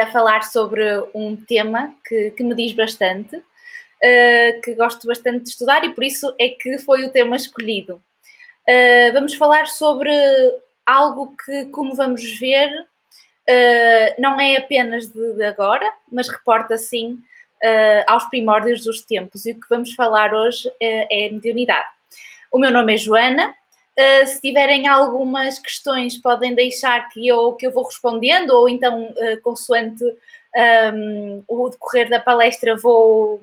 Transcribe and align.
para 0.00 0.10
falar 0.10 0.44
sobre 0.44 0.82
um 1.14 1.36
tema 1.36 1.94
que, 2.08 2.30
que 2.30 2.42
me 2.42 2.54
diz 2.54 2.72
bastante, 2.72 3.36
uh, 3.36 4.60
que 4.64 4.74
gosto 4.74 5.06
bastante 5.06 5.44
de 5.44 5.50
estudar 5.50 5.84
e 5.84 5.92
por 5.92 6.02
isso 6.02 6.34
é 6.38 6.48
que 6.48 6.78
foi 6.78 7.04
o 7.04 7.10
tema 7.10 7.36
escolhido. 7.36 8.02
Uh, 8.66 9.12
vamos 9.12 9.34
falar 9.34 9.66
sobre 9.66 10.10
algo 10.86 11.36
que, 11.44 11.66
como 11.66 11.94
vamos 11.94 12.38
ver, 12.38 12.70
uh, 12.80 14.14
não 14.18 14.40
é 14.40 14.56
apenas 14.56 15.06
de, 15.06 15.34
de 15.34 15.44
agora, 15.44 15.92
mas 16.10 16.28
reporta 16.28 16.78
sim 16.78 17.18
aos 18.06 18.24
primórdios 18.30 18.82
dos 18.82 19.02
tempos. 19.02 19.44
E 19.44 19.52
o 19.52 19.60
que 19.60 19.68
vamos 19.68 19.92
falar 19.92 20.32
hoje 20.32 20.72
é 20.80 21.28
mediunidade. 21.30 21.88
O 22.50 22.58
meu 22.58 22.70
nome 22.70 22.94
é 22.94 22.96
Joana, 22.96 23.54
Uh, 24.00 24.26
se 24.26 24.40
tiverem 24.40 24.86
algumas 24.86 25.58
questões, 25.58 26.16
podem 26.16 26.54
deixar 26.54 27.08
que 27.10 27.26
eu, 27.26 27.52
que 27.52 27.66
eu 27.66 27.70
vou 27.70 27.84
respondendo, 27.84 28.50
ou 28.50 28.66
então, 28.66 29.10
uh, 29.10 29.40
consoante 29.42 30.02
um, 30.94 31.44
o 31.46 31.68
decorrer 31.68 32.08
da 32.08 32.18
palestra, 32.18 32.76
vou, 32.76 33.40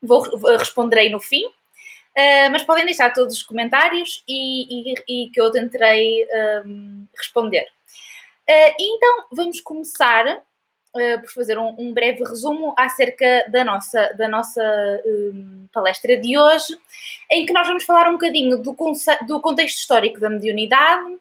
vou 0.00 0.22
responderei 0.56 1.10
no 1.10 1.20
fim. 1.20 1.44
Uh, 1.46 2.48
mas 2.50 2.62
podem 2.62 2.84
deixar 2.86 3.12
todos 3.12 3.34
os 3.34 3.42
comentários 3.42 4.24
e, 4.26 4.92
e, 4.92 4.94
e 5.08 5.30
que 5.30 5.40
eu 5.40 5.50
tentarei 5.50 6.26
um, 6.64 7.06
responder. 7.14 7.66
então, 8.78 9.26
vamos 9.32 9.60
começar 9.60 10.42
uh, 10.94 11.20
por 11.20 11.30
fazer 11.30 11.58
um, 11.58 11.74
um, 11.78 11.92
breve 11.92 12.24
resumo 12.24 12.74
acerca 12.76 13.44
da 13.48 13.64
nossa, 13.64 14.12
da 14.16 14.28
nossa 14.28 14.62
um, 15.04 15.66
palestra 15.72 16.16
de 16.16 16.38
hoje, 16.38 16.78
em 17.30 17.44
que 17.44 17.52
nós 17.52 17.66
vamos 17.66 17.84
falar 17.84 18.08
um 18.08 18.12
bocadinho 18.12 18.58
do, 18.58 18.76
do 19.26 19.40
contexto 19.40 19.78
histórico 19.78 20.20
da 20.20 20.30
mediunidade, 20.30 21.16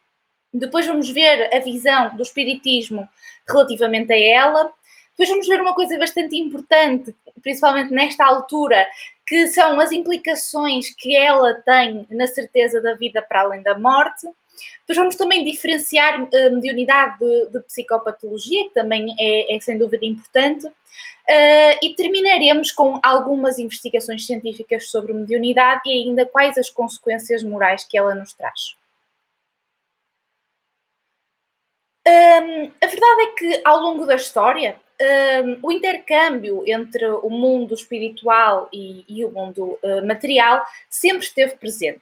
depois 0.53 0.85
vamos 0.85 1.09
ver 1.09 1.49
a 1.53 1.59
visão 1.59 2.15
do 2.15 2.21
espiritismo 2.21 3.09
relativamente 3.47 4.13
a 4.13 4.19
ela, 4.19 4.71
depois 5.11 5.29
vamos 5.29 5.47
ver 5.47 5.61
uma 5.61 5.75
coisa 5.75 5.97
bastante 5.97 6.35
importante, 6.35 7.15
principalmente 7.41 7.91
nesta 7.91 8.25
altura, 8.25 8.87
que 9.25 9.47
são 9.47 9.79
as 9.79 9.91
implicações 9.91 10.93
que 10.95 11.15
ela 11.15 11.53
tem 11.55 12.05
na 12.09 12.27
certeza 12.27 12.81
da 12.81 12.93
vida 12.95 13.21
para 13.21 13.41
além 13.41 13.61
da 13.61 13.77
morte. 13.77 14.27
Depois 14.79 14.97
vamos 14.97 15.15
também 15.15 15.43
diferenciar 15.45 16.21
a 16.21 16.27
eh, 16.35 16.49
mediunidade 16.49 17.19
de, 17.19 17.49
de, 17.51 17.59
psicopatologia, 17.61 18.65
que 18.65 18.73
também 18.73 19.15
é, 19.19 19.55
é 19.55 19.59
sem 19.59 19.77
dúvida 19.77 20.05
importante. 20.05 20.67
Uh, 20.67 21.75
e 21.81 21.95
terminaremos 21.95 22.71
com 22.71 22.99
algumas 23.01 23.57
investigações 23.57 24.25
científicas 24.25 24.91
sobre 24.91 25.13
mediunidade 25.13 25.81
e 25.85 26.03
ainda 26.03 26.25
quais 26.25 26.57
as 26.57 26.69
consequências 26.69 27.41
morais 27.41 27.85
que 27.85 27.97
ela 27.97 28.13
nos 28.13 28.33
traz. 28.33 28.75
Um, 32.05 32.71
a 32.81 32.87
verdade 32.87 33.21
é 33.21 33.27
que 33.37 33.61
ao 33.63 33.79
longo 33.79 34.05
da 34.05 34.15
história, 34.15 34.75
um, 35.01 35.67
o 35.67 35.71
intercâmbio 35.71 36.63
entre 36.67 37.05
o 37.05 37.29
mundo 37.29 37.73
espiritual 37.73 38.67
e, 38.73 39.05
e 39.07 39.23
o 39.23 39.31
mundo 39.31 39.79
uh, 39.81 40.05
material 40.05 40.65
sempre 40.89 41.25
esteve 41.25 41.55
presente. 41.55 42.01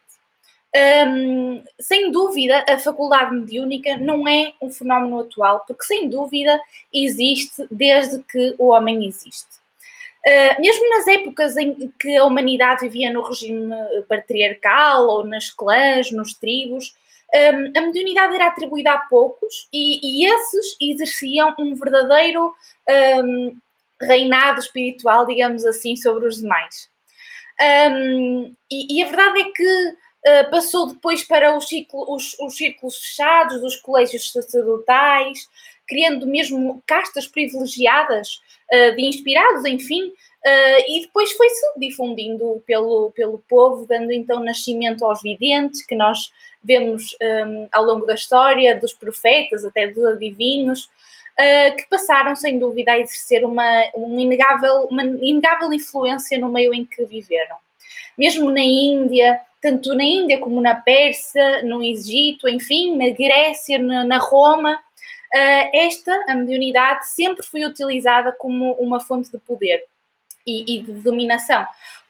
Um, 0.73 1.63
sem 1.79 2.11
dúvida, 2.11 2.63
a 2.67 2.77
faculdade 2.77 3.35
mediúnica 3.35 3.97
não 3.97 4.25
é 4.27 4.53
um 4.61 4.71
fenómeno 4.71 5.19
atual, 5.19 5.65
porque 5.67 5.83
sem 5.83 6.07
dúvida 6.07 6.59
existe 6.93 7.67
desde 7.69 8.23
que 8.23 8.55
o 8.57 8.67
homem 8.67 9.05
existe. 9.05 9.59
Uh, 10.25 10.61
mesmo 10.61 10.89
nas 10.89 11.07
épocas 11.07 11.57
em 11.57 11.91
que 11.99 12.15
a 12.15 12.23
humanidade 12.23 12.81
vivia 12.81 13.11
no 13.11 13.23
regime 13.23 13.73
patriarcal 14.07 15.07
ou 15.07 15.25
nas 15.25 15.49
clãs, 15.49 16.11
nos 16.11 16.33
tribos, 16.35 16.95
um, 17.33 17.77
a 17.77 17.81
mediunidade 17.81 18.35
era 18.35 18.47
atribuída 18.47 18.91
a 18.91 18.99
poucos 18.99 19.67
e, 19.71 19.99
e 20.03 20.25
esses 20.25 20.75
exerciam 20.81 21.55
um 21.57 21.73
verdadeiro 21.75 22.53
um, 23.23 23.57
reinado 24.01 24.59
espiritual, 24.59 25.25
digamos 25.25 25.65
assim, 25.65 25.95
sobre 25.95 26.27
os 26.27 26.41
demais. 26.41 26.89
Um, 27.89 28.53
e, 28.69 28.97
e, 28.97 29.03
a 29.03 29.07
verdade 29.07 29.39
é 29.39 29.43
que 29.45 29.95
uh, 30.25 30.49
passou 30.49 30.87
depois 30.87 31.23
para 31.23 31.55
os, 31.55 31.67
ciclo, 31.67 32.13
os, 32.13 32.37
os 32.39 32.55
círculos 32.55 32.97
fechados 32.97 33.61
dos 33.61 33.75
colégios 33.75 34.31
sacerdotais, 34.31 35.47
criando 35.87 36.25
mesmo 36.25 36.81
castas 36.85 37.27
privilegiadas 37.27 38.39
uh, 38.71 38.95
de 38.95 39.01
inspirados, 39.03 39.65
enfim, 39.65 40.07
uh, 40.07 40.83
e 40.87 41.01
depois 41.01 41.31
foi-se 41.33 41.61
difundindo 41.77 42.63
pelo, 42.65 43.11
pelo 43.11 43.39
povo, 43.49 43.85
dando 43.85 44.11
então 44.11 44.43
nascimento 44.43 45.05
aos 45.05 45.21
videntes, 45.21 45.85
que 45.85 45.95
nós 45.95 46.31
vemos 46.63 47.15
um, 47.21 47.67
ao 47.71 47.83
longo 47.83 48.05
da 48.05 48.13
história, 48.13 48.79
dos 48.79 48.93
profetas, 48.93 49.65
até 49.65 49.87
dos 49.87 50.05
adivinhos, 50.05 50.85
uh, 50.85 51.75
que 51.75 51.87
passaram, 51.89 52.35
sem 52.35 52.59
dúvida, 52.59 52.93
a 52.93 52.99
exercer 52.99 53.43
uma, 53.43 53.83
um 53.95 54.19
inegável, 54.19 54.87
uma 54.89 55.03
inegável 55.03 55.73
influência 55.73 56.37
no 56.37 56.49
meio 56.49 56.73
em 56.73 56.85
que 56.85 57.03
viveram. 57.05 57.57
Mesmo 58.17 58.51
na 58.51 58.61
Índia, 58.61 59.39
tanto 59.61 59.93
na 59.93 60.03
Índia 60.03 60.39
como 60.39 60.59
na 60.61 60.75
Pérsia, 60.75 61.63
no 61.63 61.83
Egito, 61.83 62.47
enfim, 62.47 62.97
na 62.97 63.09
Grécia, 63.09 63.77
na, 63.79 64.17
Roma, 64.17 64.73
uh, 64.73 65.69
esta, 65.73 66.13
a 66.27 66.35
mediunidade, 66.35 67.07
sempre 67.07 67.45
foi 67.45 67.63
utilizada 67.65 68.31
como 68.31 68.73
uma 68.73 68.99
fonte 68.99 69.31
de 69.31 69.37
poder 69.37 69.83
e, 70.45 70.77
e 70.77 70.81
de 70.81 70.93
dominação 70.93 71.65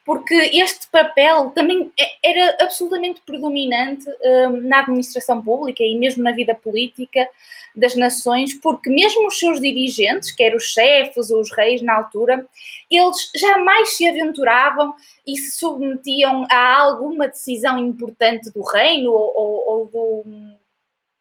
porque 0.05 0.33
este 0.33 0.87
papel 0.87 1.51
também 1.51 1.91
é, 1.99 2.29
era 2.31 2.57
absolutamente 2.61 3.21
predominante 3.25 4.05
um, 4.49 4.61
na 4.61 4.79
administração 4.79 5.41
pública 5.41 5.83
e 5.83 5.97
mesmo 5.97 6.23
na 6.23 6.31
vida 6.31 6.55
política 6.55 7.27
das 7.75 7.95
nações, 7.95 8.53
porque 8.53 8.89
mesmo 8.89 9.27
os 9.27 9.39
seus 9.39 9.61
dirigentes, 9.61 10.31
quer 10.31 10.55
os 10.55 10.63
chefes 10.63 11.29
ou 11.29 11.39
os 11.39 11.51
reis 11.51 11.81
na 11.81 11.95
altura, 11.95 12.45
eles 12.89 13.31
jamais 13.35 13.95
se 13.95 14.07
aventuravam 14.07 14.93
e 15.25 15.37
se 15.37 15.57
submetiam 15.57 16.45
a 16.51 16.81
alguma 16.81 17.27
decisão 17.27 17.77
importante 17.77 18.51
do 18.51 18.61
reino 18.61 19.11
ou, 19.11 19.33
ou, 19.35 19.67
ou 19.67 19.85
do, 19.85 20.25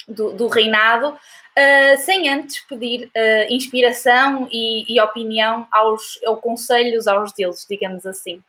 do, 0.08 0.32
do, 0.32 0.48
reinado, 0.48 1.10
uh, 1.10 1.98
sem 1.98 2.28
antes 2.28 2.60
pedir 2.60 3.06
uh, 3.06 3.52
inspiração 3.52 4.48
e, 4.50 4.92
e 4.92 5.00
opinião 5.00 5.68
aos, 5.70 6.18
aos 6.24 6.40
conselhos 6.40 7.06
aos 7.06 7.32
deuses, 7.32 7.66
digamos 7.68 8.04
assim. 8.04 8.42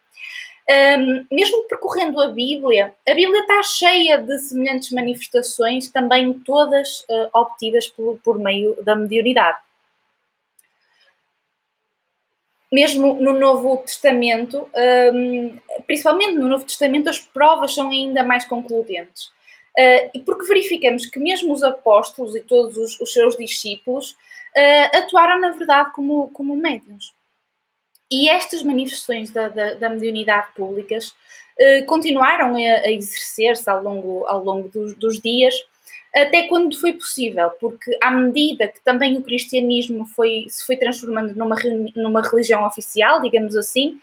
Um, 0.69 1.25
mesmo 1.29 1.63
percorrendo 1.67 2.21
a 2.21 2.27
Bíblia, 2.27 2.95
a 3.05 3.13
Bíblia 3.13 3.41
está 3.41 3.61
cheia 3.63 4.17
de 4.17 4.37
semelhantes 4.39 4.91
manifestações, 4.91 5.89
também 5.89 6.31
todas 6.33 7.01
uh, 7.01 7.29
obtidas 7.33 7.87
por, 7.87 8.19
por 8.19 8.39
meio 8.39 8.81
da 8.83 8.95
mediunidade. 8.95 9.57
Mesmo 12.71 13.15
no 13.15 13.37
Novo 13.37 13.77
Testamento, 13.77 14.69
um, 15.13 15.59
principalmente 15.85 16.35
no 16.35 16.47
Novo 16.47 16.63
Testamento, 16.63 17.09
as 17.09 17.19
provas 17.19 17.73
são 17.73 17.89
ainda 17.89 18.23
mais 18.23 18.45
concludentes. 18.45 19.25
Uh, 19.77 20.23
porque 20.23 20.45
verificamos 20.45 21.05
que 21.05 21.19
mesmo 21.19 21.53
os 21.53 21.63
apóstolos 21.63 22.33
e 22.33 22.41
todos 22.41 22.77
os, 22.77 22.99
os 23.01 23.11
seus 23.11 23.35
discípulos 23.35 24.11
uh, 24.11 24.97
atuaram, 24.97 25.39
na 25.39 25.51
verdade, 25.51 25.91
como, 25.93 26.29
como 26.29 26.55
médiuns. 26.55 27.13
E 28.11 28.27
estas 28.27 28.61
manifestações 28.61 29.31
da, 29.31 29.47
da, 29.47 29.73
da 29.75 29.89
mediunidade 29.89 30.47
públicas 30.53 31.15
eh, 31.57 31.83
continuaram 31.83 32.55
a, 32.55 32.57
a 32.57 32.91
exercer-se 32.91 33.69
ao 33.69 33.81
longo, 33.81 34.25
ao 34.25 34.43
longo 34.43 34.67
dos, 34.67 34.95
dos 34.95 35.21
dias, 35.21 35.55
até 36.13 36.47
quando 36.47 36.77
foi 36.77 36.93
possível, 36.93 37.49
porque 37.51 37.97
à 38.01 38.11
medida 38.11 38.67
que 38.67 38.81
também 38.81 39.17
o 39.17 39.23
cristianismo 39.23 40.05
foi, 40.07 40.45
se 40.49 40.65
foi 40.65 40.75
transformando 40.75 41.33
numa, 41.35 41.55
numa 41.95 42.21
religião 42.21 42.65
oficial, 42.65 43.21
digamos 43.21 43.55
assim, 43.55 43.99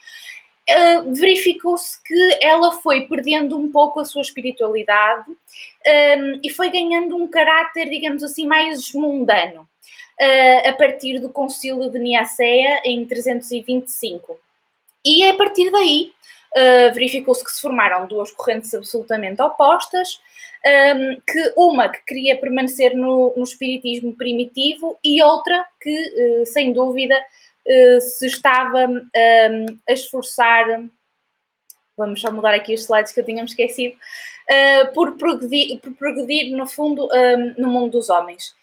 uh, 0.71 1.15
verificou-se 1.15 2.03
que 2.03 2.39
ela 2.41 2.73
foi 2.81 3.03
perdendo 3.03 3.59
um 3.59 3.71
pouco 3.71 4.01
a 4.01 4.05
sua 4.07 4.23
espiritualidade 4.23 5.27
eh, 5.85 6.39
e 6.43 6.49
foi 6.51 6.71
ganhando 6.71 7.17
um 7.17 7.29
caráter, 7.29 7.91
digamos 7.91 8.23
assim, 8.23 8.47
mais 8.47 8.93
mundano 8.95 9.69
a 10.67 10.73
partir 10.73 11.21
do 11.21 11.29
Concílio 11.29 11.89
de 11.91 11.99
Niacea 11.99 12.81
em 12.85 13.07
325. 13.07 14.39
E 15.05 15.25
a 15.29 15.35
partir 15.35 15.71
daí 15.71 16.13
uh, 16.57 16.95
verificou-se 16.95 17.45
que 17.45 17.51
se 17.51 17.61
formaram 17.61 18.07
duas 18.07 18.31
correntes 18.31 18.75
absolutamente 18.75 19.41
opostas, 19.43 20.21
ehm, 20.65 21.21
que 21.27 21.53
uma 21.57 21.89
que 21.89 22.05
queria 22.05 22.37
permanecer 22.37 22.95
no, 22.97 23.33
no 23.37 23.45
espiritismo 23.45 24.17
primitivo 24.17 24.99
e 25.05 25.23
outra 25.23 25.65
que, 25.81 26.41
uh, 26.43 26.47
sem 26.47 26.73
dúvida, 26.73 27.15
se 28.01 28.27
estava 28.27 28.89
ehm, 29.15 29.67
a 29.87 29.93
esforçar, 29.93 30.65
vamos 31.99 32.19
só 32.19 32.33
mudar 32.33 32.55
aqui 32.55 32.73
os 32.73 32.85
slides 32.85 33.13
que 33.13 33.21
eu 33.21 33.25
tinha 33.25 33.45
esquecido, 33.45 33.95
uh, 33.95 34.95
por, 34.95 35.19
progredir, 35.19 35.79
por 35.79 35.93
progredir, 35.93 36.57
no 36.57 36.67
fundo, 36.67 37.07
um, 37.07 37.15
ehm, 37.15 37.55
no 37.59 37.69
mundo 37.69 37.93
dos 37.93 38.09
homens. 38.09 38.55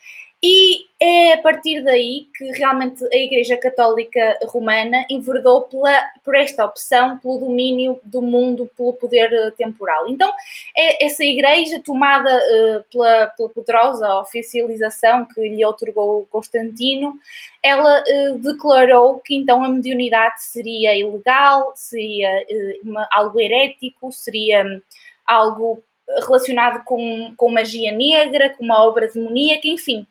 E 0.47 0.85
é 0.99 1.33
a 1.33 1.41
partir 1.41 1.83
daí 1.83 2.27
que 2.37 2.51
realmente 2.51 3.03
a 3.11 3.17
Igreja 3.17 3.57
Católica 3.57 4.37
Romana 4.43 5.03
enverdou 5.09 5.63
pela, 5.63 5.91
por 6.23 6.35
esta 6.35 6.63
opção, 6.63 7.17
pelo 7.17 7.39
domínio 7.39 7.99
do 8.03 8.21
mundo, 8.21 8.69
pelo 8.77 8.93
poder 8.93 9.33
eh, 9.33 9.49
temporal. 9.57 10.07
Então, 10.07 10.31
é 10.77 11.03
essa 11.03 11.23
Igreja, 11.23 11.81
tomada 11.83 12.29
uh, 12.29 12.83
pela, 12.91 13.25
pela 13.35 13.49
poderosa 13.49 14.19
oficialização 14.19 15.25
que 15.25 15.41
lhe 15.41 15.65
otorgou 15.65 16.27
Constantino, 16.29 17.19
ela 17.63 18.03
uh, 18.03 18.37
declarou 18.37 19.17
que 19.21 19.35
então 19.35 19.63
a 19.63 19.67
mediunidade 19.67 20.43
seria 20.43 20.95
ilegal, 20.95 21.73
seria 21.75 22.45
uh, 22.47 22.87
uma, 22.87 23.07
algo 23.11 23.39
herético, 23.39 24.11
seria 24.11 24.63
um, 24.63 24.79
algo 25.25 25.83
relacionado 26.07 26.83
com, 26.83 27.33
com 27.35 27.51
magia 27.51 27.91
negra, 27.91 28.49
com 28.49 28.63
uma 28.63 28.83
obra 28.83 29.07
demoníaca, 29.07 29.67
enfim. 29.67 30.05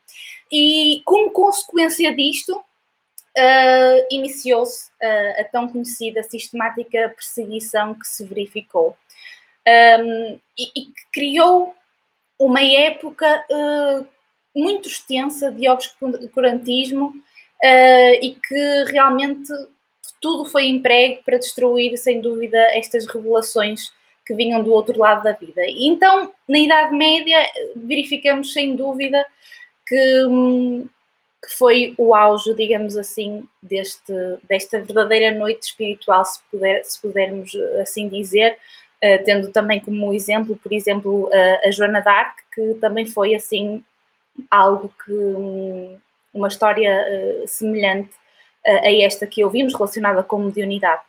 E 0.51 1.03
como 1.05 1.31
consequência 1.31 2.15
disto, 2.15 2.57
uh, 2.57 4.07
iniciou-se 4.11 4.89
uh, 5.03 5.41
a 5.41 5.45
tão 5.45 5.69
conhecida 5.69 6.23
sistemática 6.23 7.13
perseguição 7.15 7.95
que 7.95 8.07
se 8.07 8.25
verificou 8.25 8.97
um, 9.67 10.39
e, 10.59 10.65
e, 10.77 10.85
que 10.87 11.11
criou 11.13 11.75
uma 12.39 12.63
época 12.63 13.45
uh, 13.51 14.07
muito 14.55 14.89
extensa 14.89 15.51
de 15.51 15.69
obscurantismo 15.69 17.15
e 18.21 18.37
que 18.47 18.85
realmente 18.93 19.51
tudo 20.21 20.45
foi 20.45 20.67
emprego 20.67 21.23
para 21.25 21.39
destruir, 21.39 21.97
sem 21.97 22.21
dúvida, 22.21 22.59
estas 22.77 23.07
revelações 23.07 23.91
que 24.27 24.35
vinham 24.35 24.63
do 24.63 24.73
outro 24.73 24.99
lado 24.99 25.23
da 25.23 25.33
vida. 25.33 25.63
E 25.67 25.87
então, 25.87 26.33
na 26.49 26.59
Idade 26.59 26.95
Média, 26.95 27.39
verificamos 27.77 28.53
sem 28.53 28.75
dúvida 28.75 29.25
que, 29.87 30.25
hum, 30.27 30.89
que 31.45 31.53
foi 31.53 31.95
o 31.99 32.15
auge, 32.15 32.55
digamos 32.55 32.97
assim, 32.97 33.47
deste, 33.63 34.13
desta 34.49 34.81
verdadeira 34.81 35.37
noite 35.37 35.65
espiritual, 35.65 36.25
se, 36.25 36.41
puder, 36.51 36.85
se 36.85 37.01
pudermos 37.01 37.55
assim 37.81 38.09
dizer, 38.09 38.57
uh, 39.03 39.25
tendo 39.25 39.51
também 39.53 39.81
como 39.81 40.15
exemplo, 40.15 40.57
por 40.57 40.73
exemplo, 40.73 41.27
uh, 41.27 41.69
a 41.69 41.71
Joana 41.71 42.01
d'Arc, 42.01 42.37
que 42.55 42.75
também 42.81 43.07
foi 43.07 43.35
assim 43.35 43.85
algo 44.51 44.93
que 45.05 45.13
um, 45.13 45.99
uma 46.33 46.49
história 46.49 47.05
uh, 47.07 47.49
semelhante 47.49 48.11
a 48.67 48.91
esta 48.91 49.27
que 49.27 49.45
ouvimos, 49.45 49.75
relacionada 49.75 50.23
com 50.23 50.39
mediunidade. 50.39 51.03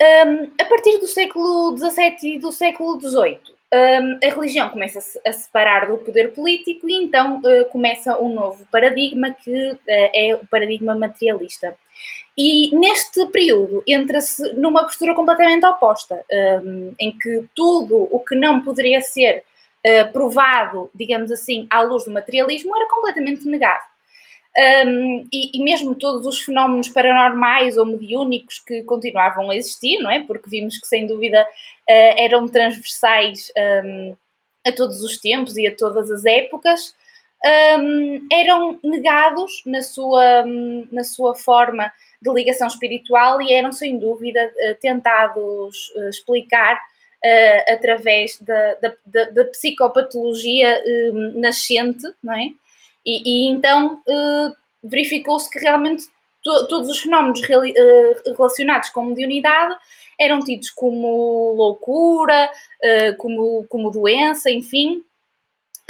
Um, 0.00 0.50
a 0.60 0.64
partir 0.64 0.98
do 0.98 1.06
século 1.06 1.76
XVII 1.76 2.34
e 2.34 2.38
do 2.38 2.50
século 2.50 3.00
XVIII, 3.00 3.40
um, 3.72 4.18
a 4.22 4.34
religião 4.34 4.68
começa 4.68 4.98
a 5.24 5.32
separar 5.32 5.86
do 5.86 5.96
poder 5.98 6.32
político 6.32 6.88
e 6.88 6.94
então 6.94 7.38
uh, 7.38 7.64
começa 7.70 8.18
um 8.18 8.34
novo 8.34 8.66
paradigma 8.70 9.30
que 9.30 9.70
uh, 9.70 9.78
é 9.86 10.34
o 10.34 10.46
paradigma 10.46 10.94
materialista. 10.94 11.74
E 12.36 12.74
neste 12.76 13.24
período 13.26 13.82
entra-se 13.86 14.54
numa 14.54 14.82
postura 14.84 15.14
completamente 15.14 15.64
oposta, 15.64 16.24
um, 16.64 16.94
em 16.98 17.16
que 17.16 17.44
tudo 17.54 18.08
o 18.10 18.20
que 18.20 18.34
não 18.34 18.60
poderia 18.62 19.00
ser 19.00 19.44
uh, 19.86 20.12
provado, 20.12 20.90
digamos 20.94 21.30
assim, 21.30 21.66
à 21.70 21.82
luz 21.82 22.04
do 22.04 22.10
materialismo 22.10 22.76
era 22.76 22.88
completamente 22.88 23.46
negado. 23.46 23.91
Um, 24.54 25.26
e, 25.32 25.56
e, 25.58 25.64
mesmo 25.64 25.94
todos 25.94 26.26
os 26.26 26.40
fenómenos 26.42 26.90
paranormais 26.90 27.78
ou 27.78 27.86
mediúnicos 27.86 28.58
que 28.58 28.82
continuavam 28.82 29.50
a 29.50 29.56
existir, 29.56 29.98
não 30.00 30.10
é? 30.10 30.20
Porque 30.20 30.50
vimos 30.50 30.78
que, 30.78 30.86
sem 30.86 31.06
dúvida, 31.06 31.42
uh, 31.42 32.14
eram 32.18 32.46
transversais 32.46 33.50
um, 33.84 34.14
a 34.66 34.70
todos 34.70 35.02
os 35.02 35.18
tempos 35.18 35.56
e 35.56 35.66
a 35.66 35.74
todas 35.74 36.10
as 36.10 36.26
épocas, 36.26 36.94
um, 37.80 38.28
eram 38.30 38.78
negados 38.84 39.62
na 39.64 39.80
sua, 39.80 40.44
na 40.92 41.02
sua 41.02 41.34
forma 41.34 41.90
de 42.20 42.30
ligação 42.30 42.68
espiritual 42.68 43.40
e 43.40 43.52
eram, 43.54 43.72
sem 43.72 43.98
dúvida, 43.98 44.44
uh, 44.44 44.74
tentados 44.80 45.88
uh, 45.96 46.08
explicar 46.08 46.78
através 47.68 48.36
da, 48.40 48.74
da, 48.82 48.92
da, 49.06 49.24
da 49.30 49.44
psicopatologia 49.44 50.82
nascente, 51.36 52.02
não 52.20 52.34
é? 52.34 52.48
E, 53.04 53.22
e 53.46 53.48
então 53.48 54.02
uh, 54.06 54.56
verificou-se 54.82 55.50
que 55.50 55.58
realmente 55.58 56.04
to, 56.42 56.66
todos 56.68 56.88
os 56.88 57.00
fenómenos 57.00 57.40
uh, 57.40 58.34
relacionados 58.36 58.90
com 58.90 59.04
mediunidade 59.04 59.76
eram 60.18 60.40
tidos 60.40 60.70
como 60.70 61.54
loucura, 61.54 62.50
uh, 62.50 63.16
como, 63.16 63.64
como 63.68 63.90
doença, 63.90 64.50
enfim. 64.50 65.04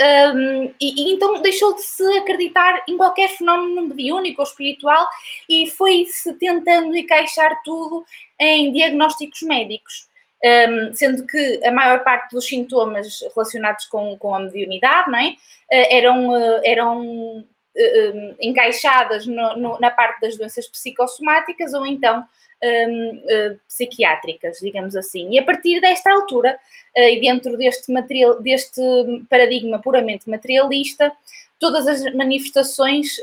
Um, 0.00 0.64
e, 0.80 1.10
e, 1.10 1.12
então 1.12 1.42
deixou 1.42 1.74
de 1.74 1.82
se 1.82 2.02
acreditar 2.16 2.82
em 2.88 2.96
qualquer 2.96 3.28
fenómeno 3.28 3.88
mediúnico 3.88 4.40
ou 4.40 4.48
espiritual 4.48 5.06
e 5.48 5.70
foi-se 5.70 6.32
tentando 6.34 6.96
encaixar 6.96 7.62
tudo 7.62 8.04
em 8.40 8.72
diagnósticos 8.72 9.42
médicos. 9.42 10.08
Um, 10.44 10.92
sendo 10.92 11.24
que 11.24 11.64
a 11.64 11.70
maior 11.70 12.02
parte 12.02 12.32
dos 12.32 12.46
sintomas 12.46 13.20
relacionados 13.32 13.86
com, 13.86 14.18
com 14.18 14.34
a 14.34 14.40
mediunidade 14.40 15.08
não 15.08 15.18
é? 15.20 15.28
Uh, 15.28 15.36
eram, 15.70 16.30
uh, 16.30 16.60
eram 16.64 17.38
uh, 17.38 18.36
encaixadas 18.40 19.24
no, 19.24 19.56
no, 19.56 19.78
na 19.78 19.88
parte 19.88 20.20
das 20.20 20.36
doenças 20.36 20.66
psicossomáticas 20.66 21.72
ou 21.74 21.86
então 21.86 22.24
um, 22.60 23.22
psiquiátricas, 23.68 24.58
digamos 24.60 24.96
assim. 24.96 25.30
E 25.30 25.38
a 25.38 25.44
partir 25.44 25.80
desta 25.80 26.12
altura, 26.12 26.58
e 26.96 27.20
dentro 27.20 27.56
deste, 27.56 27.92
material, 27.92 28.40
deste 28.40 28.80
paradigma 29.28 29.80
puramente 29.80 30.30
materialista, 30.30 31.10
todas 31.58 31.88
as 31.88 32.14
manifestações, 32.14 33.16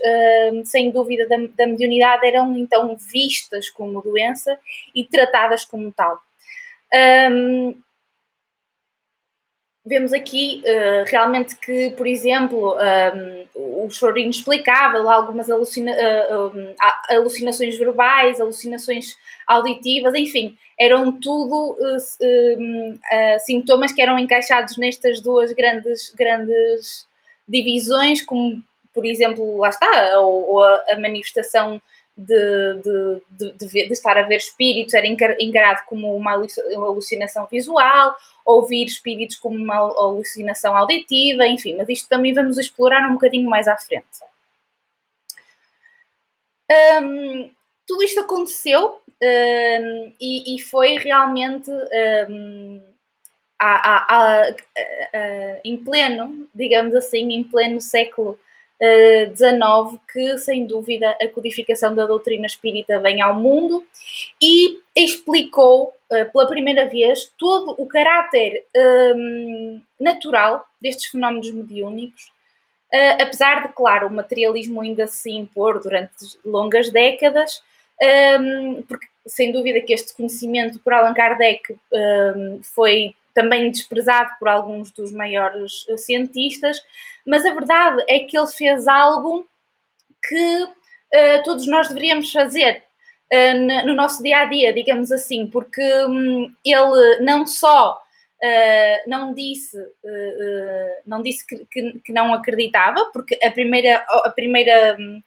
sem 0.66 0.92
dúvida, 0.92 1.26
da, 1.26 1.38
da 1.56 1.68
mediunidade 1.68 2.28
eram 2.28 2.58
então 2.58 2.98
vistas 2.98 3.70
como 3.70 4.02
doença 4.02 4.60
e 4.94 5.06
tratadas 5.06 5.64
como 5.64 5.90
tal. 5.94 6.22
Um, 6.94 7.80
vemos 9.86 10.14
aqui 10.14 10.62
uh, 10.66 11.10
realmente 11.10 11.56
que, 11.56 11.92
por 11.92 12.06
exemplo, 12.06 12.76
um, 12.76 13.86
o 13.86 13.90
choro 13.90 14.20
inexplicável, 14.20 15.10
algumas 15.10 15.50
alucina 15.50 15.92
uh, 15.92 16.76
alucinações 17.10 17.78
verbais, 17.78 18.40
alucinações 18.40 19.16
auditivas, 19.48 20.14
enfim, 20.14 20.56
eram 20.80 21.12
tudo 21.12 21.76
uh, 21.80 23.40
sintomas 23.40 23.92
que 23.92 24.02
eram 24.02 24.20
encaixados 24.20 24.78
nestas 24.78 25.22
duas 25.22 25.52
grandes, 25.54 26.14
grandes 26.16 27.08
divisões, 27.48 28.22
como, 28.22 28.62
por 28.94 29.06
exemplo, 29.06 29.58
lá 29.58 29.70
está, 29.70 30.20
ou, 30.20 30.50
ou 30.50 30.64
a, 30.64 30.86
a 30.90 31.00
manifestação 31.00 31.82
de, 32.20 33.22
de, 33.30 33.52
de, 33.52 33.68
de, 33.88 33.94
estar 33.94 34.18
a 34.18 34.24
ver 34.24 34.38
espíritos 34.38 34.94
era 34.94 35.08
encarado 35.08 35.86
como 35.86 36.14
uma 36.16 36.34
alucinação 36.34 37.48
visual, 37.50 38.16
ouvir 38.46 38.86
espíritos 38.86 39.38
como 39.38 39.56
uma 39.56 39.78
alucinação 39.78 40.76
auditiva, 40.76 41.48
enfim, 41.48 41.76
mas 41.78 41.88
isto 41.88 42.10
também 42.10 42.34
vamos 42.34 42.58
explorar 42.58 43.10
um 43.10 43.14
bocadinho 43.14 43.50
mais 43.50 43.68
à 43.70 43.78
frente. 43.78 44.06
Um, 47.02 47.50
tudo 47.88 48.04
isto 48.04 48.20
aconteceu 48.20 49.02
um, 49.22 50.14
e, 50.20 50.56
e, 50.56 50.62
foi 50.62 50.98
realmente 50.98 51.72
um, 52.30 52.82
a, 53.58 54.16
a, 54.16 54.42
a, 54.44 54.56
em 55.64 55.78
pleno, 55.78 56.50
digamos 56.54 56.94
assim, 56.96 57.32
em 57.34 57.44
pleno 57.44 57.80
século 57.80 58.38
19 58.80 60.00
que, 60.12 60.38
sem 60.38 60.66
dúvida, 60.66 61.16
a 61.22 61.28
codificação 61.28 61.94
da 61.94 62.06
doutrina 62.06 62.46
espírita 62.46 63.00
vem 63.00 63.22
ao 63.22 63.36
mundo 63.36 63.86
e 64.42 64.80
explicou 64.96 65.94
uh, 66.10 66.32
pela 66.32 66.48
primeira 66.48 66.88
vez 66.88 67.30
todo 67.38 67.76
o 67.78 67.86
caráter 67.86 68.66
um, 69.16 69.82
natural 70.00 70.66
destes 70.80 71.08
fenómenos 71.08 71.52
mediúnicos, 71.52 72.32
uh, 72.94 73.22
apesar 73.22 73.68
de, 73.68 73.74
claro, 73.74 74.08
o 74.08 74.14
materialismo 74.14 74.82
ainda 74.82 75.08
se 75.08 75.30
impor 75.30 75.82
durante 75.82 76.40
longas 76.46 76.90
décadas, 76.90 77.62
um, 78.40 78.82
porque 78.84 79.08
sem 79.28 79.52
dúvida 79.52 79.82
que 79.82 79.94
este 79.94 80.16
conhecimento 80.16 80.80
por 80.80 80.94
Allan 80.94 81.14
Kardec 81.14 81.76
um, 81.92 82.62
foi 82.64 83.14
também 83.34 83.72
desprezado 83.72 84.32
por 84.40 84.48
alguns 84.48 84.92
dos 84.92 85.12
maiores 85.12 85.86
eh, 85.90 85.98
cientistas, 85.98 86.82
mas 87.26 87.46
a 87.46 87.54
verdade 87.54 88.04
é 88.08 88.20
que 88.20 88.38
ele 88.38 88.48
fez 88.48 88.88
algo 88.88 89.48
que 90.28 90.64
uh, 90.64 91.44
todos 91.44 91.68
nós 91.68 91.88
deveríamos 91.88 92.32
fazer 92.32 92.84
uh, 93.32 93.86
no 93.86 93.94
nosso 93.94 94.22
dia 94.22 94.40
a 94.40 94.46
dia, 94.46 94.74
digamos 94.74 95.12
assim, 95.12 95.48
porque 95.48 95.82
um, 96.06 96.54
ele 96.64 97.20
não 97.22 97.46
só 97.46 98.02
uh, 98.44 99.10
não 99.10 99.34
disse, 99.34 99.78
não 101.06 101.22
disse 101.22 101.46
que, 101.46 101.66
que, 101.72 102.00
que, 102.00 102.12
não 102.12 102.34
acreditava, 102.34 103.06
porque 103.14 103.38
a 103.44 103.52
primeira, 103.52 103.98
a 104.08 104.30
primeira 104.30 104.98
um, 105.00 105.22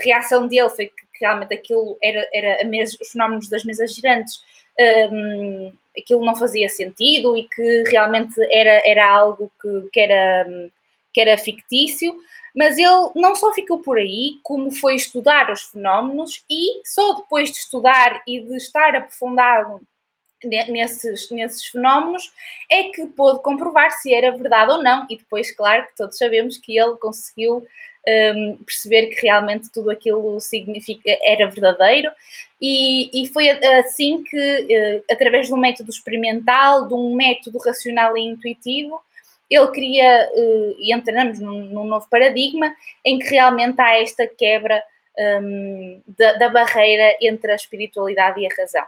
reação 0.00 0.46
dele 0.46 0.68
foi 0.70 0.86
que, 0.86 1.02
realmente 1.20 1.54
aquilo 1.54 1.96
era, 2.02 2.28
era 2.34 2.66
os 2.66 3.10
fenómenos 3.10 3.48
das 3.48 3.64
mesas 3.64 3.94
girantes. 3.94 4.42
Um, 4.78 5.72
aquilo 5.96 6.24
não 6.24 6.34
fazia 6.34 6.68
sentido 6.68 7.36
e 7.36 7.44
que 7.44 7.84
realmente 7.90 8.34
era, 8.50 8.82
era 8.86 9.10
algo 9.10 9.50
que, 9.60 9.90
que 9.92 10.00
era 10.00 10.70
que 11.12 11.20
era 11.20 11.36
fictício, 11.36 12.16
mas 12.56 12.78
ele 12.78 13.10
não 13.14 13.34
só 13.34 13.52
ficou 13.52 13.80
por 13.80 13.98
aí, 13.98 14.38
como 14.42 14.70
foi 14.70 14.94
estudar 14.94 15.50
os 15.50 15.62
fenómenos 15.64 16.42
e 16.50 16.80
só 16.86 17.14
depois 17.14 17.50
de 17.50 17.58
estudar 17.58 18.22
e 18.26 18.40
de 18.40 18.56
estar 18.56 18.96
aprofundado 18.96 19.80
nesses, 20.44 21.30
nesses 21.30 21.66
fenómenos 21.66 22.32
é 22.70 22.84
que 22.84 23.06
pôde 23.06 23.42
comprovar 23.42 23.90
se 23.92 24.12
era 24.12 24.36
verdade 24.36 24.72
ou 24.72 24.82
não. 24.82 25.06
E 25.08 25.16
depois, 25.16 25.50
claro, 25.50 25.86
que 25.86 25.96
todos 25.96 26.18
sabemos 26.18 26.58
que 26.58 26.78
ele 26.78 26.96
conseguiu 26.96 27.66
um, 28.06 28.58
perceber 28.64 29.06
que 29.06 29.22
realmente 29.22 29.70
tudo 29.70 29.90
aquilo 29.90 30.38
era 31.22 31.48
verdadeiro. 31.48 32.10
E, 32.60 33.22
e 33.22 33.26
foi 33.28 33.50
assim 33.50 34.22
que, 34.22 34.36
uh, 34.36 35.12
através 35.12 35.48
de 35.48 35.54
um 35.54 35.58
método 35.58 35.90
experimental, 35.90 36.86
de 36.86 36.94
um 36.94 37.14
método 37.14 37.58
racional 37.58 38.16
e 38.16 38.22
intuitivo, 38.22 39.00
ele 39.50 39.68
queria, 39.68 40.30
uh, 40.32 40.76
e 40.78 40.92
entramos 40.92 41.38
num, 41.38 41.64
num, 41.66 41.84
novo 41.84 42.06
paradigma, 42.08 42.74
em 43.04 43.18
que 43.18 43.30
realmente 43.30 43.80
há 43.80 44.00
esta 44.00 44.26
quebra 44.26 44.82
um, 45.42 46.00
da, 46.06 46.34
da 46.34 46.48
barreira 46.48 47.16
entre 47.20 47.52
a 47.52 47.56
espiritualidade 47.56 48.40
e 48.40 48.46
a 48.46 48.54
razão. 48.56 48.86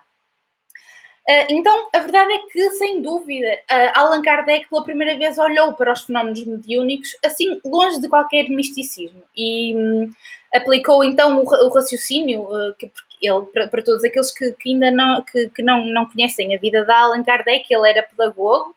Uh, 1.27 1.47
então, 1.49 1.89
a 1.95 1.99
verdade 2.01 2.33
é 2.35 2.39
que, 2.51 2.71
sem 2.73 3.01
dúvida, 3.01 3.59
Allan 3.95 4.21
Kardec 4.21 4.69
pela 4.69 4.85
primeira 4.85 5.17
vez 5.17 5.39
olhou 5.39 5.73
para 5.73 5.93
os 5.93 6.03
fenómenos 6.03 6.45
mediúnicos, 6.45 7.17
assim, 7.25 7.59
longe 7.65 7.99
de 7.99 8.09
qualquer 8.09 8.51
misticismo, 8.51 9.23
e 9.35 9.75
um, 9.75 10.13
aplicou 10.53 11.03
então 11.03 11.43
o, 11.43 11.45
o 11.45 11.69
raciocínio, 11.71 12.43
uh, 12.43 12.75
que 12.79 12.93
ele, 13.23 13.47
para, 13.53 13.69
para, 13.69 13.83
todos 13.83 14.05
aqueles 14.05 14.33
que, 14.33 14.53
que 14.53 14.71
ainda 14.71 14.91
não, 14.91 15.23
que, 15.23 15.49
que, 15.49 15.63
não, 15.63 15.87
não 15.87 16.07
conhecem 16.07 16.55
a 16.55 16.59
vida 16.59 16.85
de 16.85 16.93
Allan 16.93 17.25
Kardec, 17.25 17.73
ele 17.73 17.89
era 17.89 18.03
pedagogo, 18.03 18.77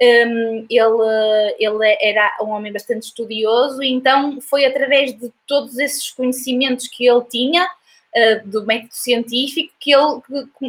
um, 0.00 0.66
ele, 0.70 1.56
ele 1.58 1.84
era 2.00 2.36
um 2.40 2.50
homem 2.50 2.72
bastante 2.72 3.02
estudioso, 3.02 3.82
e 3.82 3.90
então 3.90 4.40
foi 4.40 4.64
através 4.64 5.12
de 5.18 5.32
todos 5.46 5.76
esses 5.78 6.10
conhecimentos 6.10 6.86
que 6.86 7.06
ele 7.06 7.24
tinha, 7.24 7.68
uh, 8.14 8.48
do 8.48 8.64
método 8.66 8.94
científico, 8.94 9.72
que 9.78 9.92
ele 9.92 10.20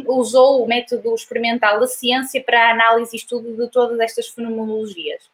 usou 0.06 0.62
o 0.62 0.66
método 0.66 1.14
experimental 1.14 1.80
da 1.80 1.86
ciência 1.86 2.42
para 2.42 2.68
a 2.68 2.70
análise 2.72 3.14
e 3.14 3.18
estudo 3.18 3.56
de 3.56 3.70
todas 3.70 3.98
estas 4.00 4.28
fenomenologias. 4.28 5.30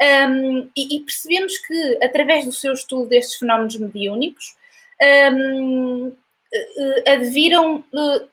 Um, 0.00 0.68
e, 0.76 0.96
e, 0.96 1.00
percebemos 1.00 1.58
que, 1.58 1.98
através 2.02 2.44
do 2.44 2.52
seu 2.52 2.72
estudo 2.72 3.06
destes 3.06 3.38
fenómenos 3.38 3.76
mediúnicos, 3.76 4.56
um, 5.32 6.08
uh, 6.08 7.10
adviram 7.10 7.84
uh, 7.92 8.28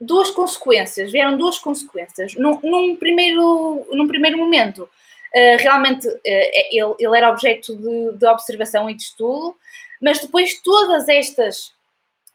duas 0.00 0.30
consequências, 0.30 1.10
vieram 1.10 1.36
duas 1.36 1.58
consequências. 1.58 2.34
Num, 2.34 2.58
num 2.62 2.96
primeiro, 2.96 3.86
num 3.92 4.06
primeiro 4.06 4.38
momento, 4.38 4.82
uh, 4.82 5.56
realmente 5.58 6.06
uh, 6.08 6.20
ele, 6.24 6.94
ele, 6.98 7.16
era 7.16 7.30
objeto 7.30 7.76
de, 7.76 8.18
de, 8.18 8.26
observação 8.26 8.88
e 8.90 8.94
de 8.94 9.02
estudo, 9.02 9.56
mas 10.00 10.20
depois 10.20 10.60
todas 10.60 11.08
estas 11.08 11.72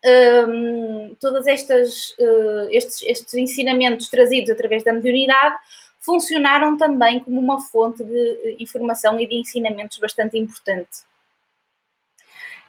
um, 0.05 1.15
todas 1.19 1.45
estas 1.45 2.11
uh, 2.11 2.69
estes, 2.71 3.01
estes 3.01 3.33
ensinamentos 3.33 4.09
trazidos 4.09 4.49
através 4.49 4.83
da 4.83 4.93
mediunidade 4.93 5.57
funcionaram 5.99 6.77
também 6.77 7.19
como 7.19 7.39
uma 7.39 7.59
fonte 7.59 8.03
de 8.03 8.55
informação 8.59 9.19
e 9.19 9.27
de 9.27 9.35
ensinamentos 9.35 9.97
bastante 9.97 10.37
importante. 10.37 10.99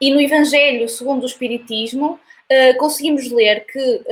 E 0.00 0.12
no 0.12 0.20
Evangelho 0.20 0.88
segundo 0.88 1.22
o 1.22 1.26
Espiritismo, 1.26 2.18
uh, 2.50 2.76
conseguimos 2.78 3.30
ler 3.30 3.64
que 3.66 4.04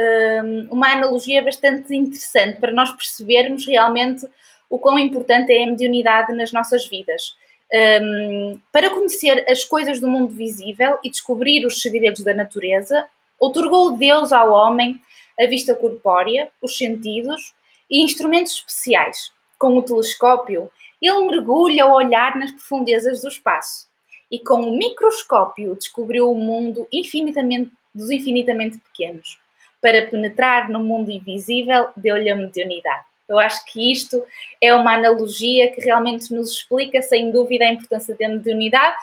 uma 0.70 0.92
analogia 0.92 1.42
bastante 1.42 1.94
interessante 1.96 2.60
para 2.60 2.70
nós 2.70 2.92
percebermos 2.92 3.66
realmente 3.66 4.26
o 4.70 4.78
quão 4.78 4.98
importante 4.98 5.50
é 5.50 5.64
a 5.64 5.66
mediunidade 5.66 6.32
nas 6.34 6.52
nossas 6.52 6.86
vidas. 6.86 7.36
Um, 7.72 8.58
para 8.72 8.90
conhecer 8.90 9.44
as 9.48 9.62
coisas 9.62 10.00
do 10.00 10.08
mundo 10.08 10.28
visível 10.28 10.98
e 11.04 11.10
descobrir 11.10 11.66
os 11.66 11.82
segredos 11.82 12.24
da 12.24 12.32
natureza, 12.32 13.06
otorgou 13.38 13.96
Deus 13.96 14.32
ao 14.32 14.52
homem 14.52 15.00
a 15.38 15.46
vista 15.46 15.74
corpórea, 15.74 16.50
os 16.62 16.76
sentidos 16.76 17.54
e 17.90 18.02
instrumentos 18.02 18.54
especiais. 18.54 19.30
Com 19.58 19.76
o 19.76 19.82
telescópio, 19.82 20.70
ele 21.00 21.26
mergulha 21.26 21.86
o 21.86 21.92
olhar 21.92 22.36
nas 22.36 22.50
profundezas 22.52 23.20
do 23.20 23.28
espaço 23.28 23.86
e 24.30 24.38
com 24.38 24.60
o 24.62 24.76
microscópio 24.76 25.74
descobriu 25.74 26.30
o 26.30 26.34
mundo 26.34 26.86
infinitamente 26.92 27.72
dos 27.94 28.10
infinitamente 28.10 28.78
pequenos. 28.78 29.38
Para 29.80 30.06
penetrar 30.06 30.68
no 30.68 30.80
mundo 30.80 31.10
invisível, 31.10 31.88
deu-lhe 31.96 32.30
a 32.30 32.36
mediunidade. 32.36 33.07
Eu 33.28 33.38
acho 33.38 33.64
que 33.66 33.92
isto 33.92 34.24
é 34.60 34.74
uma 34.74 34.94
analogia 34.94 35.70
que 35.70 35.80
realmente 35.80 36.32
nos 36.32 36.52
explica, 36.52 37.02
sem 37.02 37.30
dúvida, 37.30 37.64
a 37.64 37.72
importância 37.72 38.16
da 38.18 38.28
mediunidade, 38.28 38.96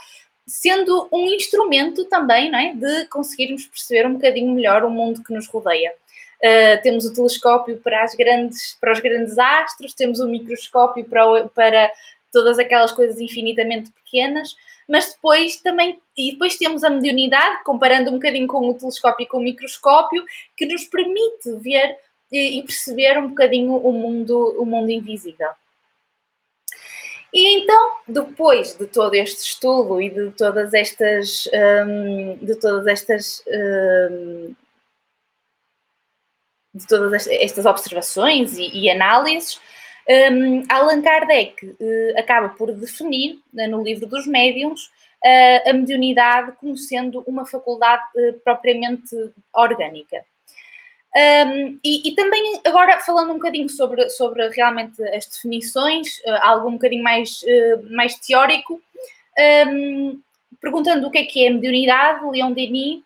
sendo 0.47 1.07
um 1.11 1.25
instrumento 1.27 2.05
também 2.05 2.51
não 2.51 2.59
é, 2.59 2.73
de 2.73 3.05
conseguirmos 3.05 3.65
perceber 3.67 4.07
um 4.07 4.13
bocadinho 4.13 4.53
melhor 4.53 4.83
o 4.83 4.89
mundo 4.89 5.23
que 5.23 5.33
nos 5.33 5.47
rodeia. 5.47 5.93
Uh, 6.37 6.81
temos 6.83 7.05
o 7.05 7.13
telescópio 7.13 7.77
para, 7.77 8.05
grandes, 8.17 8.77
para 8.79 8.91
os 8.91 8.99
grandes 8.99 9.37
astros, 9.37 9.93
temos 9.93 10.19
o 10.19 10.27
microscópio 10.27 11.05
para, 11.05 11.47
para 11.49 11.91
todas 12.31 12.59
aquelas 12.59 12.91
coisas 12.91 13.19
infinitamente 13.19 13.89
pequenas, 13.91 14.55
mas 14.87 15.13
depois 15.13 15.57
também, 15.57 15.99
e 16.15 16.33
depois 16.33 16.57
temos 16.57 16.83
a 16.83 16.89
mediunidade, 16.89 17.63
comparando 17.63 18.11
um 18.11 18.15
bocadinho 18.15 18.47
com 18.47 18.69
o 18.69 18.73
telescópio 18.73 19.23
e 19.23 19.27
com 19.27 19.37
o 19.37 19.43
microscópio, 19.43 20.23
que 20.55 20.65
nos 20.65 20.83
permite 20.85 21.51
ver 21.61 21.97
e, 22.37 22.63
perceber 22.63 23.17
um 23.17 23.29
bocadinho 23.29 23.75
o 23.75 23.91
mundo, 23.91 24.55
o 24.59 24.65
mundo 24.65 24.89
invisível. 24.89 25.49
E 27.33 27.59
então, 27.59 27.97
depois 28.07 28.75
de 28.75 28.87
todo 28.87 29.13
este 29.13 29.41
estudo 29.41 30.01
e 30.01 30.09
de 30.09 30.31
todas 30.31 30.73
estas, 30.73 31.49
um, 31.85 32.37
de 32.37 32.55
todas 32.55 32.87
estas, 32.87 33.43
um, 33.47 34.55
de 36.73 36.87
todas 36.87 37.27
estas 37.27 37.65
observações 37.65 38.57
e, 38.57 38.69
e 38.73 38.89
análises, 38.89 39.59
um, 40.07 40.63
Allan 40.69 41.01
Kardec 41.01 41.65
uh, 41.65 42.19
acaba 42.19 42.49
por 42.49 42.71
definir, 42.71 43.39
uh, 43.53 43.67
no 43.67 43.83
livro 43.83 44.05
dos 44.05 44.27
médiums, 44.27 44.85
uh, 44.85 45.69
a 45.69 45.73
mediunidade 45.73 46.51
como 46.53 46.77
sendo 46.77 47.21
uma 47.27 47.45
faculdade 47.45 48.03
propriamente 48.43 49.15
orgânica. 49.53 50.23
Um, 51.15 51.79
e, 51.81 52.09
e, 52.09 52.15
também, 52.15 52.59
agora 52.65 52.99
falando 52.99 53.31
um 53.31 53.35
bocadinho 53.35 53.69
sobre, 53.69 54.09
sobre 54.09 54.49
realmente 54.49 55.01
as 55.09 55.25
definições, 55.25 56.21
algo 56.41 56.67
um 56.67 56.73
bocadinho 56.73 57.03
mais, 57.03 57.39
mais 57.89 58.15
teórico, 58.15 58.81
um, 59.67 60.19
perguntando 60.59 61.07
o 61.07 61.11
que 61.11 61.19
é 61.19 61.25
que 61.25 61.45
é 61.45 61.47
a 61.47 61.53
mediunidade, 61.53 62.25
Leon 62.25 62.51
Denis 62.51 63.05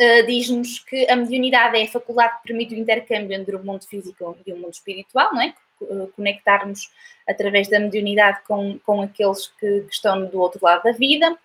Uh, 0.00 0.26
diz-nos 0.26 0.78
que 0.80 1.08
a 1.08 1.14
mediunidade 1.14 1.78
é 1.78 1.84
a 1.84 1.88
faculdade 1.88 2.38
que 2.38 2.48
permite 2.48 2.74
o 2.74 2.78
intercâmbio 2.78 3.36
entre 3.36 3.54
o 3.54 3.62
mundo 3.62 3.86
físico 3.86 4.36
e 4.46 4.52
o 4.52 4.56
mundo 4.56 4.72
espiritual, 4.72 5.32
não 5.34 5.42
é? 5.42 5.54
Conectarmos 6.16 6.90
através 7.28 7.68
da 7.68 7.78
mediunidade 7.78 8.40
com, 8.46 8.78
com 8.78 9.02
aqueles 9.02 9.48
que, 9.60 9.82
que 9.82 9.92
estão 9.92 10.24
do 10.26 10.40
outro 10.40 10.58
lado 10.62 10.82
da 10.82 10.92
vida. 10.92 11.38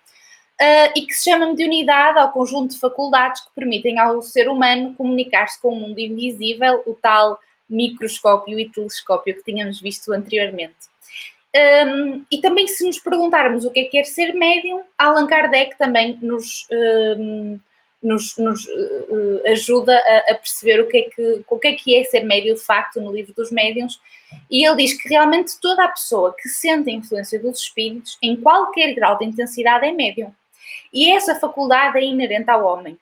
Uh, 0.60 0.90
e 0.96 1.02
que 1.02 1.14
se 1.14 1.30
chama 1.30 1.46
mediunidade 1.46 2.18
ao 2.18 2.32
conjunto 2.32 2.74
de 2.74 2.80
faculdades 2.80 3.42
que 3.42 3.50
permitem 3.54 4.00
ao 4.00 4.20
ser 4.22 4.48
humano 4.48 4.92
comunicar-se 4.94 5.60
com 5.62 5.68
o 5.68 5.76
mundo 5.76 6.00
invisível, 6.00 6.82
o 6.84 6.94
tal 6.94 7.38
microscópio 7.68 8.58
e 8.58 8.68
telescópio 8.68 9.36
que 9.36 9.44
tínhamos 9.44 9.80
visto 9.80 10.12
anteriormente. 10.12 10.74
Um, 11.86 12.24
e 12.30 12.40
também, 12.40 12.66
se 12.66 12.84
nos 12.84 12.98
perguntarmos 12.98 13.64
o 13.64 13.70
que 13.70 13.80
é 13.80 13.84
que 13.84 13.98
é 13.98 14.04
ser 14.04 14.34
médium, 14.34 14.82
Allan 14.98 15.26
Kardec 15.26 15.78
também 15.78 16.18
nos, 16.20 16.66
um, 16.70 17.58
nos, 18.02 18.36
nos 18.36 18.66
uh, 18.66 19.42
ajuda 19.46 19.96
a, 19.96 20.32
a, 20.32 20.34
perceber 20.34 20.80
o 20.80 20.88
que, 20.88 20.98
é 20.98 21.02
que, 21.02 21.44
o 21.48 21.58
que 21.58 21.68
é 21.68 21.72
que 21.72 21.96
é 21.96 22.04
ser 22.04 22.24
médium 22.24 22.54
de 22.54 22.60
facto 22.60 23.00
no 23.00 23.12
livro 23.12 23.32
dos 23.34 23.50
médiums, 23.50 24.00
e 24.50 24.66
ele 24.66 24.76
diz 24.76 25.00
que 25.00 25.08
realmente 25.08 25.58
toda 25.60 25.84
a 25.84 25.88
pessoa 25.88 26.34
que 26.36 26.48
sente 26.48 26.90
a 26.90 26.92
influência 26.92 27.40
dos 27.40 27.60
espíritos, 27.60 28.18
em 28.22 28.36
qualquer 28.36 28.94
grau 28.94 29.16
de 29.16 29.24
intensidade, 29.24 29.86
é 29.86 29.92
médium. 29.92 30.34
E 30.92 31.10
essa 31.12 31.34
faculdade 31.34 31.98
é 31.98 32.04
inerente 32.04 32.50
ao 32.50 32.64
homem. 32.64 32.98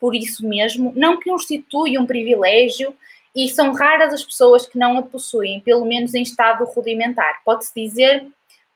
Por 0.00 0.14
isso 0.14 0.46
mesmo, 0.46 0.92
não 0.94 1.20
constitui 1.20 1.98
um 1.98 2.06
privilégio 2.06 2.94
e 3.34 3.48
são 3.48 3.72
raras 3.72 4.14
as 4.14 4.24
pessoas 4.24 4.66
que 4.66 4.78
não 4.78 4.98
a 4.98 5.02
possuem, 5.02 5.60
pelo 5.60 5.84
menos 5.84 6.14
em 6.14 6.22
estado 6.22 6.64
rudimentar. 6.64 7.40
Pode-se 7.44 7.72
dizer, 7.74 8.26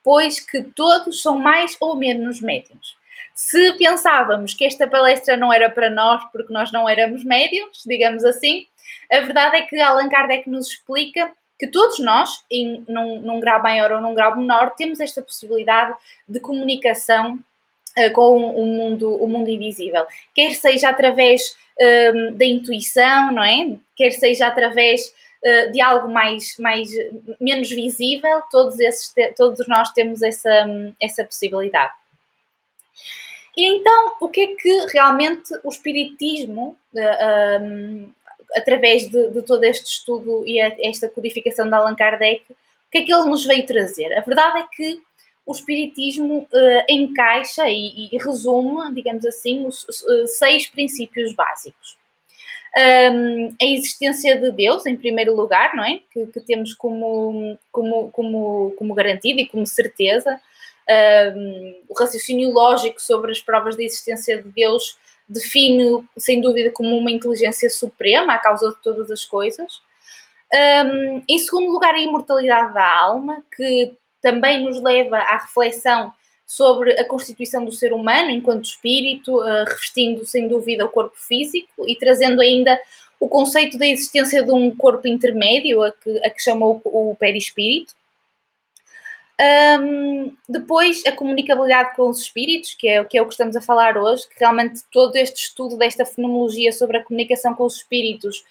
pois, 0.02 0.40
que 0.40 0.62
todos 0.62 1.22
são 1.22 1.38
mais 1.38 1.76
ou 1.80 1.94
menos 1.94 2.40
médiums. 2.40 2.96
Se 3.34 3.72
pensávamos 3.74 4.54
que 4.54 4.64
esta 4.64 4.86
palestra 4.86 5.36
não 5.36 5.52
era 5.52 5.70
para 5.70 5.88
nós 5.88 6.22
porque 6.30 6.52
nós 6.52 6.70
não 6.70 6.88
éramos 6.88 7.24
médiums, 7.24 7.82
digamos 7.86 8.24
assim, 8.24 8.66
a 9.10 9.20
verdade 9.20 9.56
é 9.56 9.62
que 9.62 9.80
Allan 9.80 10.08
Kardec 10.08 10.48
nos 10.48 10.68
explica 10.68 11.32
que 11.58 11.66
todos 11.66 11.98
nós, 11.98 12.44
em, 12.50 12.84
num, 12.88 13.20
num 13.20 13.40
grau 13.40 13.62
maior 13.62 13.92
ou 13.92 14.00
num 14.00 14.14
grau 14.14 14.36
menor, 14.36 14.70
temos 14.70 15.00
esta 15.00 15.22
possibilidade 15.22 15.94
de 16.28 16.40
comunicação 16.40 17.38
com 18.14 18.36
o 18.36 18.66
mundo, 18.66 19.14
o 19.22 19.28
mundo 19.28 19.50
invisível. 19.50 20.06
Quer 20.34 20.54
seja 20.54 20.88
através 20.88 21.56
um, 22.14 22.34
da 22.34 22.44
intuição, 22.44 23.32
não 23.32 23.44
é? 23.44 23.76
Quer 23.96 24.12
seja 24.12 24.46
através 24.46 25.12
de 25.72 25.80
algo 25.80 26.08
mais, 26.08 26.56
mais 26.56 26.88
menos 27.40 27.68
visível, 27.68 28.40
todos, 28.48 28.78
esses, 28.78 29.12
todos 29.36 29.66
nós 29.66 29.90
temos 29.90 30.22
essa, 30.22 30.66
essa 31.00 31.24
possibilidade. 31.24 31.92
E 33.56 33.66
então, 33.66 34.16
o 34.20 34.28
que 34.28 34.40
é 34.40 34.46
que 34.54 34.86
realmente 34.92 35.52
o 35.62 35.68
Espiritismo, 35.68 36.76
um, 36.94 38.10
através 38.56 39.10
de, 39.10 39.30
de, 39.30 39.42
todo 39.42 39.62
este 39.64 39.84
estudo 39.84 40.42
e 40.46 40.60
a, 40.60 40.74
esta 40.80 41.08
codificação 41.08 41.68
de 41.68 41.74
Allan 41.74 41.94
Kardec, 41.94 42.44
o 42.50 42.56
que 42.90 42.98
é 42.98 43.02
que 43.02 43.12
ele 43.12 43.28
nos 43.28 43.44
veio 43.44 43.66
trazer? 43.66 44.12
A 44.16 44.20
verdade 44.20 44.60
é 44.60 44.66
que 44.74 45.02
o 45.44 45.52
Espiritismo 45.52 46.48
uh, 46.52 46.84
encaixa 46.88 47.68
e, 47.68 48.08
e, 48.12 48.18
resume, 48.18 48.94
digamos 48.94 49.26
assim, 49.26 49.66
os, 49.66 49.86
os 49.88 50.30
seis 50.38 50.68
princípios 50.68 51.34
básicos. 51.34 51.98
Um, 52.74 53.54
a 53.60 53.64
existência 53.66 54.38
de 54.38 54.50
Deus, 54.50 54.86
em 54.86 54.96
primeiro 54.96 55.34
lugar, 55.34 55.74
não 55.74 55.84
é? 55.84 56.00
Que, 56.10 56.26
que 56.26 56.40
temos 56.40 56.74
como, 56.74 57.58
como, 57.70 58.10
como, 58.10 58.74
como 58.78 58.94
garantido 58.94 59.40
e 59.40 59.46
como 59.46 59.66
certeza. 59.66 60.40
Um, 61.36 61.82
o 61.88 61.94
raciocínio 61.94 62.50
lógico 62.50 63.00
sobre 63.00 63.32
as 63.32 63.40
provas 63.40 63.76
da 63.76 63.82
existência 63.82 64.42
de 64.42 64.48
Deus 64.48 64.96
define, 65.28 66.04
sem 66.16 66.40
dúvida, 66.40 66.70
como 66.70 66.96
uma 66.96 67.10
inteligência 67.10 67.68
suprema, 67.68 68.34
a 68.34 68.38
causa 68.38 68.70
de 68.70 68.82
todas 68.82 69.10
as 69.10 69.24
coisas. 69.24 69.82
Um, 70.54 71.22
em 71.28 71.38
segundo 71.38 71.70
lugar, 71.70 71.94
a 71.94 72.00
imortalidade 72.00 72.72
da 72.72 73.00
alma, 73.00 73.44
que 73.54 73.94
também 74.22 74.64
nos 74.64 74.80
leva 74.80 75.18
à 75.18 75.38
reflexão 75.38 76.12
sobre 76.46 76.92
a 76.92 77.04
constituição 77.04 77.64
do 77.64 77.72
ser 77.72 77.92
humano 77.92 78.30
enquanto 78.30 78.64
espírito, 78.64 79.38
uh, 79.38 79.64
revestindo 79.64 80.24
sem 80.24 80.48
dúvida 80.48 80.84
o 80.84 80.88
corpo 80.88 81.16
físico 81.16 81.86
e 81.86 81.96
trazendo 81.96 82.40
ainda 82.40 82.78
o 83.18 83.28
conceito 83.28 83.78
da 83.78 83.86
existência 83.86 84.42
de 84.42 84.50
um 84.50 84.74
corpo 84.74 85.06
intermédio, 85.06 85.82
a 85.82 85.92
que, 85.92 86.18
a 86.18 86.30
que 86.30 86.42
chamou 86.42 86.80
o, 86.84 87.10
o 87.10 87.16
perispírito. 87.16 87.94
Um, 89.40 90.36
depois, 90.48 91.04
a 91.06 91.12
comunicabilidade 91.12 91.96
com 91.96 92.08
os 92.08 92.20
espíritos, 92.20 92.74
que 92.74 92.86
é, 92.86 93.02
que 93.04 93.18
é 93.18 93.22
o 93.22 93.26
que 93.26 93.32
estamos 93.32 93.56
a 93.56 93.60
falar 93.60 93.96
hoje, 93.96 94.28
que 94.28 94.38
realmente 94.38 94.82
todo 94.92 95.16
este 95.16 95.44
estudo 95.44 95.76
desta 95.76 96.04
fenomenologia 96.04 96.72
sobre 96.72 96.98
a 96.98 97.02
comunicação 97.02 97.54
com 97.54 97.64
os 97.64 97.76
espíritos 97.76 98.44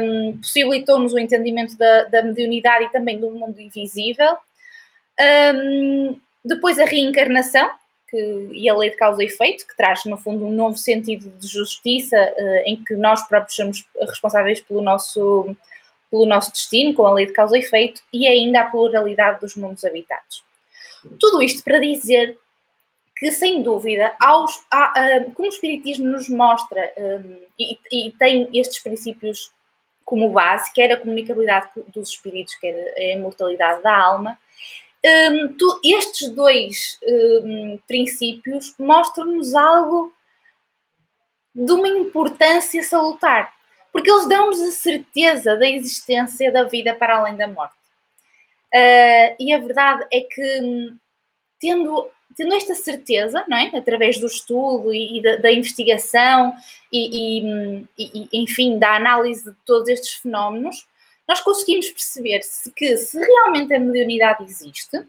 um, 0.00 0.36
possibilitou-nos 0.38 1.12
o 1.12 1.18
entendimento 1.18 1.76
da, 1.76 2.04
da 2.04 2.22
mediunidade 2.22 2.84
e 2.84 2.92
também 2.92 3.18
do 3.18 3.30
mundo 3.30 3.60
invisível. 3.60 4.36
Um, 5.20 6.20
depois, 6.44 6.78
a 6.78 6.84
reencarnação 6.84 7.70
que, 8.08 8.48
e 8.52 8.68
a 8.68 8.76
lei 8.76 8.90
de 8.90 8.96
causa 8.96 9.22
e 9.22 9.26
efeito, 9.26 9.66
que 9.66 9.76
traz, 9.76 10.04
no 10.04 10.18
fundo, 10.18 10.44
um 10.44 10.52
novo 10.52 10.76
sentido 10.76 11.30
de 11.38 11.46
justiça 11.46 12.16
uh, 12.16 12.62
em 12.66 12.82
que 12.82 12.94
nós 12.94 13.26
próprios 13.26 13.56
somos 13.56 13.84
responsáveis 14.00 14.60
pelo 14.60 14.82
nosso 14.82 15.56
pelo 16.10 16.26
nosso 16.26 16.52
destino, 16.52 16.92
com 16.92 17.06
a 17.06 17.14
lei 17.14 17.24
de 17.24 17.32
causa 17.32 17.56
e 17.56 17.60
efeito, 17.60 18.02
e 18.12 18.26
ainda 18.26 18.60
a 18.60 18.66
pluralidade 18.66 19.40
dos 19.40 19.56
mundos 19.56 19.82
habitados. 19.82 20.44
Tudo 21.18 21.42
isto 21.42 21.64
para 21.64 21.78
dizer 21.78 22.38
que, 23.16 23.32
sem 23.32 23.62
dúvida, 23.62 24.14
aos, 24.20 24.62
como 25.34 25.48
o 25.48 25.50
Espiritismo 25.50 26.06
nos 26.06 26.28
mostra 26.28 26.92
um, 26.98 27.40
e, 27.58 27.78
e, 27.90 28.12
tem 28.18 28.46
estes 28.52 28.80
princípios 28.80 29.50
como 30.04 30.28
base, 30.28 30.70
quer 30.74 30.92
a 30.92 30.98
comunicabilidade 30.98 31.70
dos 31.88 32.10
espíritos, 32.10 32.54
quer 32.56 32.92
a 32.94 33.02
imortalidade 33.14 33.82
da 33.82 33.96
alma, 33.96 34.38
um, 35.04 35.52
tu, 35.54 35.80
estes 35.84 36.28
dois 36.30 36.98
um, 37.02 37.78
princípios 37.86 38.74
mostram-nos 38.78 39.54
algo 39.54 40.12
de 41.54 41.72
uma 41.72 41.88
importância 41.88 42.82
salutar 42.82 43.52
porque 43.92 44.10
eles 44.10 44.26
dão-nos 44.26 44.60
a 44.60 44.70
certeza 44.70 45.56
da 45.56 45.68
existência 45.68 46.50
da 46.50 46.64
vida 46.64 46.94
para 46.94 47.18
além 47.18 47.36
da 47.36 47.46
morte. 47.46 47.74
Uh, 48.74 49.36
e 49.38 49.52
a 49.52 49.58
verdade 49.58 50.06
é 50.10 50.20
que, 50.22 50.94
tendo, 51.60 52.08
tendo 52.34 52.54
esta 52.54 52.74
certeza, 52.74 53.44
não 53.46 53.58
é? 53.58 53.70
através 53.76 54.18
do 54.18 54.26
estudo 54.26 54.94
e, 54.94 55.18
e 55.18 55.22
da, 55.22 55.36
da, 55.36 55.52
investigação 55.52 56.54
e, 56.90 57.44
e, 57.44 57.86
e, 57.98 58.28
enfim, 58.32 58.78
da 58.78 58.96
análise 58.96 59.44
de 59.44 59.54
todos 59.66 59.88
estes 59.88 60.14
fenómenos, 60.14 60.86
nós 61.28 61.40
conseguimos 61.40 61.90
perceber 61.90 62.42
se 62.42 62.70
que 62.72 62.96
se 62.96 63.18
realmente 63.18 63.74
a 63.74 63.78
mediunidade 63.78 64.44
existe, 64.44 65.04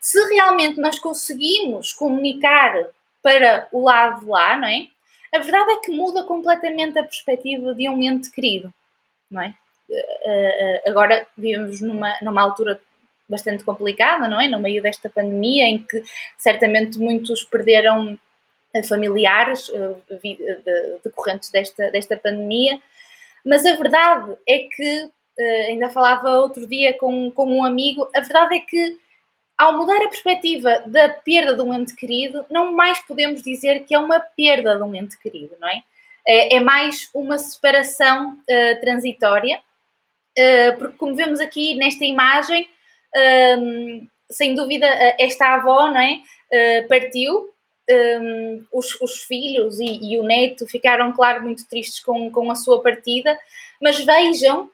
se 0.00 0.24
realmente 0.34 0.80
nós 0.80 0.98
conseguimos 0.98 1.92
comunicar 1.92 2.86
para 3.22 3.68
o 3.72 3.84
lado 3.84 4.20
de 4.20 4.26
lá, 4.26 4.56
não 4.56 4.68
é? 4.68 4.88
a 5.32 5.38
verdade 5.38 5.72
é 5.72 5.76
que 5.78 5.90
muda 5.90 6.22
completamente 6.24 6.98
a 6.98 7.02
perspectiva 7.02 7.74
de 7.74 7.88
um 7.88 8.02
ente 8.02 8.30
querido, 8.30 8.72
não 9.30 9.42
é? 9.42 9.54
Uh, 9.88 9.94
uh, 9.94 10.90
agora 10.90 11.26
vivemos 11.36 11.80
numa, 11.80 12.14
numa 12.20 12.42
altura 12.42 12.80
bastante 13.28 13.64
complicada, 13.64 14.28
não 14.28 14.38
é? 14.38 14.46
No 14.46 14.60
meio 14.60 14.82
desta 14.82 15.08
pandemia, 15.08 15.64
em 15.64 15.78
que 15.82 16.04
certamente 16.36 16.98
muitos 16.98 17.42
perderam 17.44 18.18
eh, 18.74 18.82
familiares 18.82 19.70
decorrentes 21.02 21.50
desta, 21.50 21.90
desta 21.90 22.14
pandemia, 22.16 22.78
mas 23.42 23.64
a 23.64 23.74
verdade 23.74 24.36
é 24.46 24.58
que, 24.58 25.10
ainda 25.38 25.88
falava 25.88 26.38
outro 26.40 26.66
dia 26.66 26.92
com, 26.94 27.30
com 27.30 27.46
um 27.46 27.64
amigo, 27.64 28.08
a 28.14 28.20
verdade 28.20 28.56
é 28.56 28.60
que 28.60 28.98
ao 29.62 29.76
mudar 29.76 30.02
a 30.02 30.08
perspectiva 30.08 30.82
da 30.86 31.08
perda 31.08 31.54
de 31.54 31.62
um 31.62 31.72
ente 31.72 31.94
querido, 31.94 32.44
não 32.50 32.72
mais 32.72 32.98
podemos 33.06 33.42
dizer 33.42 33.84
que 33.84 33.94
é 33.94 33.98
uma 33.98 34.18
perda 34.18 34.76
de 34.76 34.82
um 34.82 34.94
ente 34.94 35.18
querido, 35.18 35.56
não 35.60 35.68
é? 35.68 35.82
É, 36.26 36.56
é 36.56 36.60
mais 36.60 37.08
uma 37.14 37.38
separação 37.38 38.32
uh, 38.32 38.80
transitória, 38.80 39.60
uh, 40.38 40.78
porque 40.78 40.96
como 40.96 41.14
vemos 41.14 41.40
aqui 41.40 41.74
nesta 41.74 42.04
imagem, 42.04 42.68
um, 43.58 44.06
sem 44.30 44.54
dúvida 44.54 44.86
esta 45.18 45.54
avó, 45.54 45.88
não 45.88 46.00
é? 46.00 46.20
Uh, 46.52 46.88
partiu, 46.88 47.52
um, 47.90 48.64
os, 48.72 49.00
os, 49.00 49.22
filhos 49.22 49.78
e, 49.80 50.12
e, 50.12 50.18
o 50.18 50.22
neto 50.22 50.66
ficaram, 50.66 51.12
claro, 51.12 51.42
muito 51.42 51.68
tristes 51.68 52.00
com, 52.00 52.30
com 52.30 52.50
a 52.50 52.54
sua 52.54 52.82
partida, 52.82 53.38
mas 53.80 53.98
vejam 54.04 54.70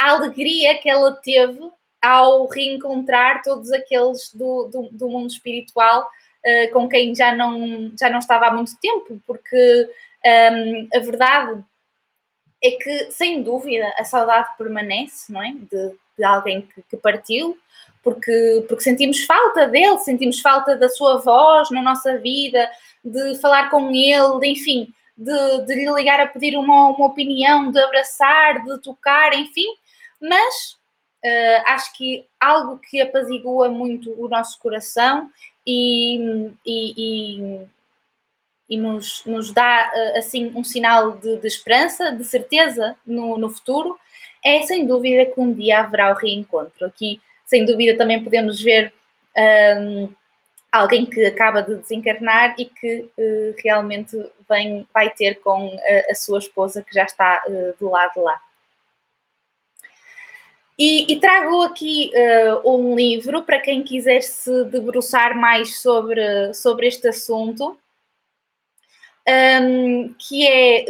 a 0.00 0.10
alegria 0.10 0.78
que 0.78 0.88
ela 0.88 1.12
teve 1.12 1.58
ao 2.00 2.46
reencontrar 2.46 3.42
todos 3.42 3.72
aqueles 3.72 4.32
do, 4.32 4.68
do, 4.68 4.88
do 4.92 5.08
mundo 5.08 5.28
espiritual 5.28 6.02
uh, 6.46 6.72
com 6.72 6.88
quem 6.88 7.14
já 7.14 7.34
não, 7.34 7.92
já 7.98 8.08
não 8.08 8.18
estava 8.18 8.46
há 8.46 8.52
muito 8.52 8.78
tempo, 8.80 9.20
porque 9.26 9.90
um, 10.24 10.28
ehm, 10.28 10.88
a 10.94 10.98
verdade 11.00 11.64
é 12.62 12.72
que, 12.72 13.10
sem 13.10 13.42
dúvida, 13.42 13.92
a 13.96 14.04
saudade 14.04 14.48
permanece, 14.56 15.32
não 15.32 15.42
é? 15.42 15.52
De, 15.52 15.94
de 16.16 16.24
alguém 16.24 16.62
que, 16.62 16.82
que, 16.82 16.96
partiu, 16.96 17.56
porque, 18.02 18.64
porque 18.68 18.82
sentimos 18.82 19.24
falta 19.24 19.68
dele, 19.68 19.98
sentimos 19.98 20.40
falta 20.40 20.76
da 20.76 20.88
sua 20.88 21.18
voz 21.18 21.70
na 21.70 21.82
nossa 21.82 22.18
vida, 22.18 22.68
de 23.04 23.38
falar 23.38 23.70
com 23.70 23.90
ele, 23.90 24.40
de, 24.40 24.48
enfim, 24.48 24.92
de, 25.18 25.66
de 25.66 25.74
lhe 25.74 25.92
ligar 25.92 26.20
a 26.20 26.26
pedir 26.26 26.56
uma, 26.56 26.90
uma 26.90 27.06
opinião, 27.06 27.70
de 27.70 27.78
abraçar, 27.80 28.64
de 28.64 28.78
tocar, 28.80 29.34
enfim, 29.34 29.66
mas 30.20 30.78
Uh, 31.24 31.62
acho 31.66 31.96
que 31.96 32.24
algo 32.38 32.78
que 32.78 33.00
apazigua 33.00 33.68
muito 33.68 34.14
o 34.22 34.28
nosso 34.28 34.56
coração 34.60 35.28
e, 35.66 36.52
e, 36.64 36.94
e, 36.96 37.66
e 38.70 38.76
nos, 38.76 39.24
nos 39.26 39.52
dá 39.52 39.90
uh, 39.92 40.18
assim 40.18 40.52
um 40.54 40.62
sinal 40.62 41.16
de, 41.16 41.38
de, 41.38 41.46
esperança, 41.48 42.12
de 42.12 42.24
certeza 42.24 42.96
no, 43.04 43.36
no 43.36 43.50
futuro, 43.50 43.98
é 44.44 44.62
sem 44.62 44.86
dúvida 44.86 45.26
que 45.26 45.40
um 45.40 45.52
dia 45.52 45.80
haverá 45.80 46.12
o 46.12 46.16
reencontro. 46.16 46.86
Aqui, 46.86 47.20
sem 47.44 47.64
dúvida, 47.64 47.98
também 47.98 48.22
podemos 48.22 48.62
ver 48.62 48.94
um, 49.36 50.08
alguém 50.70 51.06
que 51.06 51.24
acaba 51.24 51.62
de 51.62 51.76
desencarnar 51.76 52.54
e 52.58 52.66
que 52.66 53.10
uh, 53.16 53.54
realmente 53.62 54.16
vem, 54.48 54.86
vai 54.92 55.10
ter 55.10 55.36
com 55.40 55.66
a, 55.66 56.12
a, 56.12 56.14
sua 56.14 56.38
esposa 56.38 56.82
que 56.82 56.94
já 56.94 57.04
está 57.04 57.42
do 57.78 57.90
lado 57.90 58.20
lá. 58.20 58.40
E, 60.78 61.12
e, 61.12 61.18
trago 61.18 61.62
aqui 61.62 62.12
uh, 62.14 62.72
um 62.72 62.94
livro 62.94 63.42
para 63.42 63.58
quem 63.58 63.82
quiser 63.82 64.22
se 64.22 64.64
debruçar 64.66 65.36
mais 65.36 65.80
sobre, 65.80 66.54
sobre 66.54 66.86
este 66.86 67.08
assunto, 67.08 67.76
um, 69.60 70.14
que 70.16 70.46
é 70.46 70.84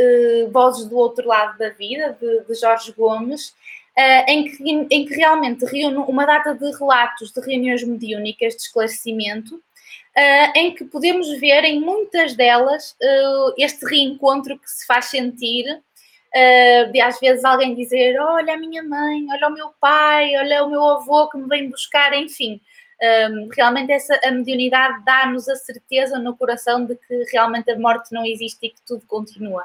uh, 0.45 0.51
Vozes 0.51 0.85
do 0.85 0.97
Outro 0.99 1.27
Lado 1.27 1.57
da 1.57 1.71
Vida, 1.71 2.17
de, 2.21 2.45
de 2.45 2.55
Jorge 2.55 2.93
Gomes, 2.93 3.49
uh, 3.97 4.25
em, 4.29 4.45
que, 4.45 4.71
em 4.91 5.07
que 5.07 5.15
realmente 5.15 5.65
reúne 5.65 5.97
uma 5.97 6.27
data 6.27 6.55
de 6.55 6.71
relatos 6.77 7.33
de 7.33 7.41
reuniões 7.41 7.83
mediúnicas 7.83 8.57
de 8.57 8.63
esclarecimento, 8.63 9.59
em 10.55 10.75
que 10.75 10.85
podemos 10.85 11.29
ver 11.39 11.65
em 11.65 11.81
muitas 11.81 12.35
delas 12.35 12.97
este 13.57 13.85
reencontro 13.87 14.59
que 14.59 14.69
se 14.69 14.87
faz 14.87 15.07
sentir 15.07 15.81
Uh, 16.29 16.93
de 16.93 17.01
às 17.01 17.19
vezes 17.19 17.43
alguém 17.43 17.75
dizer: 17.75 18.21
Olha 18.21 18.53
a 18.53 18.57
minha 18.59 18.83
mãe, 18.83 19.27
olha 19.31 19.49
o 19.49 19.53
meu 19.53 19.71
pai, 19.81 20.37
olha 20.37 20.63
o 20.63 20.71
meu 20.71 20.85
avô 20.85 21.27
que 21.29 21.39
me 21.39 21.49
vem 21.49 21.71
buscar, 21.71 22.13
enfim. 22.13 22.61
Um, 23.01 23.49
realmente 23.55 23.93
essa 23.93 24.19
a 24.23 24.31
mediunidade 24.31 25.03
dá-nos 25.05 25.49
a 25.49 25.57
certeza 25.57 26.19
no 26.19 26.37
coração 26.37 26.85
de 26.85 26.97
que 26.97 27.25
realmente 27.33 27.71
a 27.71 27.79
morte 27.79 28.13
não 28.13 28.27
existe 28.27 28.67
e 28.67 28.71
que 28.71 28.81
tudo 28.87 29.07
continua. 29.07 29.65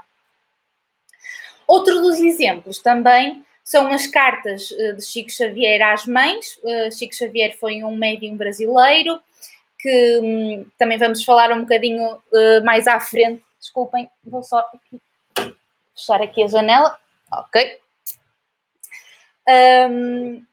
Outro 1.67 1.99
dos 1.99 2.19
exemplos 2.19 2.79
também 2.79 3.43
são 3.63 3.87
as 3.91 4.07
cartas 4.07 4.67
de 4.67 5.01
Chico 5.01 5.31
Xavier 5.31 5.81
às 5.81 6.05
mães. 6.05 6.59
Chico 6.97 7.15
Xavier 7.15 7.57
foi 7.57 7.83
um 7.83 7.95
médium 7.95 8.37
brasileiro 8.37 9.19
que 9.83 10.19
hum, 10.23 10.65
também 10.77 10.97
vamos 10.97 11.25
falar 11.25 11.51
um 11.51 11.61
bocadinho 11.61 12.17
mais 12.63 12.87
à 12.87 13.01
frente. 13.01 13.43
Desculpem, 13.59 14.09
vou 14.23 14.41
só 14.41 14.59
aqui 14.59 15.01
fechar 15.93 16.21
aqui 16.21 16.41
a 16.43 16.47
janela. 16.47 16.97
Ok. 17.31 17.79
Um, 19.89 20.45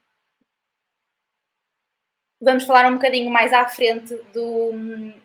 vamos 2.41 2.65
falar 2.65 2.87
um 2.87 2.95
bocadinho 2.95 3.31
mais 3.31 3.53
à 3.53 3.67
frente 3.67 4.15
do, 4.33 4.71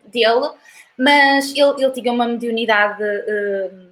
dele, 0.05 0.51
mas 0.97 1.53
ele, 1.55 1.83
ele 1.83 1.91
tinha 1.91 2.13
uma 2.13 2.27
mediunidade, 2.27 3.03
uh, 3.03 3.91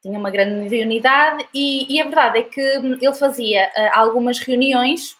tinha 0.00 0.18
uma 0.18 0.30
grande 0.30 0.54
mediunidade, 0.54 1.46
e, 1.52 1.94
e, 1.94 2.00
a 2.00 2.04
verdade 2.04 2.38
é 2.38 2.42
que 2.42 2.60
ele 2.60 3.14
fazia 3.14 3.70
uh, 3.76 3.98
algumas 3.98 4.38
reuniões 4.38 5.16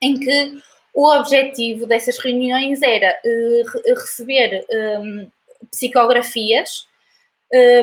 em 0.00 0.18
que 0.18 0.62
o 0.96 1.14
objetivo 1.14 1.86
dessas 1.86 2.18
reuniões 2.18 2.80
era 2.82 3.16
uh, 3.24 3.94
receber 3.94 4.64
um, 5.00 5.30
psicografias 5.70 6.86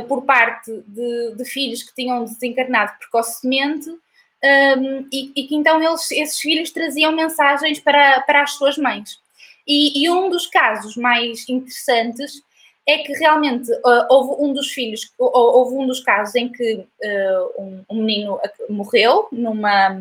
por 0.09 0.25
parte 0.25 0.69
de, 0.87 1.35
de, 1.35 1.45
filhos 1.45 1.83
que 1.83 1.95
tinham 1.95 2.25
desencarnado 2.25 2.91
precocemente 2.99 3.89
um, 3.89 5.07
e, 5.11 5.31
e, 5.33 5.47
que 5.47 5.55
então 5.55 5.81
eles, 5.81 6.11
esses 6.11 6.37
filhos 6.37 6.69
traziam 6.71 7.13
mensagens 7.13 7.79
para, 7.79 8.21
para 8.21 8.43
as 8.43 8.51
suas 8.51 8.77
mães. 8.77 9.17
E, 9.65 10.03
e 10.03 10.09
um 10.09 10.29
dos 10.29 10.47
casos 10.47 10.97
mais 10.97 11.47
interessantes 11.47 12.43
é 12.85 12.97
que 12.97 13.13
realmente 13.13 13.71
uh, 13.71 14.05
houve 14.09 14.43
um 14.43 14.53
dos 14.53 14.71
filhos, 14.71 15.05
uh, 15.17 15.29
houve 15.33 15.75
um 15.75 15.87
dos 15.87 16.01
casos 16.01 16.35
em 16.35 16.49
que 16.51 16.75
uh, 16.75 17.61
um, 17.61 17.85
um, 17.89 18.03
menino 18.03 18.39
morreu 18.69 19.29
numa, 19.31 19.97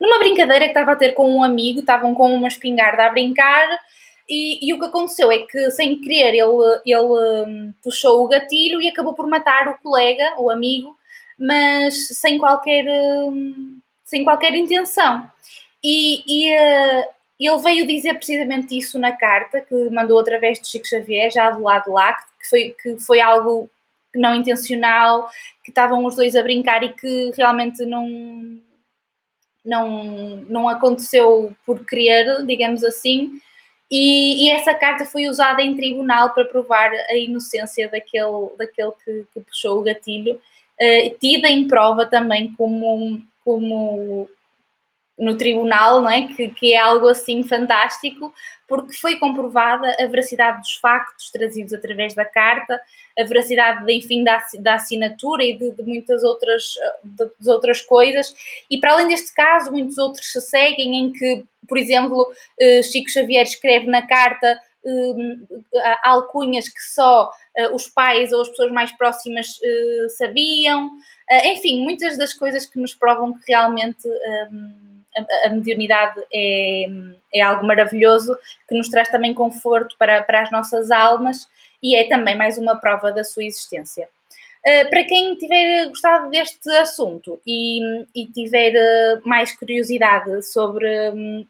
numa 0.00 0.18
brincadeira 0.18 0.64
que 0.64 0.70
estava 0.70 0.92
a 0.92 0.96
ter 0.96 1.12
com 1.12 1.30
um 1.30 1.42
amigo, 1.42 1.80
estavam 1.80 2.14
com 2.14 2.32
uma 2.32 2.48
espingarda 2.48 3.04
a 3.04 3.10
brincar. 3.10 3.78
E, 4.28 4.68
e 4.68 4.74
o 4.74 4.78
que 4.78 4.84
aconteceu 4.84 5.32
é 5.32 5.38
que, 5.38 5.70
sem 5.70 6.00
querer, 6.00 6.34
ele, 6.34 6.80
ele 6.84 7.00
um, 7.00 7.72
puxou 7.82 8.24
o 8.24 8.28
gatilho 8.28 8.80
e 8.80 8.88
acabou 8.88 9.14
por 9.14 9.26
matar 9.26 9.68
o 9.68 9.78
colega, 9.78 10.34
o 10.38 10.50
amigo, 10.50 10.96
mas 11.38 12.08
sem 12.08 12.38
qualquer, 12.38 12.84
hum, 12.86 13.80
sem 14.04 14.24
qualquer 14.24 14.54
intenção. 14.54 15.28
E, 15.82 16.22
e 16.26 16.52
uh, 16.54 17.04
ele 17.40 17.62
veio 17.62 17.86
dizer 17.86 18.14
precisamente 18.14 18.76
isso 18.76 18.98
na 18.98 19.12
carta 19.12 19.60
que 19.60 19.90
mandou 19.90 20.18
através 20.18 20.60
de 20.60 20.68
Chico 20.68 20.86
Xavier, 20.86 21.30
já 21.30 21.50
do 21.50 21.62
lado 21.62 21.92
lá, 21.92 22.12
que 22.12 22.48
foi, 22.48 22.76
que 22.82 22.98
foi 22.98 23.20
algo 23.20 23.70
não 24.14 24.34
intencional, 24.34 25.30
que 25.64 25.70
estavam 25.70 26.04
os 26.04 26.16
dois 26.16 26.34
a 26.34 26.42
brincar 26.42 26.82
e 26.82 26.92
que 26.92 27.32
realmente 27.36 27.84
não, 27.86 28.08
não, 29.64 30.36
não 30.48 30.68
aconteceu 30.68 31.54
por 31.64 31.84
querer, 31.84 32.44
digamos 32.46 32.84
assim. 32.84 33.40
E, 33.90 34.46
e, 34.46 34.50
essa 34.50 34.74
carta 34.74 35.06
foi 35.06 35.28
usada 35.28 35.62
em 35.62 35.74
tribunal 35.74 36.34
para 36.34 36.44
provar 36.44 36.90
a 37.08 37.16
inocência 37.16 37.88
daquele, 37.88 38.50
daquele 38.58 38.92
que, 39.04 39.24
que 39.32 39.40
puxou 39.40 39.78
o 39.78 39.82
gatilho 39.82 40.34
uh, 40.34 41.18
tida 41.18 41.48
em 41.48 41.66
prova 41.66 42.06
também 42.06 42.52
como, 42.54 43.22
como 43.44 44.28
no 45.18 45.36
tribunal, 45.36 46.00
não 46.00 46.10
é? 46.10 46.28
Que, 46.28 46.48
que, 46.48 46.72
é 46.72 46.78
algo 46.78 47.08
assim 47.08 47.42
fantástico, 47.42 48.32
porque 48.66 48.92
foi 48.92 49.16
comprovada 49.16 49.96
a 49.98 50.06
veracidade 50.06 50.60
dos 50.60 50.74
factos 50.76 51.30
trazidos 51.30 51.72
através 51.72 52.14
da 52.14 52.24
carta, 52.24 52.80
a 53.18 53.24
veracidade, 53.24 53.84
de, 53.84 53.92
enfim, 53.94 54.22
da, 54.22 54.42
da 54.60 54.74
assinatura 54.74 55.42
e 55.42 55.56
de, 55.56 55.70
de 55.72 55.82
muitas 55.82 56.22
outras, 56.22 56.74
de, 57.02 57.30
de, 57.40 57.50
outras 57.50 57.80
coisas. 57.80 58.34
E 58.70 58.78
para 58.78 58.92
além 58.92 59.08
deste 59.08 59.34
caso, 59.34 59.72
muitos 59.72 59.98
outros 59.98 60.30
se 60.30 60.40
seguem 60.40 60.96
em 60.96 61.12
que, 61.12 61.44
por 61.66 61.76
exemplo, 61.76 62.32
eh, 62.60 62.82
Chico 62.82 63.10
Xavier 63.10 63.42
escreve 63.42 63.86
na 63.86 64.06
carta 64.06 64.58
Hum, 64.84 65.44
alcunhas 66.04 66.68
que 66.68 66.80
só 66.80 67.30
uh, 67.58 67.74
os 67.74 67.88
pais 67.88 68.32
ou 68.32 68.40
as 68.40 68.48
pessoas 68.48 68.70
mais 68.70 68.92
próximas 68.92 69.48
uh, 69.48 70.08
sabiam. 70.16 70.90
Enfim, 71.44 71.82
muitas 71.82 72.16
das 72.16 72.32
coisas 72.32 72.64
que 72.64 72.78
nos 72.78 72.94
provam 72.94 73.34
que 73.34 73.52
realmente 73.52 74.08
um, 74.08 74.97
a, 75.44 75.48
mediunidade 75.50 76.20
é, 76.32 76.86
é 77.32 77.40
algo 77.40 77.66
maravilhoso, 77.66 78.36
que 78.68 78.76
nos 78.76 78.88
traz 78.88 79.08
também 79.08 79.34
conforto 79.34 79.96
para, 79.98 80.22
para 80.22 80.42
as 80.42 80.50
nossas 80.50 80.90
almas 80.90 81.48
e 81.82 81.94
é 81.96 82.08
também 82.08 82.36
mais 82.36 82.58
uma 82.58 82.76
prova 82.76 83.12
da 83.12 83.24
sua 83.24 83.44
existência. 83.44 84.08
Uh, 84.66 84.90
para 84.90 85.04
quem 85.04 85.36
tiver 85.36 85.86
gostado 85.86 86.30
deste 86.30 86.68
assunto 86.70 87.40
e, 87.46 87.80
e 88.14 88.26
tiver 88.26 88.74
uh, 88.74 89.28
mais 89.28 89.56
curiosidade 89.56 90.42
sobre, 90.42 91.46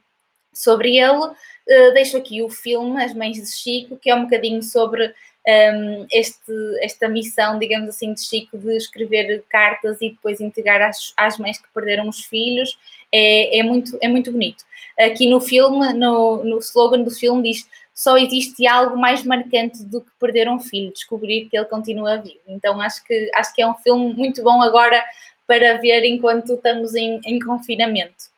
sobre 0.52 0.98
ele, 0.98 1.24
uh, 1.24 1.94
deixo 1.94 2.16
aqui 2.16 2.42
o 2.42 2.50
filme 2.50 3.02
As 3.02 3.14
Mães 3.14 3.38
de 3.38 3.50
Chico, 3.50 3.96
que 3.96 4.10
é 4.10 4.14
um 4.14 4.24
bocadinho 4.24 4.62
sobre 4.62 5.14
um, 5.48 6.06
este, 6.12 6.52
esta 6.82 7.08
missão, 7.08 7.58
digamos 7.58 7.88
assim, 7.88 8.12
de 8.12 8.22
Chico 8.22 8.58
de 8.58 8.76
escrever 8.76 9.42
cartas 9.48 10.00
e 10.02 10.10
depois 10.10 10.40
entregar 10.40 10.82
às, 10.82 11.14
às 11.16 11.38
mães 11.38 11.58
que 11.58 11.68
perderam 11.72 12.08
os 12.08 12.24
filhos. 12.24 12.78
É, 13.12 13.58
é, 13.58 13.62
muito, 13.62 13.96
é 14.00 14.08
muito 14.08 14.30
bonito. 14.30 14.64
Aqui 14.98 15.28
no 15.28 15.40
filme, 15.40 15.92
no, 15.94 16.42
no 16.44 16.58
slogan 16.58 17.02
do 17.02 17.10
filme, 17.10 17.42
diz 17.42 17.66
só 17.98 18.16
existe 18.16 18.64
algo 18.64 18.96
mais 18.96 19.24
marcante 19.24 19.82
do 19.82 20.00
que 20.00 20.10
perder 20.20 20.48
um 20.48 20.60
filho, 20.60 20.92
descobrir 20.92 21.46
que 21.46 21.56
ele 21.56 21.66
continua 21.66 22.18
vivo. 22.18 22.38
Então 22.46 22.80
acho 22.80 23.02
que, 23.04 23.28
acho 23.34 23.52
que 23.52 23.60
é 23.60 23.66
um 23.66 23.74
filme 23.74 24.14
muito 24.14 24.40
bom 24.40 24.62
agora 24.62 25.02
para 25.48 25.78
ver 25.78 26.04
enquanto 26.04 26.54
estamos 26.54 26.94
em, 26.94 27.20
em 27.24 27.40
confinamento. 27.40 28.28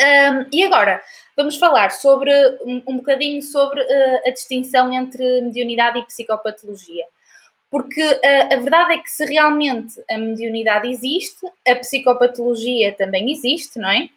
Um, 0.00 0.46
e 0.50 0.64
agora, 0.64 1.02
vamos 1.36 1.58
falar 1.58 1.90
sobre 1.90 2.32
um, 2.64 2.82
um 2.86 2.96
bocadinho 2.96 3.42
sobre 3.42 3.82
uh, 3.82 4.20
a 4.26 4.30
distinção 4.30 4.90
entre 4.90 5.42
mediunidade 5.42 5.98
e 5.98 6.06
psicopatologia. 6.06 7.04
Porque 7.70 8.02
uh, 8.02 8.54
a 8.54 8.56
verdade 8.56 8.94
é 8.94 8.98
que 8.98 9.10
se 9.10 9.24
realmente 9.24 10.02
a 10.10 10.18
mediunidade 10.18 10.88
existe, 10.88 11.46
a 11.66 11.76
psicopatologia 11.76 12.92
também 12.94 13.30
existe, 13.30 13.78
não 13.78 13.90
é? 13.90 14.08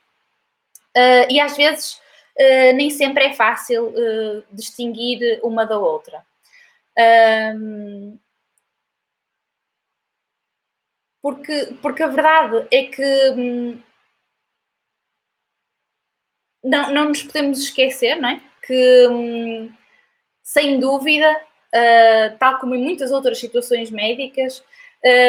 Uh, 0.96 1.32
e 1.32 1.39
às 1.39 1.56
vezes 1.56 2.02
nem 2.76 2.89
sempre 2.89 3.26
é 3.26 3.34
fácil 3.34 3.94
distinguir 4.52 5.39
uma 5.44 5.66
da 5.68 5.78
outra. 5.78 6.26
Porque, 11.22 11.78
porque 11.82 12.02
a 12.02 12.08
verdade 12.08 12.68
é 12.72 12.86
que 12.88 13.30
hum, 13.38 13.80
não, 16.63 16.94
não 16.94 17.06
nos 17.10 17.24
podemos 17.24 17.60
esquecer, 17.60 18.16
não 18.16 18.30
é? 18.30 18.42
Que, 18.66 19.08
hum, 19.08 19.74
sem 20.42 20.80
dúvida, 20.80 21.39
uh, 21.74 22.38
tal 22.38 22.60
como 22.60 22.76
em 22.76 22.84
muitas 22.84 23.12
outras 23.12 23.40
situações 23.40 23.90
médicas, 23.90 24.64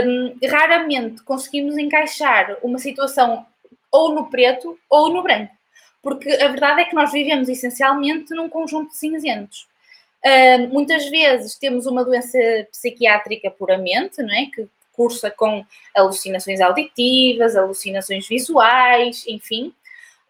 um, 0.07 0.37
raramente 0.49 1.23
conseguimos 1.23 1.77
encaixar 1.77 2.57
uma 2.63 2.79
situação 2.79 3.45
ou 3.91 4.15
no 4.15 4.31
preto 4.31 4.79
ou 4.89 5.13
no 5.13 5.23
branco. 5.23 5.53
Porque 6.03 6.29
a 6.31 6.49
verdade 6.49 6.83
é 6.83 6.85
que 6.85 6.95
nós 6.95 7.11
vivemos 7.11 7.49
essencialmente 7.49 8.35
num 8.35 8.49
conjunto 8.49 8.91
de 8.91 8.97
cinzentos. 8.97 9.67
Uh, 10.25 10.69
muitas 10.69 11.09
vezes 11.09 11.57
temos 11.57 11.87
uma 11.87 12.05
doença 12.05 12.39
psiquiátrica 12.71 13.51
puramente, 13.51 14.23
não 14.23 14.35
é? 14.35 14.47
Que 14.47 14.69
cursa 14.93 15.31
com 15.31 15.65
alucinações 15.95 16.61
auditivas, 16.61 17.57
alucinações 17.57 18.29
visuais, 18.29 19.25
enfim. 19.27 19.73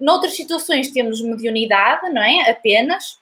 Noutras 0.01 0.35
situações 0.35 0.91
temos 0.91 1.21
mediunidade, 1.23 2.09
não 2.11 2.23
é? 2.23 2.51
Apenas, 2.51 3.19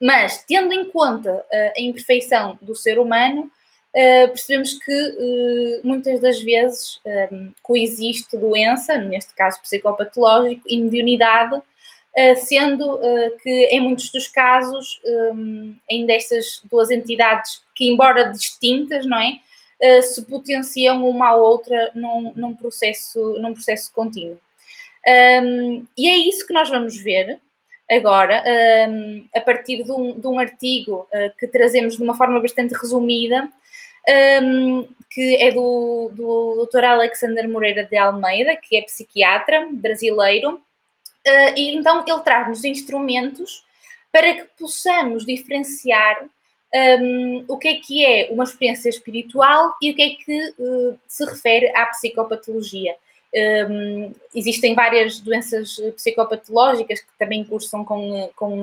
mas 0.00 0.44
tendo 0.46 0.72
em 0.72 0.84
conta 0.90 1.32
uh, 1.32 1.72
a 1.76 1.80
imperfeição 1.80 2.58
do 2.60 2.74
ser 2.74 2.98
humano, 2.98 3.42
uh, 3.44 4.28
percebemos 4.28 4.74
que 4.74 4.92
uh, 4.92 5.80
muitas 5.86 6.20
das 6.20 6.40
vezes 6.42 7.00
coexiste 7.62 8.36
doença, 8.36 8.96
neste 8.98 9.34
caso 9.34 9.60
psicopatológico, 9.62 10.62
e 10.68 10.80
mediunidade, 10.80 11.60
sendo 12.46 13.00
que 13.42 13.66
em 13.72 13.80
muitos 13.80 14.08
dos 14.12 14.28
casos 14.28 15.00
ainda 15.90 16.12
estas 16.12 16.62
duas 16.70 16.88
entidades, 16.88 17.60
que 17.74 17.88
embora 17.90 18.30
distintas, 18.30 19.04
não 19.04 19.18
é? 19.18 19.40
se 20.00 20.22
potenciam 20.22 21.08
uma 21.08 21.30
à 21.30 21.34
outra 21.34 21.90
num, 21.92 22.32
num, 22.36 22.54
processo, 22.54 23.36
num 23.40 23.52
processo 23.52 23.92
contínuo. 23.92 24.38
Um, 25.06 25.84
e 25.98 26.08
é 26.08 26.16
isso 26.16 26.46
que 26.46 26.54
nós 26.54 26.70
vamos 26.70 26.96
ver 26.96 27.40
agora, 27.90 28.42
um, 28.88 29.26
a 29.34 29.40
partir 29.40 29.82
de 29.82 29.92
um, 29.92 30.18
de 30.18 30.26
um 30.26 30.38
artigo 30.38 31.06
uh, 31.12 31.36
que 31.38 31.46
trazemos 31.46 31.96
de 31.96 32.02
uma 32.02 32.16
forma 32.16 32.40
bastante 32.40 32.74
resumida, 32.74 33.48
um, 34.42 34.86
que 35.10 35.36
é 35.36 35.50
do, 35.52 36.10
do 36.14 36.68
Dr. 36.70 36.84
Alexander 36.84 37.48
Moreira 37.48 37.84
de 37.84 37.96
Almeida, 37.96 38.56
que 38.56 38.76
é 38.76 38.82
psiquiatra 38.82 39.68
brasileiro, 39.72 40.54
uh, 40.54 41.54
e 41.56 41.76
então 41.76 42.04
ele 42.06 42.20
traz-nos 42.20 42.64
instrumentos 42.64 43.64
para 44.10 44.34
que 44.34 44.44
possamos 44.58 45.24
diferenciar 45.24 46.24
um, 46.74 47.44
o 47.48 47.56
que 47.56 47.68
é 47.68 47.74
que 47.76 48.04
é 48.04 48.28
uma 48.32 48.44
experiência 48.44 48.88
espiritual 48.88 49.74
e 49.80 49.90
o 49.90 49.94
que 49.94 50.02
é 50.02 50.10
que 50.10 50.54
uh, 50.58 50.98
se 51.06 51.24
refere 51.24 51.68
à 51.76 51.86
psicopatologia. 51.86 52.96
Um, 53.36 54.12
existem 54.32 54.76
várias 54.76 55.18
doenças 55.18 55.76
psicopatológicas 55.96 57.00
que 57.00 57.18
também 57.18 57.42
cursam 57.42 57.84
com, 57.84 58.30
com, 58.36 58.62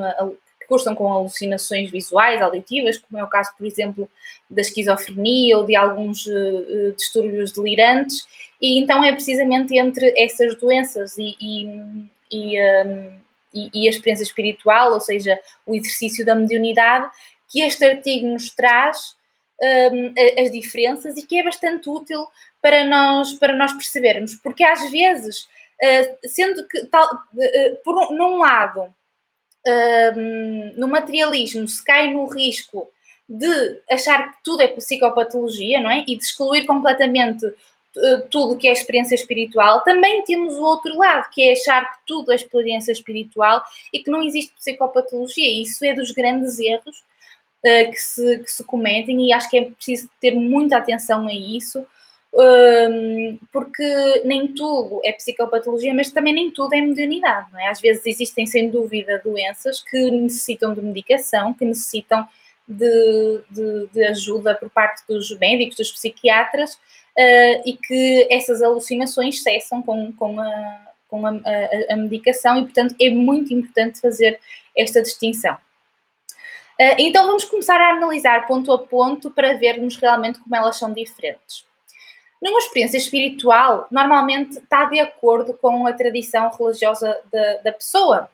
cursam 0.71 0.95
com 0.95 1.11
alucinações 1.11 1.91
visuais, 1.91 2.41
auditivas, 2.41 2.97
como 2.97 3.19
é 3.19 3.23
o 3.23 3.27
caso, 3.27 3.51
por 3.57 3.67
exemplo, 3.67 4.09
da 4.49 4.61
esquizofrenia 4.61 5.57
ou 5.57 5.65
de 5.65 5.75
alguns 5.75 6.25
uh, 6.25 6.93
distúrbios 6.95 7.51
delirantes, 7.51 8.25
e 8.61 8.79
então 8.79 9.03
é 9.03 9.11
precisamente 9.11 9.77
entre 9.77 10.13
essas 10.17 10.55
doenças 10.55 11.17
e, 11.17 11.35
e, 11.41 11.65
e, 12.31 12.85
um, 12.85 13.11
e, 13.53 13.87
a 13.87 13.89
experiência 13.89 14.23
espiritual, 14.23 14.93
ou 14.93 15.01
seja, 15.01 15.37
o 15.65 15.75
exercício 15.75 16.25
da 16.25 16.33
mediunidade, 16.33 17.11
que 17.49 17.61
este 17.61 17.83
artigo 17.83 18.27
nos 18.27 18.49
traz 18.51 19.15
um, 19.91 20.13
as 20.41 20.51
diferenças 20.51 21.17
e 21.17 21.23
que 21.23 21.37
é 21.37 21.43
bastante 21.43 21.89
útil 21.89 22.25
para 22.61 22.83
nós, 22.85 23.33
para 23.33 23.55
nós 23.55 23.73
percebermos, 23.73 24.35
porque 24.35 24.63
às 24.63 24.89
vezes, 24.91 25.43
uh, 25.43 26.27
sendo 26.27 26.67
que 26.67 26.85
tal, 26.85 27.05
uh, 27.13 27.75
por 27.83 27.97
um, 27.97 28.15
num 28.15 28.37
lado 28.37 28.93
no 30.75 30.87
materialismo 30.87 31.67
se 31.67 31.85
cai 31.85 32.11
no 32.11 32.25
risco 32.25 32.91
de 33.29 33.79
achar 33.91 34.31
que 34.31 34.43
tudo 34.43 34.61
é 34.61 34.67
psicopatologia, 34.67 35.79
não 35.79 35.91
é? 35.91 35.99
E 36.07 36.17
de 36.17 36.23
excluir 36.23 36.65
completamente 36.65 37.45
tudo 38.31 38.57
que 38.57 38.67
é 38.67 38.71
experiência 38.71 39.13
espiritual, 39.13 39.81
também 39.81 40.23
temos 40.23 40.55
o 40.55 40.63
outro 40.63 40.97
lado, 40.97 41.29
que 41.29 41.43
é 41.43 41.51
achar 41.51 41.93
que 41.93 41.99
tudo 42.07 42.31
é 42.31 42.35
experiência 42.35 42.91
espiritual 42.91 43.63
e 43.93 43.99
que 43.99 44.09
não 44.09 44.23
existe 44.23 44.51
psicopatologia. 44.55 45.61
Isso 45.61 45.85
é 45.85 45.93
dos 45.93 46.09
grandes 46.09 46.57
erros 46.57 47.03
que, 47.61 47.99
se, 47.99 48.39
que 48.39 48.51
se 48.51 48.63
cometem 48.63 49.27
e 49.27 49.31
acho 49.33 49.49
que 49.49 49.57
é 49.57 49.65
preciso 49.65 50.09
ter 50.19 50.31
muita 50.31 50.77
atenção 50.77 51.27
a 51.27 51.33
isso, 51.33 51.85
um, 52.33 53.37
porque 53.51 54.21
nem 54.23 54.47
tudo 54.47 55.01
é 55.03 55.11
psicopatologia, 55.11 55.93
mas 55.93 56.11
também 56.11 56.33
nem 56.33 56.49
tudo 56.49 56.73
é 56.73 56.81
mediunidade, 56.81 57.51
não 57.51 57.59
é? 57.59 57.67
Às 57.67 57.81
vezes 57.81 58.05
existem, 58.05 58.45
sem 58.45 58.69
dúvida, 58.69 59.21
doenças 59.23 59.81
que 59.83 60.09
necessitam 60.11 60.73
de 60.73 60.81
medicação, 60.81 61.53
que 61.53 61.65
necessitam 61.65 62.27
de, 62.67 63.41
de, 63.49 63.87
de 63.87 64.03
ajuda 64.05 64.55
por 64.55 64.69
parte 64.69 65.03
dos 65.07 65.37
médicos, 65.39 65.75
dos 65.75 65.91
psiquiatras, 65.91 66.75
uh, 66.75 67.61
e 67.65 67.77
que 67.77 68.27
essas 68.29 68.61
alucinações 68.61 69.43
cessam 69.43 69.81
com, 69.81 70.13
com, 70.13 70.39
a, 70.39 70.81
com 71.09 71.25
a, 71.25 71.31
a, 71.31 71.93
a 71.93 71.97
medicação, 71.97 72.59
e, 72.59 72.61
portanto, 72.63 72.95
é 72.99 73.09
muito 73.09 73.53
importante 73.53 73.99
fazer 73.99 74.39
esta 74.75 75.01
distinção. 75.01 75.55
Uh, 76.79 76.95
então, 76.97 77.27
vamos 77.27 77.43
começar 77.43 77.79
a 77.81 77.89
analisar 77.89 78.47
ponto 78.47 78.71
a 78.71 78.79
ponto 78.79 79.29
para 79.29 79.57
vermos 79.57 79.97
realmente 79.97 80.39
como 80.39 80.55
elas 80.55 80.77
são 80.77 80.93
diferentes. 80.93 81.69
Numa 82.41 82.57
experiência 82.57 82.97
espiritual, 82.97 83.87
normalmente 83.91 84.57
está 84.57 84.85
de 84.85 84.99
acordo 84.99 85.53
com 85.53 85.85
a 85.85 85.93
tradição 85.93 86.49
religiosa 86.49 87.19
da, 87.31 87.57
da 87.57 87.71
pessoa. 87.71 88.29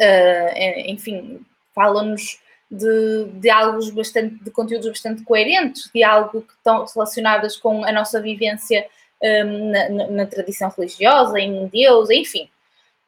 Uh, 0.00 0.80
enfim, 0.86 1.44
fala-nos 1.74 2.38
de, 2.70 3.24
de 3.34 3.50
algo 3.50 3.92
bastante, 3.92 4.42
de 4.42 4.50
conteúdos 4.50 4.88
bastante 4.88 5.22
coerentes, 5.22 5.90
de 5.92 6.02
algo 6.02 6.42
que 6.42 6.52
estão 6.52 6.84
relacionados 6.84 7.56
com 7.56 7.84
a 7.84 7.92
nossa 7.92 8.20
vivência 8.20 8.86
um, 9.22 9.70
na, 9.70 9.88
na, 9.88 10.06
na, 10.10 10.26
tradição 10.26 10.72
religiosa, 10.76 11.38
em 11.38 11.66
Deus, 11.68 12.10
enfim. 12.10 12.48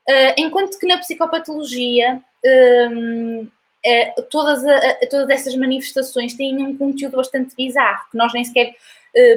Uh, 0.09 0.35
enquanto 0.37 0.79
que 0.79 0.87
na 0.87 0.99
psicopatologia 0.99 2.21
um, 2.93 3.49
é, 3.85 4.11
todas, 4.31 4.65
a, 4.65 5.07
todas 5.09 5.31
essas 5.31 5.55
manifestações 5.57 6.35
têm 6.35 6.62
um 6.62 6.77
conteúdo 6.77 7.17
bastante 7.17 7.55
bizarro, 7.55 8.11
que 8.11 8.17
nós 8.17 8.33
nem 8.33 8.45
sequer 8.45 8.75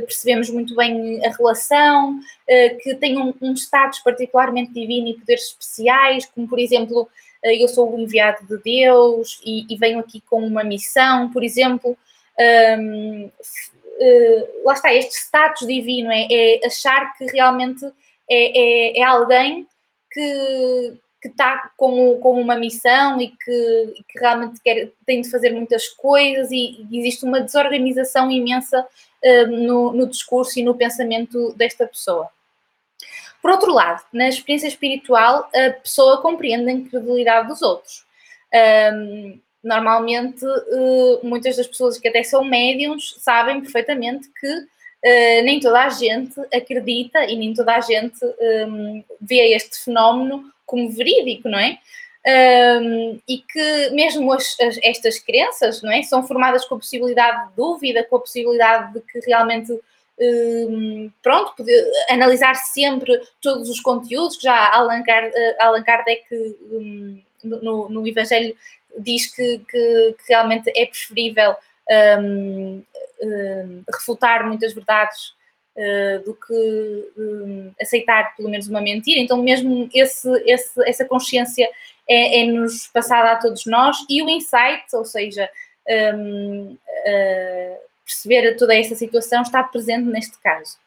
percebemos 0.05 0.49
muito 0.49 0.75
bem 0.75 1.25
a 1.25 1.29
relação, 1.31 2.17
uh, 2.17 2.77
que 2.79 2.95
têm 2.95 3.17
um, 3.17 3.33
um, 3.41 3.53
status 3.53 3.99
particularmente 3.99 4.73
divino 4.73 5.07
e 5.07 5.17
poderes 5.17 5.43
especiais, 5.43 6.25
como 6.25 6.47
por 6.47 6.59
exemplo, 6.59 7.03
uh, 7.03 7.49
eu 7.49 7.67
sou 7.69 7.95
o 7.95 7.99
enviado 7.99 8.45
de 8.45 8.61
Deus 8.61 9.39
e, 9.45 9.65
e 9.73 9.77
venho 9.77 9.99
aqui 9.99 10.21
com 10.21 10.45
uma 10.45 10.63
missão, 10.63 11.31
por 11.31 11.43
exemplo. 11.43 11.97
Um, 12.77 13.31
lá 14.63 14.73
está, 14.73 14.93
este 14.93 15.15
status 15.15 15.67
divino 15.67 16.09
é, 16.09 16.27
é 16.29 16.65
achar 16.65 17.13
que 17.17 17.25
realmente 17.25 17.85
é, 18.29 18.97
é, 18.97 18.99
é 18.99 19.03
alguém 19.03 19.67
que, 20.11 20.93
que 21.21 21.27
está 21.27 21.71
com, 21.75 22.17
com 22.19 22.39
uma 22.39 22.55
missão 22.55 23.19
e 23.21 23.27
que, 23.27 23.93
que 24.07 24.19
realmente 24.19 24.61
quer, 24.61 24.91
tem 25.05 25.21
de 25.21 25.29
fazer 25.29 25.51
muitas 25.51 25.87
coisas 25.89 26.49
e, 26.51 26.87
e 26.89 26.99
existe 26.99 27.25
uma 27.25 27.41
desorganização 27.41 28.31
imensa 28.31 28.85
no, 29.47 29.93
no 29.93 30.07
discurso 30.07 30.59
e 30.59 30.63
no 30.63 30.75
pensamento 30.75 31.53
desta 31.53 31.85
pessoa. 31.85 32.29
Por 33.41 33.51
outro 33.51 33.73
lado, 33.73 34.03
na 34.11 34.27
experiência 34.27 34.67
espiritual, 34.67 35.49
a 35.55 35.71
pessoa 35.71 36.21
compreende 36.21 36.69
a 36.69 36.73
incredulidade 36.73 37.47
dos 37.47 37.61
outros. 37.61 38.05
Um, 38.93 39.39
normalmente, 39.63 40.45
uh, 40.45 41.19
muitas 41.23 41.55
das 41.55 41.67
pessoas 41.67 41.97
que 41.97 42.07
até 42.07 42.23
são 42.23 42.43
médiums 42.43 43.15
sabem 43.19 43.61
perfeitamente 43.61 44.29
que 44.39 44.53
uh, 44.53 45.43
nem 45.43 45.59
toda 45.59 45.85
a 45.85 45.89
gente 45.89 46.39
acredita 46.53 47.23
e 47.25 47.35
nem 47.35 47.53
toda 47.53 47.75
a 47.75 47.81
gente 47.81 48.17
um, 48.23 49.03
vê 49.21 49.53
este 49.53 49.85
fenómeno 49.85 50.51
como 50.65 50.89
verídico, 50.91 51.47
não 51.47 51.59
é? 51.59 51.79
Um, 52.27 53.17
e 53.27 53.37
que 53.37 53.89
mesmo 53.91 54.31
as, 54.33 54.59
as, 54.59 54.77
estas 54.83 55.19
crenças 55.19 55.81
não 55.81 55.91
é, 55.91 56.03
são 56.03 56.21
formadas 56.21 56.65
com 56.65 56.75
a 56.75 56.79
possibilidade 56.79 57.49
de 57.49 57.55
dúvida, 57.55 58.03
com 58.03 58.17
a 58.17 58.19
possibilidade 58.19 58.93
de 58.93 58.99
que 58.99 59.19
realmente 59.25 59.71
um, 60.19 61.09
pronto, 61.23 61.55
poder, 61.55 61.91
analisar 62.09 62.55
sempre 62.55 63.21
todos 63.41 63.69
os 63.69 63.79
conteúdos, 63.79 64.35
que 64.35 64.43
já 64.43 64.69
Allan, 64.73 65.01
eh, 65.07 65.55
Allan 65.59 65.81
Kardec 65.81 66.25
um, 66.71 67.21
no, 67.41 67.87
no 67.87 68.07
Evangelho 68.07 68.55
diz 68.97 69.33
que, 69.33 69.59
que, 69.59 70.15
que 70.17 70.27
realmente 70.27 70.69
é 70.75 70.85
preferível 70.85 71.55
um, 72.13 72.83
refutar 73.93 74.45
muitas 74.45 74.73
verdades 74.73 75.33
uh, 75.75 76.23
do 76.23 76.33
que 76.35 77.11
um, 77.17 77.71
aceitar 77.81 78.35
pelo 78.35 78.49
menos 78.49 78.67
uma 78.67 78.81
mentira. 78.81 79.19
Então, 79.19 79.41
mesmo 79.41 79.89
esse, 79.93 80.29
esse, 80.45 80.81
essa 80.87 81.05
consciência 81.05 81.69
é-nos 82.09 82.87
é 82.87 82.89
passada 82.93 83.31
a 83.31 83.35
todos 83.35 83.65
nós 83.65 83.97
e 84.09 84.21
o 84.21 84.29
insight, 84.29 84.85
ou 84.93 85.05
seja, 85.05 85.49
um, 86.15 86.71
uh, 86.71 86.77
eh, 87.05 87.79
perceber 88.05 88.55
toda 88.57 88.75
essa 88.75 88.95
situação 88.95 89.41
está 89.43 89.63
presente 89.63 90.05
neste 90.05 90.37
caso. 90.39 90.77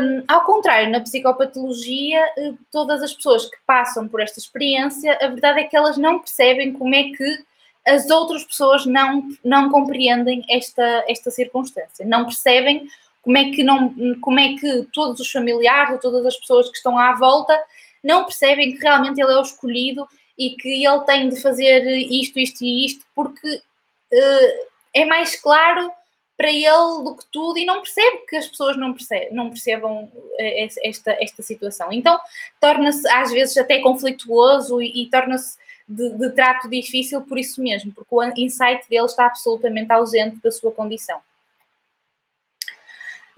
Um, 0.00 0.24
ao 0.26 0.44
contrário, 0.44 0.90
na 0.90 1.00
psicopatologia, 1.00 2.20
eh, 2.38 2.52
todas 2.72 3.02
as 3.02 3.12
pessoas 3.12 3.44
que 3.46 3.56
passam 3.66 4.08
por 4.08 4.20
esta 4.20 4.38
experiência, 4.38 5.18
a 5.20 5.28
verdade 5.28 5.60
é 5.60 5.64
que 5.64 5.76
elas 5.76 5.98
não 5.98 6.20
percebem 6.20 6.72
como 6.72 6.94
é 6.94 7.04
que 7.04 7.44
as 7.86 8.08
outras 8.08 8.44
pessoas 8.44 8.86
não, 8.86 9.28
não 9.44 9.70
compreendem 9.70 10.44
esta, 10.48 11.04
esta 11.06 11.30
circunstância, 11.30 12.06
não 12.06 12.24
percebem 12.24 12.88
como 13.22 13.36
é 13.36 13.50
que 13.50 13.62
não, 13.62 13.94
como 14.20 14.40
é 14.40 14.54
que 14.54 14.86
todos 14.92 15.20
os 15.20 15.30
familiares 15.30 15.92
ou 15.92 15.98
todas 15.98 16.24
as 16.24 16.36
pessoas 16.36 16.70
que 16.70 16.76
estão 16.76 16.98
à 16.98 17.14
volta 17.14 17.58
não 18.02 18.24
percebem 18.24 18.72
que 18.72 18.80
realmente 18.80 19.20
ele 19.20 19.32
é 19.32 19.36
o 19.36 19.42
escolhido 19.42 20.08
e 20.38 20.50
que 20.50 20.86
ele 20.86 21.00
tem 21.00 21.28
de 21.28 21.40
fazer 21.40 21.84
isto, 21.96 22.38
isto 22.38 22.62
e 22.62 22.86
isto, 22.86 23.04
porque 23.14 23.56
uh, 23.56 24.68
é 24.94 25.04
mais 25.04 25.34
claro 25.34 25.90
para 26.36 26.52
ele 26.52 27.02
do 27.02 27.16
que 27.16 27.24
tudo 27.32 27.58
e 27.58 27.64
não 27.64 27.82
percebe 27.82 28.18
que 28.28 28.36
as 28.36 28.46
pessoas 28.46 28.76
não, 28.76 28.92
percebem, 28.94 29.34
não 29.34 29.50
percebam 29.50 30.08
eh, 30.38 30.68
esta, 30.84 31.10
esta 31.20 31.42
situação. 31.42 31.92
Então 31.92 32.16
torna-se 32.60 33.08
às 33.08 33.32
vezes 33.32 33.56
até 33.56 33.80
conflituoso 33.80 34.80
e, 34.80 35.02
e 35.02 35.10
torna-se 35.10 35.58
de, 35.88 36.10
de 36.10 36.30
trato 36.30 36.68
difícil 36.68 37.22
por 37.22 37.38
isso 37.38 37.60
mesmo, 37.60 37.92
porque 37.92 38.14
o 38.14 38.22
insight 38.22 38.88
dele 38.88 39.06
está 39.06 39.26
absolutamente 39.26 39.90
ausente 39.90 40.36
da 40.40 40.52
sua 40.52 40.70
condição. 40.70 41.18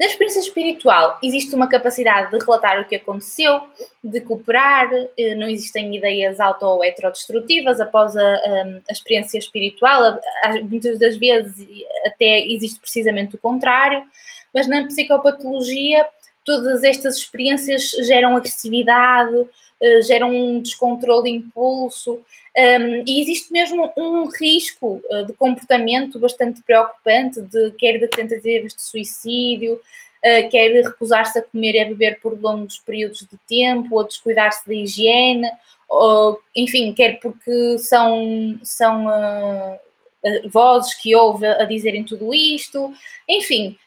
Na 0.01 0.07
experiência 0.07 0.41
espiritual, 0.41 1.19
existe 1.23 1.55
uma 1.55 1.69
capacidade 1.69 2.31
de 2.31 2.43
relatar 2.43 2.81
o 2.81 2.87
que 2.87 2.97
aconteceu, 2.97 3.61
de 4.03 4.19
cooperar, 4.23 4.89
eh, 5.15 5.35
não 5.35 5.47
existem 5.47 5.95
ideias 5.95 6.41
auto 6.41 6.65
ou 6.65 6.83
heterodestrutivas 6.83 7.83
após 7.83 8.17
a, 8.17 8.23
a, 8.23 8.81
experiência 8.91 9.37
espiritual, 9.37 10.19
muitas 10.63 10.99
das 10.99 11.19
vezes 11.19 11.69
até 12.07 12.41
existe 12.41 12.81
precisamente 12.81 13.35
o 13.35 13.39
contrário, 13.39 14.03
mas 14.55 14.67
na 14.67 14.87
psicopatologia 14.87 16.07
todas 16.47 16.83
estas 16.83 17.19
experiências 17.19 17.91
geram 17.91 18.35
agressividade, 18.35 19.47
eh, 19.83 20.01
geram 20.01 20.31
um 20.31 20.63
descontrole 20.63 21.25
de 21.25 21.37
impulso, 21.37 22.25
um, 22.61 23.05
e 23.07 23.23
existe 23.23 23.51
mesmo 23.51 23.91
um 23.97 24.27
risco 24.27 25.03
uh, 25.11 25.25
de 25.25 25.33
comportamento 25.33 26.19
bastante 26.19 26.61
preocupante, 26.63 27.41
de 27.41 27.71
quer 27.73 27.99
de 27.99 28.07
tentativas 28.07 28.75
de 28.75 28.83
suicídio, 28.83 29.75
uh, 29.75 30.51
quer 30.51 30.71
recusar-se 30.85 31.39
a 31.39 31.43
comer 31.43 31.77
e 31.77 31.81
a 31.81 31.87
beber 31.87 32.21
por 32.21 32.39
longos 32.39 32.79
períodos 32.79 33.21
de 33.21 33.39
tempo, 33.49 33.97
ou 33.97 34.05
descuidar-se 34.05 34.67
da 34.69 34.75
higiene, 34.75 35.51
ou, 35.89 36.39
enfim, 36.55 36.93
quer 36.93 37.19
porque 37.21 37.79
são, 37.79 38.61
são 38.63 39.07
uh, 39.07 39.79
vozes 40.51 40.93
que 40.95 41.17
ouve 41.17 41.47
a 41.47 41.65
dizerem 41.65 42.05
tudo 42.05 42.35
isto, 42.35 42.93
enfim. 43.27 43.79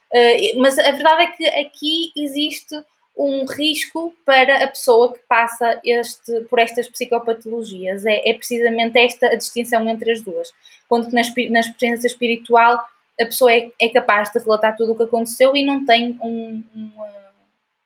mas 0.57 0.79
a 0.79 0.89
verdade 0.91 1.23
é 1.23 1.27
que 1.27 1.45
aqui 1.45 2.11
existe 2.17 2.75
um 3.15 3.45
risco 3.45 4.13
para 4.25 4.63
a 4.63 4.67
pessoa 4.67 5.13
que 5.13 5.19
passa 5.27 5.79
este, 5.83 6.41
por 6.41 6.59
estas 6.59 6.87
psicopatologias. 6.87 8.05
É, 8.05 8.29
é 8.29 8.33
precisamente 8.33 8.97
esta 8.97 9.27
a 9.27 9.35
distinção 9.35 9.87
entre 9.87 10.11
as 10.11 10.21
duas. 10.21 10.51
Quando 10.87 11.11
na, 11.11 11.21
na 11.49 11.59
experiência 11.59 12.07
espiritual 12.07 12.83
a 13.19 13.25
pessoa 13.25 13.53
é, 13.53 13.71
é, 13.79 13.89
capaz 13.89 14.31
de 14.31 14.39
relatar 14.39 14.75
tudo 14.75 14.93
o 14.93 14.95
que 14.95 15.03
aconteceu 15.03 15.55
e 15.55 15.63
não 15.63 15.85
tem 15.85 16.17
um, 16.21 16.63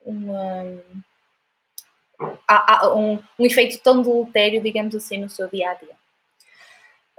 um, 0.06 0.80
um, 2.96 3.20
um 3.38 3.46
efeito 3.46 3.80
tão 3.84 4.02
deletério, 4.02 4.62
digamos 4.62 4.96
assim, 4.96 5.18
no 5.18 5.30
seu 5.30 5.50
dia 5.50 5.72
a 5.72 5.74
dia. 5.74 5.96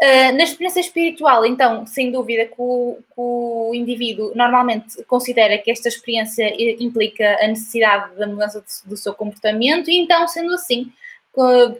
Uh, 0.01 0.31
na 0.37 0.45
experiência 0.45 0.79
espiritual, 0.79 1.45
então, 1.45 1.85
sem 1.85 2.13
dúvida 2.13 2.47
que 2.47 2.55
o, 2.57 2.99
que 3.03 3.15
o, 3.17 3.73
indivíduo 3.75 4.31
normalmente 4.33 5.03
considera 5.05 5.59
que 5.59 5.73
esta 5.73 5.89
experiência 5.89 6.55
implica 6.81 7.37
a 7.43 7.49
necessidade 7.49 8.15
da 8.15 8.29
mudança 8.29 8.61
do, 8.61 8.91
do 8.91 8.97
seu 8.97 9.13
comportamento, 9.13 9.91
e 9.91 9.99
então, 9.99 10.29
sendo 10.29 10.55
assim, 10.55 10.93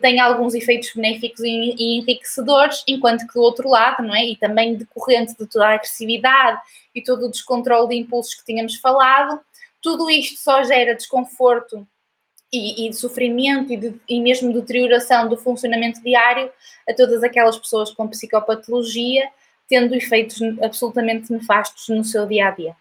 tem 0.01 0.19
alguns 0.19 0.53
efeitos 0.53 0.91
benéficos 0.93 1.41
e, 1.41 1.75
e 1.77 1.99
enriquecedores, 1.99 2.83
enquanto 2.87 3.27
que 3.27 3.33
do 3.33 3.41
outro 3.41 3.69
lado, 3.69 4.03
não 4.03 4.15
é? 4.15 4.25
E 4.25 4.35
também 4.35 4.75
decorrente 4.75 5.35
de 5.37 5.45
toda 5.45 5.67
a 5.67 5.73
agressividade 5.73 6.59
e 6.93 7.01
todo 7.01 7.25
o 7.25 7.31
descontrole 7.31 7.89
de 7.89 7.95
impulsos 7.95 8.35
que 8.35 8.45
tínhamos 8.45 8.75
falado, 8.75 9.39
tudo 9.81 10.09
isto 10.09 10.39
só 10.39 10.63
gera 10.63 10.95
desconforto 10.95 11.87
e, 12.51 12.85
e 12.85 12.89
de 12.89 12.95
sofrimento 12.95 13.71
e, 13.71 13.77
de, 13.77 14.01
e 14.07 14.19
mesmo 14.19 14.53
deterioração 14.53 15.27
do 15.27 15.37
funcionamento 15.37 16.01
diário 16.01 16.51
a 16.87 16.93
todas 16.93 17.23
aquelas 17.23 17.57
pessoas 17.57 17.91
com 17.91 18.07
psicopatologia, 18.07 19.29
tendo 19.67 19.95
efeitos 19.95 20.39
absolutamente 20.61 21.31
nefastos 21.31 21.87
no 21.89 22.03
seu 22.03 22.25
dia 22.25 22.47
a 22.47 22.51
dia. 22.51 22.75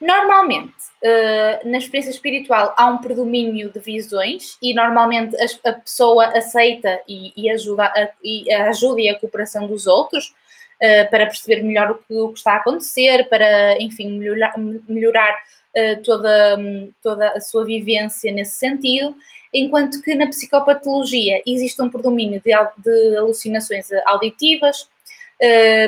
Normalmente, 0.00 0.74
uh, 1.04 1.68
na 1.68 1.78
experiência 1.78 2.10
espiritual 2.10 2.74
há 2.76 2.86
um 2.86 2.98
predomínio 2.98 3.70
de 3.70 3.78
visões 3.78 4.56
e 4.60 4.74
normalmente 4.74 5.36
a, 5.64 5.72
pessoa 5.74 6.26
aceita 6.36 7.00
e, 7.06 7.32
e 7.36 7.48
ajuda, 7.48 7.84
a, 7.84 8.08
e 8.20 8.52
ajuda 8.52 9.00
e 9.00 9.08
a 9.08 9.18
cooperação 9.18 9.68
dos 9.68 9.86
outros 9.86 10.34
uh, 10.82 11.08
para 11.08 11.26
perceber 11.26 11.62
melhor 11.62 11.92
o 11.92 11.94
que, 11.94 12.14
o 12.14 12.32
que, 12.32 12.38
está 12.38 12.54
a 12.54 12.56
acontecer, 12.56 13.28
para, 13.28 13.80
enfim, 13.80 14.18
melhorar, 14.18 14.54
melhorar 14.88 15.38
uh, 15.76 16.02
toda, 16.02 16.58
toda 17.02 17.28
a 17.30 17.40
sua 17.40 17.64
vivência 17.64 18.32
nesse 18.32 18.56
sentido, 18.56 19.16
enquanto 19.52 20.00
que 20.02 20.14
na 20.14 20.26
psicopatologia 20.26 21.42
existe 21.46 21.80
um 21.82 21.90
predomínio 21.90 22.40
de, 22.40 22.52
de 22.82 23.16
alucinações 23.16 23.88
auditivas, 24.06 24.88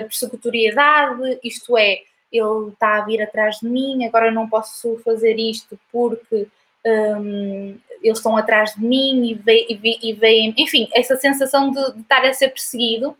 persecutoriedade, 0.08 1.38
isto 1.44 1.78
é, 1.78 2.00
ele 2.32 2.70
está 2.72 2.96
a 2.96 3.04
vir 3.04 3.22
atrás 3.22 3.60
de 3.60 3.68
mim, 3.68 4.04
agora 4.04 4.32
não 4.32 4.48
posso 4.48 5.00
fazer 5.04 5.38
isto 5.38 5.78
porque 5.92 6.48
um, 6.84 7.78
eles 8.02 8.18
estão 8.18 8.36
atrás 8.36 8.74
de 8.74 8.84
mim 8.84 9.30
e 9.30 9.34
veem, 9.34 9.98
e 10.02 10.12
veem 10.12 10.54
enfim, 10.58 10.88
essa 10.92 11.16
sensação 11.16 11.70
de, 11.70 11.92
de, 11.92 12.00
estar 12.00 12.24
a 12.24 12.34
ser 12.34 12.48
perseguido 12.48 13.16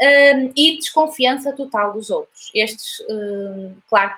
um, 0.00 0.52
e 0.56 0.76
desconfiança 0.78 1.52
total 1.52 1.92
dos 1.92 2.10
outros. 2.10 2.50
Estes, 2.54 3.04
um, 3.10 3.74
claro, 3.88 4.14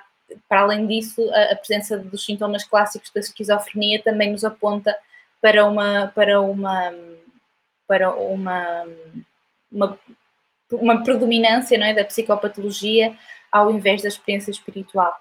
para 0.47 0.61
além 0.61 0.85
disso, 0.87 1.29
a, 1.31 1.53
a, 1.53 1.55
presença 1.55 1.97
dos 1.97 2.25
sintomas 2.25 2.63
clássicos 2.63 3.11
da 3.11 3.19
esquizofrenia 3.19 4.01
também 4.01 4.31
nos 4.31 4.43
aponta 4.43 4.95
para 5.41 5.65
uma, 5.65 6.07
para 6.13 6.41
uma, 6.41 6.93
para 7.87 8.13
uma, 8.15 8.87
uma, 9.71 9.99
uma 10.71 11.03
predominância 11.03 11.77
não 11.77 11.85
é, 11.85 11.93
da 11.93 12.03
psicopatologia 12.03 13.15
ao 13.51 13.71
invés 13.71 14.01
da 14.01 14.07
experiência 14.07 14.51
espiritual. 14.51 15.15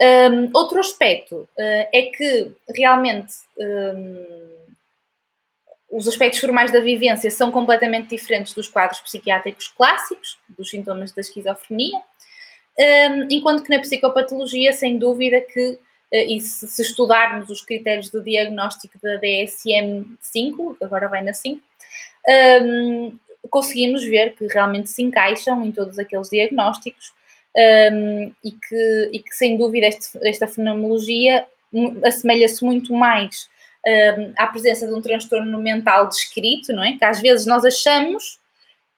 Um, 0.00 0.50
outro 0.52 0.80
aspecto 0.80 1.48
uh, 1.56 1.88
é 1.92 2.10
que 2.14 2.52
realmente 2.74 3.32
um, 3.56 4.54
os 5.90 6.08
aspectos 6.08 6.40
formais 6.40 6.72
da 6.72 6.80
vivência 6.80 7.30
são 7.30 7.52
completamente 7.52 8.08
diferentes 8.08 8.52
dos 8.52 8.68
quadros 8.68 9.00
psiquiátricos 9.00 9.68
clássicos, 9.68 10.38
dos 10.48 10.68
sintomas 10.68 11.12
da 11.12 11.20
esquizofrenia, 11.20 12.00
um, 12.78 13.28
enquanto 13.30 13.62
que 13.62 13.70
na 13.70 13.80
psicopatologia, 13.80 14.72
sem 14.72 14.98
dúvida 14.98 15.40
que, 15.40 15.70
uh, 15.70 15.78
e 16.10 16.40
se, 16.40 16.66
se, 16.66 16.82
estudarmos 16.82 17.50
os 17.50 17.62
critérios 17.62 18.10
de 18.10 18.20
diagnóstico 18.20 18.98
da 19.02 19.20
DSM-5, 19.20 20.76
agora 20.82 21.08
vai 21.08 21.22
na 21.22 21.32
5, 21.32 21.60
conseguimos 23.50 24.02
ver 24.04 24.34
que 24.34 24.46
realmente 24.46 24.88
se 24.88 25.02
encaixam 25.02 25.64
em 25.64 25.70
todos 25.70 25.98
aqueles 25.98 26.30
diagnósticos 26.30 27.12
um, 27.56 28.32
e, 28.42 28.50
que, 28.50 29.10
e 29.12 29.18
que, 29.20 29.34
sem 29.34 29.56
dúvida, 29.56 29.86
este, 29.86 30.18
esta 30.26 30.46
fenomenologia 30.48 31.46
assemelha-se 32.04 32.64
muito 32.64 32.92
mais 32.92 33.48
um, 33.86 34.32
à 34.36 34.46
presença 34.46 34.86
de 34.86 34.94
um 34.94 35.02
transtorno 35.02 35.58
mental 35.58 36.08
descrito, 36.08 36.72
não 36.72 36.82
é? 36.82 36.96
Que 36.96 37.04
às 37.04 37.20
vezes 37.20 37.46
nós 37.46 37.64
achamos 37.64 38.40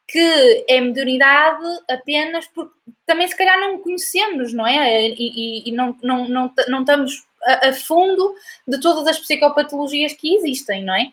que 0.09 0.65
é 0.69 0.81
mediunidade 0.81 1.65
apenas 1.89 2.47
porque 2.47 2.73
também 3.05 3.27
se 3.27 3.37
calhar 3.37 3.59
não 3.59 3.79
conhecemos, 3.79 4.53
não 4.53 4.67
é? 4.67 5.09
E, 5.09 5.15
e, 5.19 5.69
e 5.69 5.73
não, 5.73 5.97
não, 6.03 6.29
não, 6.29 6.53
não 6.69 6.81
estamos 6.81 7.27
a, 7.45 7.69
a, 7.69 7.73
fundo 7.73 8.35
de 8.67 8.81
todas 8.81 9.07
as 9.07 9.19
psicopatologias 9.19 10.13
que 10.13 10.35
existem, 10.35 10.85
não 10.85 10.95
é? 10.95 11.13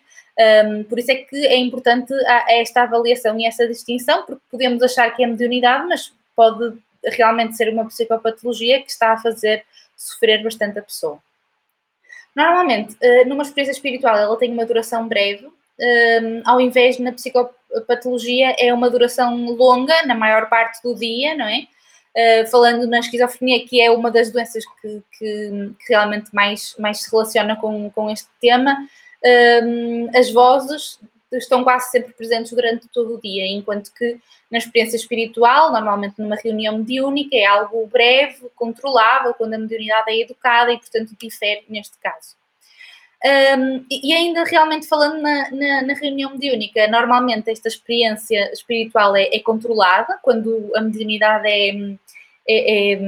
Um, 0.65 0.84
por 0.84 0.97
isso 0.97 1.12
é 1.12 1.15
que 1.15 1.36
é 1.45 1.58
importante 1.58 2.12
esta 2.49 2.84
avaliação 2.84 3.39
e 3.39 3.45
essa 3.45 3.67
distinção, 3.67 4.23
porque 4.25 4.41
podemos 4.49 4.82
achar 4.82 5.15
que 5.15 5.23
é 5.23 5.27
mediunidade, 5.27 5.86
mas 5.88 6.12
pode 6.36 6.75
realmente 7.03 7.56
ser 7.56 7.69
uma 7.69 7.86
psicopatologia 7.86 8.82
que 8.82 8.89
está 8.89 9.13
a 9.13 9.21
fazer 9.21 9.63
sofrer 9.95 10.41
bastante 10.43 10.79
a 10.79 10.82
pessoa. 10.82 11.19
Normalmente, 12.36 12.95
uh, 12.95 13.27
numa 13.27 13.43
experiência 13.43 13.73
espiritual, 13.73 14.17
ela 14.17 14.38
tem 14.38 14.51
uma 14.51 14.65
duração 14.65 15.08
breve, 15.08 15.47
um, 15.79 16.41
ao 16.45 16.62
invés 16.62 16.99
na 16.99 17.12
psicopatologia 17.12 18.55
é 18.59 18.73
uma 18.73 18.89
duração 18.89 19.45
longa, 19.51 20.05
na 20.05 20.15
maior 20.15 20.49
parte 20.49 20.81
do 20.83 20.95
dia, 20.95 21.36
não 21.36 21.45
é? 21.45 21.67
Uh, 22.15 22.47
falando 22.47 22.86
na 22.88 22.99
esquizofrenia, 22.99 23.65
que 23.67 23.81
é 23.81 23.89
uma 23.89 24.12
das 24.12 24.31
doenças 24.31 24.63
que, 24.79 25.01
que, 25.17 25.71
que 25.79 25.93
realmente 25.93 26.29
mais, 26.33 26.75
mais 26.77 27.01
se 27.01 27.09
relaciona 27.09 27.55
com, 27.55 27.89
com 27.89 28.09
este 28.09 28.29
tema, 28.39 28.88
um, 29.63 30.09
as 30.15 30.31
vozes 30.31 30.99
estão 31.31 31.63
quase 31.63 31.89
sempre 31.89 32.13
presentes 32.13 32.51
durante 32.51 32.88
todo 32.89 33.15
o 33.15 33.21
dia, 33.21 33.47
enquanto 33.47 33.91
que 33.93 34.19
na 34.51 34.59
experiência 34.59 34.97
espiritual, 34.97 35.71
normalmente 35.71 36.21
numa 36.21 36.36
reunião 36.36 36.77
mediúnica, 36.77 37.36
é 37.36 37.45
algo 37.45 37.88
breve, 37.88 38.47
controlável, 38.55 39.33
quando 39.33 39.55
a 39.55 39.57
mediunidade 39.57 40.12
é 40.12 40.19
educada 40.19 40.71
e, 40.71 40.77
portanto, 40.77 41.15
difere 41.19 41.63
neste 41.67 41.97
caso. 41.97 42.36
Um, 43.25 43.86
e 43.89 44.13
ainda 44.13 44.43
realmente 44.43 44.86
falando 44.86 45.21
na, 45.21 45.49
na, 45.49 45.81
na, 45.83 45.93
reunião 45.93 46.31
mediúnica, 46.31 46.88
normalmente 46.88 47.49
esta 47.49 47.69
experiência 47.69 48.51
espiritual 48.51 49.15
é, 49.15 49.29
é 49.33 49.39
controlada, 49.39 50.19
quando 50.21 50.69
a 50.75 50.81
mediunidade 50.81 51.47
é, 51.47 51.69
é, 52.49 52.93
é, 52.93 52.99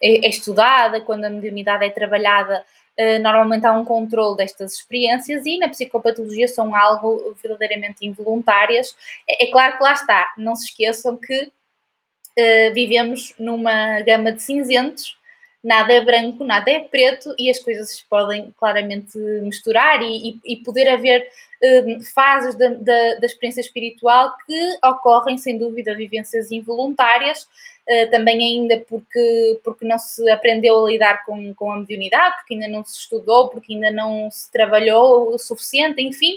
é, 0.00 0.28
estudada, 0.28 0.98
quando 1.02 1.26
a 1.26 1.30
mediunidade 1.30 1.84
é 1.84 1.90
trabalhada 1.90 2.64
eh, 2.96 3.18
normalmente 3.18 3.66
há 3.66 3.72
um 3.72 3.84
controle 3.84 4.36
destas 4.36 4.74
experiências 4.74 5.46
e 5.46 5.58
na 5.58 5.68
psicopatologia 5.68 6.46
são 6.46 6.74
algo 6.76 7.34
verdadeiramente 7.42 8.06
involuntárias. 8.06 8.94
É, 9.28 9.44
é 9.44 9.50
claro 9.50 9.78
que 9.78 9.82
lá 9.82 9.92
está, 9.94 10.32
não 10.36 10.54
se 10.54 10.66
esqueçam 10.66 11.16
que 11.16 11.44
uh, 11.44 12.74
vivemos 12.74 13.34
numa 13.38 14.00
gama 14.02 14.32
de 14.32 14.42
cinzentos, 14.42 15.16
nada 15.62 15.92
é 15.92 16.00
branco, 16.00 16.44
nada 16.44 16.70
é 16.70 16.80
preto 16.80 17.34
e 17.38 17.50
as 17.50 17.58
coisas 17.58 18.00
podem 18.08 18.52
claramente 18.58 19.16
misturar 19.18 20.02
e, 20.02 20.40
e, 20.44 20.52
e 20.54 20.56
poder 20.56 20.88
haver 20.88 21.26
uh, 21.62 22.04
fases 22.14 22.54
da, 22.54 22.68
da, 22.68 23.14
da 23.14 23.26
experiência 23.26 23.60
espiritual 23.60 24.34
que 24.46 24.78
ocorrem, 24.84 25.38
sem 25.38 25.56
dúvida, 25.58 25.94
vivências 25.94 26.50
involuntárias 26.50 27.46
eh, 27.84 28.06
também 28.06 28.38
ainda 28.40 28.78
porque, 28.88 29.60
porque 29.64 29.84
não 29.84 29.98
se 29.98 30.28
aprendeu 30.30 30.84
a 30.84 30.88
lidar 30.88 31.24
com, 31.24 31.52
com 31.54 31.72
a 31.72 31.78
mediunidade, 31.78 32.36
porque 32.36 32.54
ainda 32.54 32.68
não 32.68 32.84
se 32.84 32.96
estudou, 32.96 33.48
porque 33.48 33.74
ainda 33.74 33.90
não 33.90 34.30
se 34.30 34.50
trabalhou 34.52 35.34
o 35.34 35.38
suficiente, 35.38 36.00
enfim. 36.00 36.36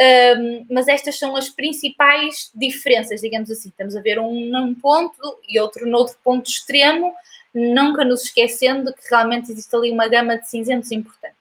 Um, 0.00 0.66
mas 0.70 0.88
estas 0.88 1.18
são 1.18 1.36
as 1.36 1.48
principais 1.48 2.50
diferenças, 2.54 3.20
digamos 3.20 3.50
assim. 3.50 3.68
Estamos 3.68 3.94
a 3.94 4.00
ver 4.00 4.18
um 4.18 4.46
num 4.46 4.74
ponto 4.74 5.38
e 5.48 5.60
outro 5.60 5.86
noutro 5.86 6.16
ponto 6.24 6.48
extremo, 6.48 7.14
nunca 7.54 8.04
nos 8.04 8.24
esquecendo 8.24 8.92
que 8.92 9.08
realmente 9.10 9.52
existe 9.52 9.74
ali 9.76 9.90
uma 9.90 10.08
gama 10.08 10.38
de 10.38 10.48
cinzentos 10.48 10.90
importante. 10.90 11.36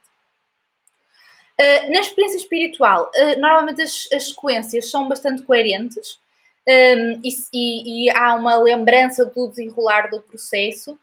Uh, 1.59 1.91
na 1.91 1.99
experiência 1.99 2.37
espiritual, 2.37 3.11
uh, 3.15 3.39
normalmente 3.39 3.81
as, 3.81 4.07
as 4.11 4.29
sequências 4.29 4.89
são 4.89 5.07
bastante 5.07 5.43
coerentes, 5.43 6.19
um, 6.67 7.21
e, 7.23 7.29
e, 7.53 8.05
e, 8.05 8.09
há 8.11 8.35
uma 8.35 8.55
lembrança 8.55 9.25
do 9.25 9.47
desenrolar 9.47 10.09
do 10.11 10.21
processo, 10.21 10.97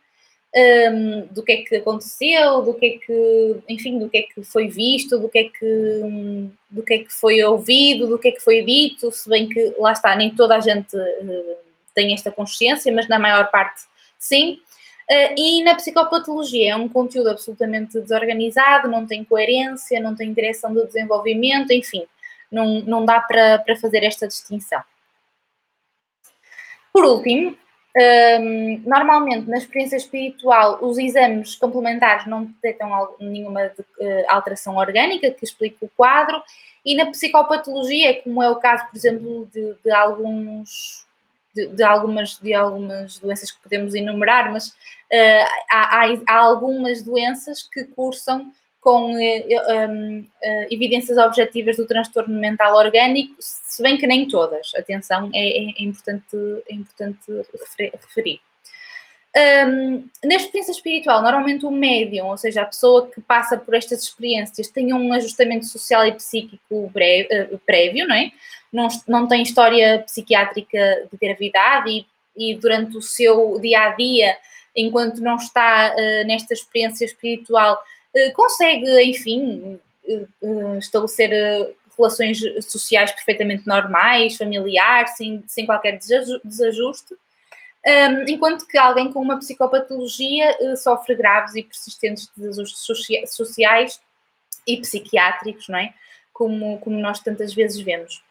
um, 0.54 1.26
do 1.30 1.42
que 1.42 1.52
é 1.52 1.56
que 1.58 1.76
aconteceu, 1.76 2.62
do 2.62 2.74
que 2.74 2.86
é 2.86 2.98
que, 2.98 3.56
enfim, 3.68 3.98
do 3.98 4.08
que 4.08 4.18
é 4.18 4.22
que 4.22 4.42
foi 4.42 4.68
visto, 4.68 5.18
do 5.18 5.28
que 5.28 5.38
é 5.38 5.44
que, 5.44 6.50
do 6.70 6.82
que, 6.82 6.94
é 6.94 6.98
que 6.98 7.12
foi 7.12 7.42
ouvido, 7.44 8.06
do 8.06 8.18
que 8.18 8.28
é 8.28 8.32
que 8.32 8.40
foi 8.40 8.62
dito, 8.62 9.10
se 9.12 9.28
bem 9.28 9.48
que 9.48 9.74
lá 9.78 9.92
está, 9.92 10.16
nem 10.16 10.34
toda 10.34 10.56
a 10.56 10.60
gente 10.60 10.96
uh, 10.96 11.56
tem 11.94 12.14
esta 12.14 12.30
consciência, 12.30 12.92
mas 12.92 13.08
na 13.08 13.18
maior 13.18 13.50
parte 13.50 13.82
sim. 14.18 14.60
Uh, 15.10 15.34
e 15.36 15.62
na 15.64 15.74
psicopatologia 15.74 16.72
é 16.72 16.76
um 16.76 16.88
conteúdo 16.88 17.30
absolutamente 17.30 18.00
desorganizado, 18.00 18.88
não 18.88 19.06
tem 19.06 19.24
coerência, 19.24 20.00
não 20.00 20.14
tem 20.14 20.32
direção 20.32 20.72
do 20.72 20.86
desenvolvimento, 20.86 21.72
enfim, 21.72 22.04
não, 22.50 22.80
não 22.82 23.04
dá 23.04 23.20
para, 23.20 23.64
fazer 23.80 24.04
esta 24.04 24.26
distinção. 24.26 24.82
Por 26.92 27.04
último, 27.04 27.56
um, 27.96 28.82
normalmente 28.84 29.48
na 29.48 29.56
experiência 29.56 29.96
espiritual 29.96 30.78
os 30.82 30.98
exames 30.98 31.56
complementares 31.56 32.26
não 32.26 32.44
detectam 32.44 33.16
nenhuma 33.18 33.68
de, 33.68 33.80
uh, 33.80 34.24
alteração 34.28 34.76
orgânica 34.76 35.30
que 35.30 35.44
explique 35.44 35.78
o 35.80 35.90
quadro 35.96 36.42
e 36.84 36.94
na 36.94 37.06
psicopatologia, 37.06 38.22
como 38.22 38.42
é 38.42 38.48
o 38.50 38.56
caso, 38.56 38.86
por 38.86 38.96
exemplo, 38.96 39.48
de, 39.52 39.74
de 39.82 39.90
alguns 39.90 41.06
de, 41.54 41.66
de, 41.68 41.82
algumas, 41.82 42.38
de 42.38 42.54
algumas 42.54 43.18
doenças 43.18 43.50
que 43.50 43.60
podemos 43.62 43.94
enumerar, 43.94 44.52
mas 44.52 44.68
uh, 44.68 45.48
há, 45.70 46.04
há, 46.04 46.18
há, 46.26 46.36
algumas 46.36 47.02
doenças 47.02 47.62
que 47.62 47.84
cursam 47.84 48.52
com 48.80 49.12
uh, 49.12 49.16
um, 49.16 50.20
uh, 50.20 50.66
evidências 50.70 51.18
objetivas 51.18 51.76
do 51.76 51.86
transtorno 51.86 52.38
mental 52.38 52.76
orgânico, 52.76 53.34
se 53.38 53.82
bem 53.82 53.96
que 53.96 54.06
nem 54.06 54.26
todas, 54.28 54.72
atenção, 54.76 55.30
é, 55.34 55.40
é, 55.40 55.70
é 55.78 55.82
importante, 55.82 56.36
é 56.68 56.74
importante 56.74 57.20
referir. 58.00 58.40
Um, 59.36 60.08
na 60.24 60.34
experiência 60.36 60.72
espiritual, 60.72 61.22
normalmente 61.22 61.66
o 61.66 61.70
médium, 61.70 62.26
ou 62.26 62.38
seja, 62.38 62.62
a 62.62 62.66
pessoa 62.66 63.08
que 63.08 63.20
passa 63.20 63.56
por 63.56 63.74
estas 63.74 64.02
experiências, 64.02 64.68
tem 64.68 64.92
um 64.92 65.12
ajustamento 65.12 65.66
social 65.66 66.06
e 66.06 66.12
psíquico 66.12 66.90
breve, 66.92 67.28
prévio, 67.66 68.06
não 68.08 68.14
é? 68.14 68.32
Não, 68.72 68.88
não 69.06 69.28
tem 69.28 69.42
história 69.42 70.00
psiquiátrica 70.00 71.08
de 71.10 71.18
gravidade 71.18 71.90
e, 71.90 72.06
e 72.36 72.54
durante 72.54 72.96
o 72.96 73.02
seu 73.02 73.58
dia 73.60 73.80
a 73.80 73.90
dia, 73.90 74.36
enquanto 74.74 75.18
não 75.18 75.36
está 75.36 75.94
uh, 75.94 76.26
nesta 76.26 76.54
experiência 76.54 77.04
espiritual, 77.04 77.74
uh, 77.74 77.97
consegue, 78.34 79.02
enfim, 79.02 79.78
uh, 80.42 80.78
estabelecer 80.78 81.30
relações 81.96 82.40
sociais 82.64 83.10
perfeitamente 83.12 83.66
normais, 83.66 84.36
familiares, 84.36 85.16
sem, 85.16 85.42
sem 85.46 85.66
qualquer 85.66 85.98
desajuste. 86.44 87.14
Enquanto 88.28 88.66
que 88.66 88.76
alguém 88.76 89.10
com 89.10 89.20
uma 89.20 89.38
psicopatologia 89.38 90.56
sofre 90.76 91.14
graves 91.14 91.54
e 91.56 91.62
persistentes 91.62 92.30
desajustes 92.36 92.86
sociais 93.30 94.00
e 94.66 94.76
psiquiátricos, 94.76 95.68
não 95.68 95.78
é? 95.78 95.94
Como, 96.32 96.78
como 96.78 96.98
nós 97.00 97.20
tantas 97.20 97.54
vezes 97.54 97.80
vemos. 97.80 98.22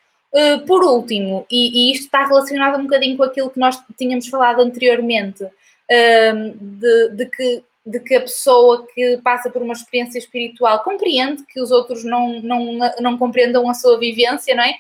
Por 0.65 0.83
último, 0.83 1.45
e, 1.49 1.89
e, 1.89 1.91
isto 1.91 2.05
está 2.05 2.25
relacionado 2.25 2.79
um 2.79 2.83
bocadinho 2.83 3.17
com 3.17 3.23
aquilo 3.23 3.49
que 3.49 3.59
nós 3.59 3.81
tínhamos 3.97 4.27
falado 4.27 4.61
anteriormente, 4.61 5.45
de, 5.89 7.09
de, 7.09 7.25
que, 7.25 7.63
de 7.87 8.01
que 8.01 8.15
a 8.15 8.21
pessoa 8.21 8.85
que 8.93 9.17
passa 9.23 9.49
por 9.49 9.61
uma 9.61 9.73
experiência 9.73 10.19
espiritual 10.19 10.83
compreende 10.83 11.43
que 11.45 11.61
os 11.61 11.71
outros 11.71 12.03
não, 12.03 12.41
não, 12.41 12.77
não 12.99 13.17
compreendam 13.17 13.69
a 13.69 13.73
sua 13.73 13.97
vivência, 13.97 14.53
não 14.53 14.63
é? 14.63 14.73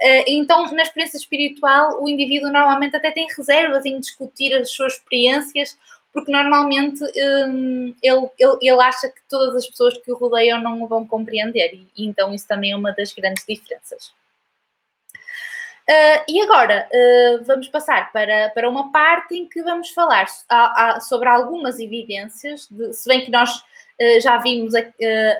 Eh, 0.00 0.24
então, 0.28 0.70
na 0.72 0.82
experiência 0.82 1.16
espiritual, 1.16 2.02
o 2.02 2.08
indivíduo 2.08 2.52
normalmente 2.52 2.96
até 2.96 3.10
tem 3.10 3.26
reservas 3.36 3.84
em 3.84 3.98
discutir 3.98 4.54
as 4.54 4.70
suas 4.70 4.94
experiências, 4.94 5.76
porque 6.12 6.30
normalmente 6.30 7.02
hum, 7.48 7.94
ele, 8.00 8.28
ele, 8.38 8.58
ele 8.60 8.80
acha 8.80 9.08
que 9.08 9.20
todas 9.28 9.56
as 9.56 9.66
pessoas 9.66 9.98
que 9.98 10.12
o 10.12 10.16
rodeiam 10.16 10.60
não 10.60 10.82
o 10.82 10.86
vão 10.86 11.06
compreender, 11.06 11.74
e, 11.74 11.88
então 11.96 12.32
isso 12.32 12.46
também 12.46 12.72
é 12.72 12.76
uma 12.76 12.92
das 12.92 13.12
grandes 13.12 13.44
diferenças. 13.46 14.12
Uh, 15.82 16.22
e 16.28 16.40
agora 16.40 16.88
uh, 16.92 17.44
vamos 17.44 17.66
passar 17.66 18.12
para, 18.12 18.50
para 18.50 18.70
uma 18.70 18.92
parte 18.92 19.34
em 19.34 19.48
que 19.48 19.60
vamos 19.62 19.90
falar 19.90 20.26
a, 20.48 20.96
a, 20.96 21.00
sobre 21.00 21.28
algumas 21.28 21.80
evidências, 21.80 22.68
de, 22.70 22.92
se 22.94 23.08
bem 23.08 23.24
que 23.24 23.32
nós 23.32 23.50
uh, 23.56 24.20
já 24.20 24.38
vimos 24.38 24.74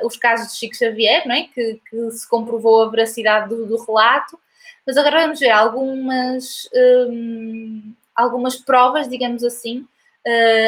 os 0.03 0.17
casos 0.17 0.53
de 0.53 0.59
Chico 0.59 0.77
Xavier, 0.77 1.27
não 1.29 1.35
é? 1.35 1.45
que, 1.45 1.81
que 1.89 2.11
se 2.11 2.29
comprovou 2.29 2.83
a 2.83 2.91
veracidade 2.91 3.51
do, 3.51 3.67
do 3.67 3.85
relato, 3.85 4.37
mas 4.85 4.97
agora 4.97 5.23
vamos 5.23 5.39
ver 5.39 5.51
algumas, 5.51 6.69
um, 7.09 7.95
algumas 8.17 8.57
provas, 8.57 9.09
digamos 9.09 9.45
assim, 9.45 9.87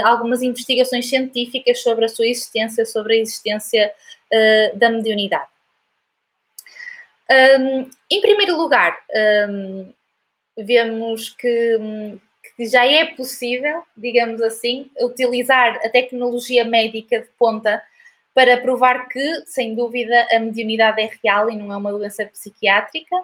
algumas 0.04 0.40
investigações 0.40 1.08
científicas 1.08 1.82
sobre 1.82 2.04
a 2.04 2.08
sua 2.08 2.26
existência, 2.26 2.86
sobre 2.86 3.14
a 3.14 3.18
existência 3.18 3.92
da 4.76 4.88
mediunidade. 4.88 5.53
Um, 7.30 7.88
em 8.10 8.20
primeiro 8.20 8.56
lugar, 8.56 8.98
um, 9.48 9.92
vemos 10.56 11.30
que, 11.30 11.78
que, 12.56 12.66
já 12.66 12.86
é 12.86 13.06
possível, 13.06 13.82
digamos 13.96 14.40
assim, 14.42 14.90
utilizar 15.00 15.76
a 15.84 15.88
tecnologia 15.88 16.64
médica 16.64 17.20
de 17.20 17.28
ponta 17.38 17.82
para 18.34 18.60
provar 18.60 19.08
que, 19.08 19.42
sem 19.46 19.74
dúvida, 19.74 20.26
a 20.32 20.38
mediunidade 20.38 21.00
é 21.00 21.10
real 21.22 21.50
e 21.50 21.56
não 21.56 21.72
é 21.72 21.76
uma 21.76 21.92
doença 21.92 22.26
psiquiátrica. 22.26 23.16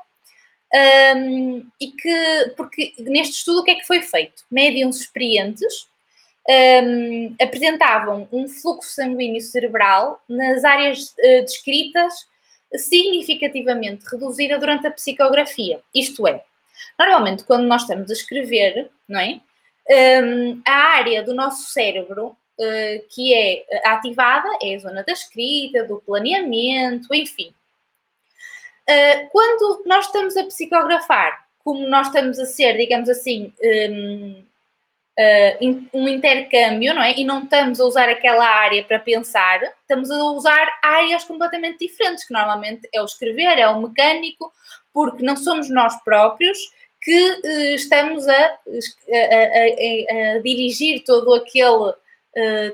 Um, 0.72 1.66
e 1.80 1.90
que, 1.90 2.55
porque 2.57 2.94
neste 2.98 3.38
estudo 3.38 3.61
o 3.61 3.64
que 3.64 3.72
é 3.72 3.74
que 3.74 3.86
foi 3.86 4.03
feito? 4.03 4.44
Médiums 4.51 5.01
experientes 5.01 5.90
apresentavam 7.40 8.28
um 8.32 8.48
fluxo 8.48 8.90
sanguíneo 8.90 9.40
cerebral 9.40 10.22
nas 10.28 10.64
áreas 10.64 11.14
uh, 11.18 11.44
descritas 11.44 12.26
significativamente 12.75 14.05
reduzida 14.11 14.59
durante 14.59 14.87
a 14.87 14.91
psicografia. 14.91 15.81
Isto 15.95 16.27
é, 16.27 16.45
normalmente 16.99 17.45
quando 17.45 17.66
nós 17.66 17.83
estamos 17.83 18.11
a 18.11 18.12
escrever, 18.12 18.91
não 19.09 19.21
é? 19.21 19.41
Um, 20.23 20.62
a 20.66 20.73
área 20.73 21.23
do 21.23 21.35
nosso 21.35 21.71
cérebro 21.73 22.29
uh, 22.29 23.09
que 23.09 23.35
é 23.35 23.64
ativada 23.85 24.49
é 24.62 24.77
a 24.77 24.79
zona 24.79 25.03
da 25.03 25.12
escrita, 25.12 25.85
do 25.85 26.01
planeamento, 26.01 27.12
enfim. 27.12 27.53
Uh, 28.89 29.29
quando 29.31 29.83
nós 29.87 30.07
estamos 30.07 30.37
a 30.37 30.45
psicografar, 30.45 31.45
como 31.64 31.89
nós 31.89 32.07
estamos 32.09 32.39
a 32.39 32.47
ser, 32.47 32.77
digamos 32.77 33.09
assim, 33.09 33.53
um, 33.62 34.45
uh, 35.21 35.89
um 35.93 36.09
intercâmbio, 36.09 36.95
não 36.95 37.03
é? 37.03 37.14
E 37.18 37.25
não 37.25 37.43
estamos 37.43 37.81
a 37.81 37.85
usar 37.85 38.09
aquela 38.09 38.45
área 38.45 38.83
para 38.85 38.99
pensar, 38.99 39.61
estamos 39.62 40.11
a 40.11 40.25
usar 40.25 40.68
áreas 40.83 41.25
completamente 41.25 41.87
diferentes, 41.87 42.27
que 42.27 42.33
normalmente 42.33 42.89
é 42.93 43.03
o 43.03 43.05
escrever, 43.05 43.59
é 43.59 43.68
o 43.68 43.81
mecânico, 43.81 44.53
porque 44.93 45.23
não 45.23 45.37
somos 45.37 45.68
nós 45.68 46.03
próprios 46.03 46.59
que 47.03 47.31
uh, 47.31 47.75
estamos 47.75 48.27
a, 48.29 48.33
a, 48.35 48.49
a, 48.49 50.37
a, 50.37 50.39
dirigir 50.43 51.03
todo 51.05 51.35
aquele 51.35 51.95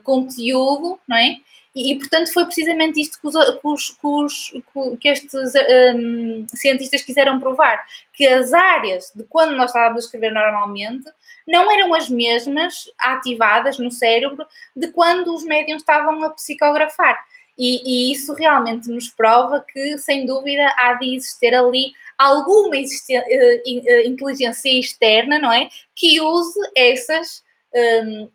conteúdo, 0.02 1.00
não 1.08 1.16
é? 1.16 1.36
E, 1.76 1.92
e, 1.92 1.98
portanto, 1.98 2.32
foi 2.32 2.46
precisamente 2.46 2.98
isto 2.98 3.20
que, 3.20 3.26
os, 3.26 3.90
que, 3.90 4.06
os, 4.06 4.52
que 4.98 5.08
estes 5.08 5.52
um, 5.94 6.46
cientistas 6.54 7.02
quiseram 7.02 7.38
provar: 7.38 7.84
que 8.14 8.26
as 8.26 8.54
áreas 8.54 9.12
de 9.14 9.22
quando 9.24 9.54
nós 9.54 9.66
estávamos 9.66 10.02
a 10.02 10.06
escrever 10.06 10.32
normalmente 10.32 11.04
não 11.46 11.70
eram 11.70 11.92
as 11.92 12.08
mesmas 12.08 12.90
ativadas 12.98 13.78
no 13.78 13.90
cérebro 13.90 14.46
de 14.74 14.88
quando 14.88 15.34
os 15.34 15.44
médiums 15.44 15.82
estavam 15.82 16.24
a 16.24 16.30
psicografar. 16.30 17.22
E, 17.58 17.82
e, 17.84 18.12
isso 18.12 18.32
realmente 18.32 18.88
nos 18.88 19.10
prova 19.10 19.62
que, 19.70 19.98
sem 19.98 20.24
dúvida, 20.24 20.66
há 20.78 20.94
de 20.94 21.14
existir 21.14 21.54
ali 21.54 21.92
alguma 22.16 22.76
uh, 22.76 24.06
inteligência 24.06 24.80
externa, 24.80 25.38
não 25.38 25.52
é? 25.52 25.68
Que 25.94 26.22
use 26.22 26.58
essas 26.74 27.44
um, 27.74 28.30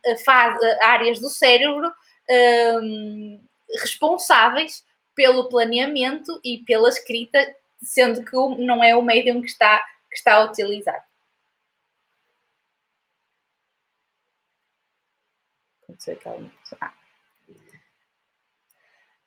áreas 0.81 1.19
do 1.19 1.29
cérebro 1.29 1.91
um, 2.31 3.41
responsáveis 3.79 4.85
pelo 5.13 5.49
planeamento 5.49 6.39
e 6.43 6.59
pela 6.59 6.89
escrita, 6.89 7.55
sendo 7.81 8.23
que 8.23 8.35
não 8.63 8.83
é 8.83 8.95
o 8.95 9.01
medium 9.01 9.41
que 9.41 9.47
está, 9.47 9.79
que 10.09 10.15
está 10.15 10.35
a 10.35 10.45
utilizar. 10.45 11.05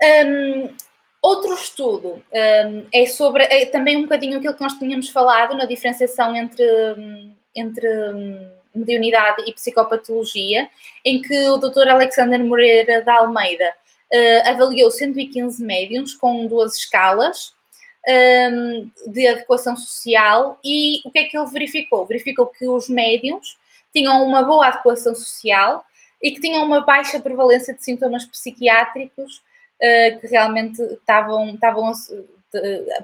Um, 0.02 0.76
outro 1.22 1.54
estudo 1.54 2.22
um, 2.32 2.88
é 2.92 3.06
sobre 3.06 3.44
é 3.44 3.66
também 3.66 3.96
um 3.96 4.02
bocadinho 4.02 4.38
aquilo 4.38 4.54
que 4.54 4.60
nós 4.60 4.78
tínhamos 4.78 5.08
falado 5.08 5.56
na 5.56 5.64
diferenciação 5.64 6.34
entre, 6.34 6.64
entre 7.54 7.88
mediunidade 8.74 9.42
e 9.46 9.52
psicopatologia, 9.52 10.68
em 11.04 11.20
que 11.20 11.48
o 11.48 11.56
Dr. 11.56 11.88
Alexander 11.88 12.42
Moreira 12.44 13.02
da 13.02 13.18
Almeida 13.18 13.72
uh, 14.12 14.48
avaliou 14.48 14.90
115 14.90 15.62
médiums 15.62 16.14
com 16.14 16.46
duas 16.46 16.76
escalas 16.76 17.54
um, 18.06 18.10
ehm, 18.10 18.90
de 19.06 19.26
adequação 19.26 19.76
social 19.76 20.58
e 20.62 21.00
o 21.04 21.10
que 21.10 21.20
é 21.20 21.24
que 21.24 21.36
ele 21.36 21.50
verificou? 21.50 22.04
Verificou 22.06 22.46
que 22.46 22.68
os 22.68 22.88
médiums 22.88 23.56
tinham 23.92 24.22
uma 24.24 24.42
boa 24.42 24.66
adequação 24.66 25.14
social 25.14 25.84
e 26.22 26.32
que 26.32 26.40
tinham 26.40 26.64
uma 26.64 26.80
baixa 26.80 27.20
prevalência 27.20 27.72
de 27.72 27.84
sintomas 27.84 28.24
psiquiátricos 28.26 29.36
uh, 29.36 30.20
que 30.20 30.26
realmente 30.26 30.82
estavam, 30.82 31.54
estavam 31.54 31.92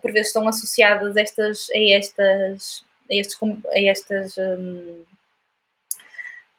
por 0.01 0.13
vezes 0.13 0.29
estão 0.29 0.47
associadas 0.47 1.17
estas, 1.17 1.69
a 1.71 1.79
estas, 1.79 2.85
a 3.11 3.15
estes, 3.15 3.39
a 3.43 3.81
estas 3.81 4.39
um, 4.39 5.03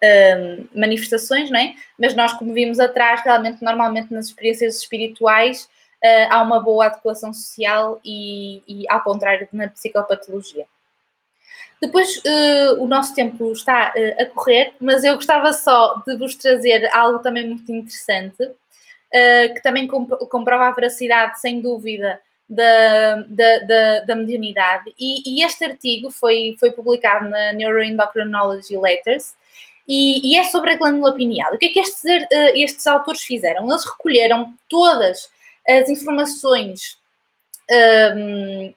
um, 0.03 0.79
manifestações, 0.79 1.49
não 1.49 1.59
é? 1.59 1.75
Mas 1.97 2.15
nós, 2.15 2.33
como 2.33 2.53
vimos 2.53 2.79
atrás, 2.79 3.21
realmente, 3.23 3.63
normalmente 3.63 4.13
nas 4.13 4.27
experiências 4.27 4.77
espirituais, 4.77 5.69
uh, 6.03 6.27
há 6.29 6.41
uma 6.41 6.59
boa 6.59 6.87
adequação 6.87 7.33
social 7.33 7.99
e, 8.03 8.63
e 8.67 8.85
ao 8.89 9.01
contrário 9.03 9.47
na 9.51 9.67
psicopatologia. 9.67 10.65
Depois, 11.81 12.17
uh, 12.17 12.81
o 12.81 12.87
nosso 12.87 13.15
tempo 13.15 13.51
está 13.51 13.91
uh, 13.95 14.21
a 14.21 14.25
correr, 14.27 14.73
mas 14.79 15.03
eu 15.03 15.15
gostava 15.15 15.51
só 15.51 15.95
de 16.05 16.15
vos 16.15 16.35
trazer 16.35 16.87
algo 16.93 17.19
também 17.19 17.47
muito 17.47 17.71
interessante, 17.71 18.43
uh, 18.43 19.53
que 19.53 19.61
também 19.63 19.87
comp 19.87 20.11
comprova 20.29 20.67
a 20.67 20.71
veracidade, 20.71 21.39
sem 21.39 21.59
dúvida, 21.59 22.21
da, 22.47 23.15
da, 23.27 23.59
da, 23.59 23.99
da 24.01 24.15
mediunidade. 24.15 24.93
E, 24.99 25.39
e, 25.39 25.43
este 25.43 25.63
artigo 25.63 26.11
foi, 26.11 26.55
foi 26.59 26.71
publicado 26.71 27.29
na 27.29 27.53
Neuroendocrinology 27.53 28.77
Letters 28.77 29.33
e, 29.91 30.31
e, 30.33 30.37
é 30.37 30.43
sobre 30.45 30.71
a 30.71 30.77
glândula 30.77 31.13
pineal. 31.13 31.53
O 31.53 31.57
que 31.57 31.65
é 31.65 31.69
que 31.69 31.79
estes, 31.79 32.03
estes 32.55 32.87
autores 32.87 33.21
fizeram? 33.21 33.69
Eles 33.69 33.83
recolheram 33.83 34.53
todas 34.69 35.29
as 35.67 35.89
informações 35.89 36.97
um, 38.15 38.73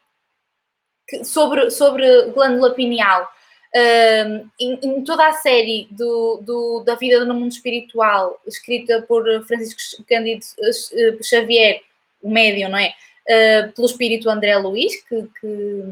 sobre, 1.22 1.70
sobre 1.70 2.30
glândula 2.32 2.74
pineal 2.74 3.30
um, 3.74 4.48
em, 4.60 4.78
em, 4.82 5.04
toda 5.04 5.26
a 5.26 5.32
série 5.32 5.88
do, 5.90 6.40
do, 6.42 6.84
da 6.84 6.94
vida 6.94 7.24
no 7.24 7.34
mundo 7.34 7.50
espiritual, 7.50 8.40
escrita 8.46 9.02
por 9.02 9.24
Francisco 9.46 10.04
Cândido 10.04 10.44
eh, 10.60 11.22
Xavier, 11.22 11.80
o 12.22 12.30
médium, 12.30 12.70
não 12.70 12.78
é? 12.78 12.94
Uh, 13.26 13.72
pelo 13.72 13.86
espírito 13.86 14.28
André 14.28 14.56
Luiz, 14.58 15.02
que, 15.02 15.22
que, 15.40 15.82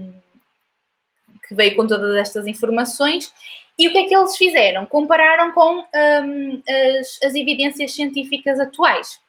que, 1.49 1.55
veio 1.55 1.75
com 1.75 1.87
todas 1.87 2.15
estas 2.17 2.47
informações. 2.47 3.33
E 3.79 3.89
o 3.89 3.93
que 3.93 3.99
é 3.99 4.05
que 4.05 4.15
eles 4.15 4.37
fizeram? 4.37 4.87
Compararam 4.87 5.53
com 5.53 5.79
um, 5.79 6.63
as, 7.01 7.19
as 7.23 7.35
evidências 7.35 7.95
científicas 7.95 8.61
atuais. 8.61 9.21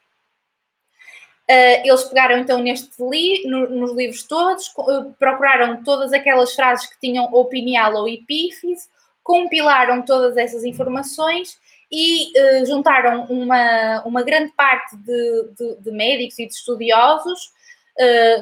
Uh, 1.50 1.84
eles 1.84 2.04
pegaram 2.04 2.38
então 2.38 2.58
neste 2.58 2.90
li 3.02 3.42
no, 3.46 3.68
nos 3.68 3.94
livros 3.94 4.22
todos, 4.22 4.66
uh, 4.78 5.12
procuraram 5.18 5.84
todas 5.84 6.10
aquelas 6.14 6.54
frases 6.54 6.86
que 6.86 6.98
tinham 6.98 7.28
ou 7.30 7.44
pineal 7.44 7.94
ou 7.96 8.08
epífise, 8.08 8.88
compilaram 9.22 10.00
todas 10.00 10.38
essas 10.38 10.64
informações 10.64 11.58
e 11.92 12.32
uh, 12.32 12.66
juntaram 12.66 13.26
uma, 13.26 14.02
uma 14.06 14.22
grande 14.22 14.52
parte 14.52 14.96
de, 14.96 15.48
de, 15.58 15.76
de 15.82 15.90
médicos 15.90 16.38
e 16.38 16.46
de 16.46 16.54
estudiosos 16.54 17.52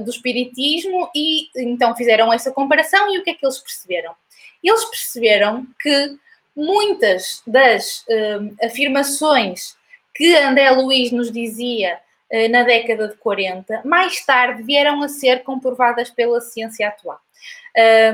do 0.03 0.09
espiritismo 0.09 1.11
e 1.15 1.51
então 1.55 1.95
fizeram 1.95 2.33
essa 2.33 2.51
comparação 2.51 3.13
e 3.13 3.19
o 3.19 3.23
que 3.23 3.29
é 3.29 3.35
que 3.35 3.45
eles 3.45 3.59
perceberam? 3.59 4.15
Eles 4.63 4.85
perceberam 4.85 5.67
que 5.81 6.17
muitas 6.55 7.43
das 7.47 8.05
afirmações 8.63 9.77
que 10.15 10.37
André 10.37 10.71
Luiz 10.71 11.11
nos 11.11 11.33
dizia 11.33 11.99
eh, 12.31 12.49
na 12.49 12.63
década 12.63 13.09
de 13.09 13.17
40, 13.17 13.83
mais 13.85 14.25
tarde 14.25 14.63
vieram 14.63 15.03
a 15.03 15.09
ser 15.09 15.43
comprovadas 15.43 16.11
pela 16.11 16.41
ciência 16.41 16.89
atual. 16.89 17.19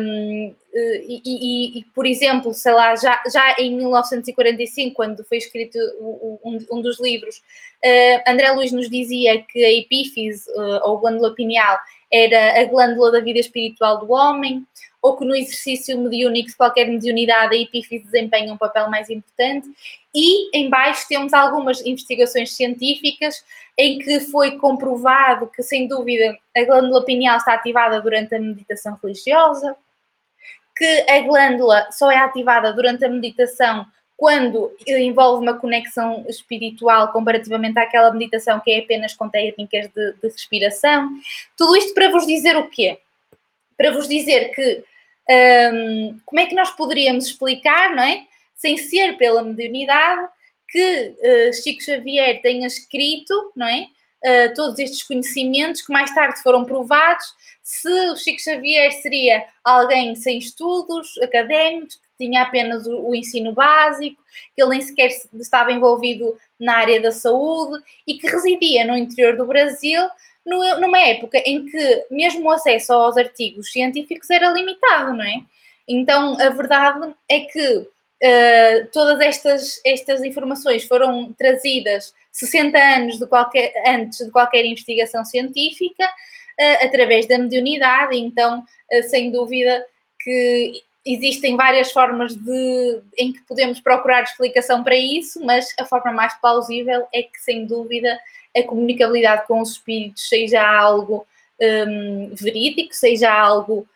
Um, 0.01 0.55
e, 0.75 1.23
e, 1.25 1.79
e, 1.79 1.85
por 1.95 2.07
exemplo, 2.07 2.55
sei 2.55 2.73
lá, 2.73 2.95
já, 2.95 3.21
já 3.33 3.57
em 3.59 3.77
1945, 3.77 4.95
quando 4.95 5.25
foi 5.25 5.39
escrito 5.39 5.79
um, 6.01 6.59
um 6.71 6.81
dos 6.81 7.01
livros, 7.01 7.37
uh, 7.37 8.31
André 8.31 8.51
Luiz 8.53 8.73
nos 8.73 8.89
dizia 8.89 9.43
que 9.43 9.65
a 9.65 9.73
epífise, 9.73 10.49
uh, 10.51 10.81
ou 10.85 10.99
glândula 10.99 11.35
pineal, 11.35 11.79
era 12.11 12.61
a 12.61 12.65
glândula 12.65 13.13
da 13.13 13.21
vida 13.21 13.39
espiritual 13.39 13.99
do 13.99 14.13
homem, 14.13 14.67
ou 15.01 15.17
que 15.17 15.25
no 15.25 15.35
exercício 15.35 15.97
mediúnico 15.99 16.49
de 16.49 16.57
qualquer 16.57 16.87
mediunidade 16.87 17.55
a 17.55 17.59
epífise 17.59 18.05
desempenha 18.05 18.53
um 18.53 18.57
papel 18.57 18.91
mais 18.91 19.09
importante. 19.09 19.69
E 20.15 20.57
em 20.57 20.69
baixo 20.69 21.07
temos 21.09 21.33
algumas 21.33 21.85
investigações 21.85 22.53
científicas 22.53 23.45
em 23.77 23.99
que 23.99 24.21
foi 24.21 24.59
comprovado 24.59 25.47
que, 25.47 25.63
sem 25.63 25.87
dúvida, 25.87 26.37
a 26.57 26.65
glândula 26.65 27.05
pineal 27.05 27.37
está 27.37 27.55
ativada 27.55 28.01
durante 28.01 28.35
a 28.35 28.41
meditação 28.41 28.99
religiosa, 29.03 29.77
que 30.77 31.07
a 31.09 31.21
glândula 31.21 31.89
só 31.93 32.11
é 32.11 32.17
ativada 32.17 32.73
durante 32.73 33.05
a 33.05 33.09
meditação 33.09 33.87
quando 34.19 34.77
envolve 34.85 35.45
uma 35.45 35.57
conexão 35.57 36.27
espiritual 36.29 37.13
comparativamente 37.13 37.79
àquela 37.79 38.13
meditação 38.13 38.59
que 38.59 38.73
é 38.73 38.81
apenas 38.81 39.15
com 39.15 39.29
técnicas 39.29 39.87
de, 39.95 40.13
de 40.15 40.29
respiração. 40.29 41.09
Tudo 41.57 41.77
isto 41.77 41.95
para 41.95 42.11
vos 42.11 42.27
dizer 42.27 42.57
o 42.57 42.69
quê? 42.69 42.99
Para 43.77 43.93
vos 43.93 44.09
dizer 44.09 44.53
que 44.53 44.83
um, 45.73 46.19
como 46.27 46.41
é 46.41 46.47
que 46.47 46.55
nós 46.57 46.73
poderíamos 46.73 47.27
explicar, 47.27 47.95
não 47.95 48.03
é? 48.03 48.27
Sem 48.57 48.77
ser 48.77 49.17
pela 49.17 49.41
mediunidade, 49.41 50.29
que 50.69 51.15
uh, 51.17 51.55
Chico 51.55 51.81
Xavier 51.81 52.43
tenha 52.43 52.67
escrito, 52.67 53.53
não 53.55 53.69
é? 53.69 53.87
Uh, 54.25 54.55
todos 54.57 54.81
estes 54.81 55.05
conhecimentos 55.05 55.81
que 55.81 55.93
mais 55.93 56.13
tarde 56.13 56.43
foram 56.43 56.65
provados, 56.65 57.25
se 57.63 57.89
o 58.11 58.17
Chico 58.17 58.41
Xavier 58.41 58.91
seria 58.95 59.45
alguém 59.63 60.17
sem 60.17 60.39
estudos 60.39 61.17
académicos, 61.19 62.01
tinha 62.19 62.43
apenas 62.43 62.87
o, 62.87 63.09
o, 63.09 63.15
ensino 63.15 63.53
básico, 63.53 64.21
que 64.55 64.63
ele 64.63 64.71
nem 64.71 64.81
sequer 64.81 65.11
estava 65.35 65.73
envolvido 65.73 66.37
na 66.59 66.77
área 66.77 67.01
da 67.01 67.13
saúde 67.13 67.83
e 68.07 68.15
que 68.19 68.27
residia 68.27 68.85
no 68.85 68.97
interior 68.97 69.37
do 69.37 69.47
Brasil, 69.47 70.03
numa 70.45 70.99
época 70.99 71.39
em 71.45 71.67
que 71.67 72.07
mesmo 72.11 72.49
o 72.49 72.51
acesso 72.51 72.93
aos 72.93 73.17
artigos 73.17 73.71
científicos 73.71 74.29
era 74.31 74.51
limitado, 74.51 75.13
não 75.13 75.25
é? 75.25 75.43
Então 75.87 76.37
a 76.41 76.51
verdade 76.51 77.15
é 77.29 77.41
que 77.41 77.89
Uh, 78.21 78.91
todas 78.93 79.21
estas, 79.21 79.81
estas 79.87 80.25
informações 80.25 80.83
foram 80.83 81.33
trazidas 81.35 82.13
60 82.33 82.77
anos 82.77 83.17
de 83.17 83.27
qualquer, 83.29 83.73
antes 83.87 84.19
de 84.19 84.33
qualquer 84.33 84.65
investigação 84.65 85.25
científica, 85.25 86.05
uh, 86.05 86.85
através 86.85 87.29
da 87.29 87.39
mediunidade, 87.39 88.17
então, 88.17 88.59
uh, 88.59 89.03
sem 89.05 89.31
dúvida 89.31 89.87
que 90.19 90.83
existem 91.13 91.57
várias 91.57 91.91
formas 91.91 92.35
de, 92.35 93.01
em 93.17 93.33
que 93.33 93.41
podemos 93.43 93.81
procurar 93.81 94.23
explicação 94.23 94.85
para 94.85 94.97
isso, 94.97 95.45
mas 95.45 95.75
a 95.79 95.85
forma 95.85 96.13
mais 96.13 96.35
plausível 96.41 97.07
é 97.13 97.23
que, 97.23 97.39
sem 97.41 97.67
dúvida, 97.67 98.19
a 98.57 98.63
comunicabilidade 98.63 99.47
com 99.47 99.61
os 99.61 99.73
espíritos 99.73 100.29
seja 100.29 100.63
algo 100.63 101.27
um, 101.61 102.31
verídico, 102.35 102.95
seja 102.95 103.33
algo 103.33 103.87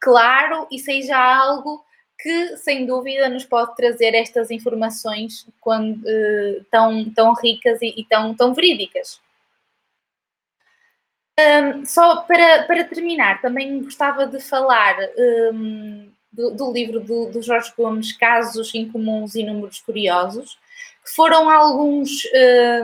claro 0.00 0.66
e 0.70 0.78
seja 0.78 1.16
algo 1.16 1.82
que 2.18 2.56
sem 2.58 2.86
dúvida 2.86 3.28
nos 3.28 3.44
pode 3.44 3.74
trazer 3.74 4.14
estas 4.14 4.50
informações 4.50 5.46
quando, 5.60 5.98
uh, 5.98 6.64
tão, 6.70 7.10
tão 7.10 7.34
ricas 7.34 7.80
e, 7.82 7.94
e, 7.96 8.04
tão, 8.04 8.34
tão 8.34 8.54
verídicas. 8.54 9.20
Um, 11.36 11.84
só 11.84 12.18
para, 12.22 12.62
para 12.62 12.84
terminar, 12.84 13.40
também 13.40 13.82
gostava 13.82 14.24
de 14.26 14.38
falar 14.38 14.96
um, 15.52 16.08
do, 16.32 16.50
do, 16.52 16.72
livro 16.72 17.00
do, 17.00 17.26
do, 17.26 17.42
Jorge 17.42 17.72
Gomes, 17.76 18.12
Casos 18.12 18.72
Incomuns 18.72 19.34
e 19.34 19.42
Números 19.42 19.80
Curiosos, 19.80 20.56
que 21.04 21.10
foram 21.12 21.50
alguns, 21.50 22.22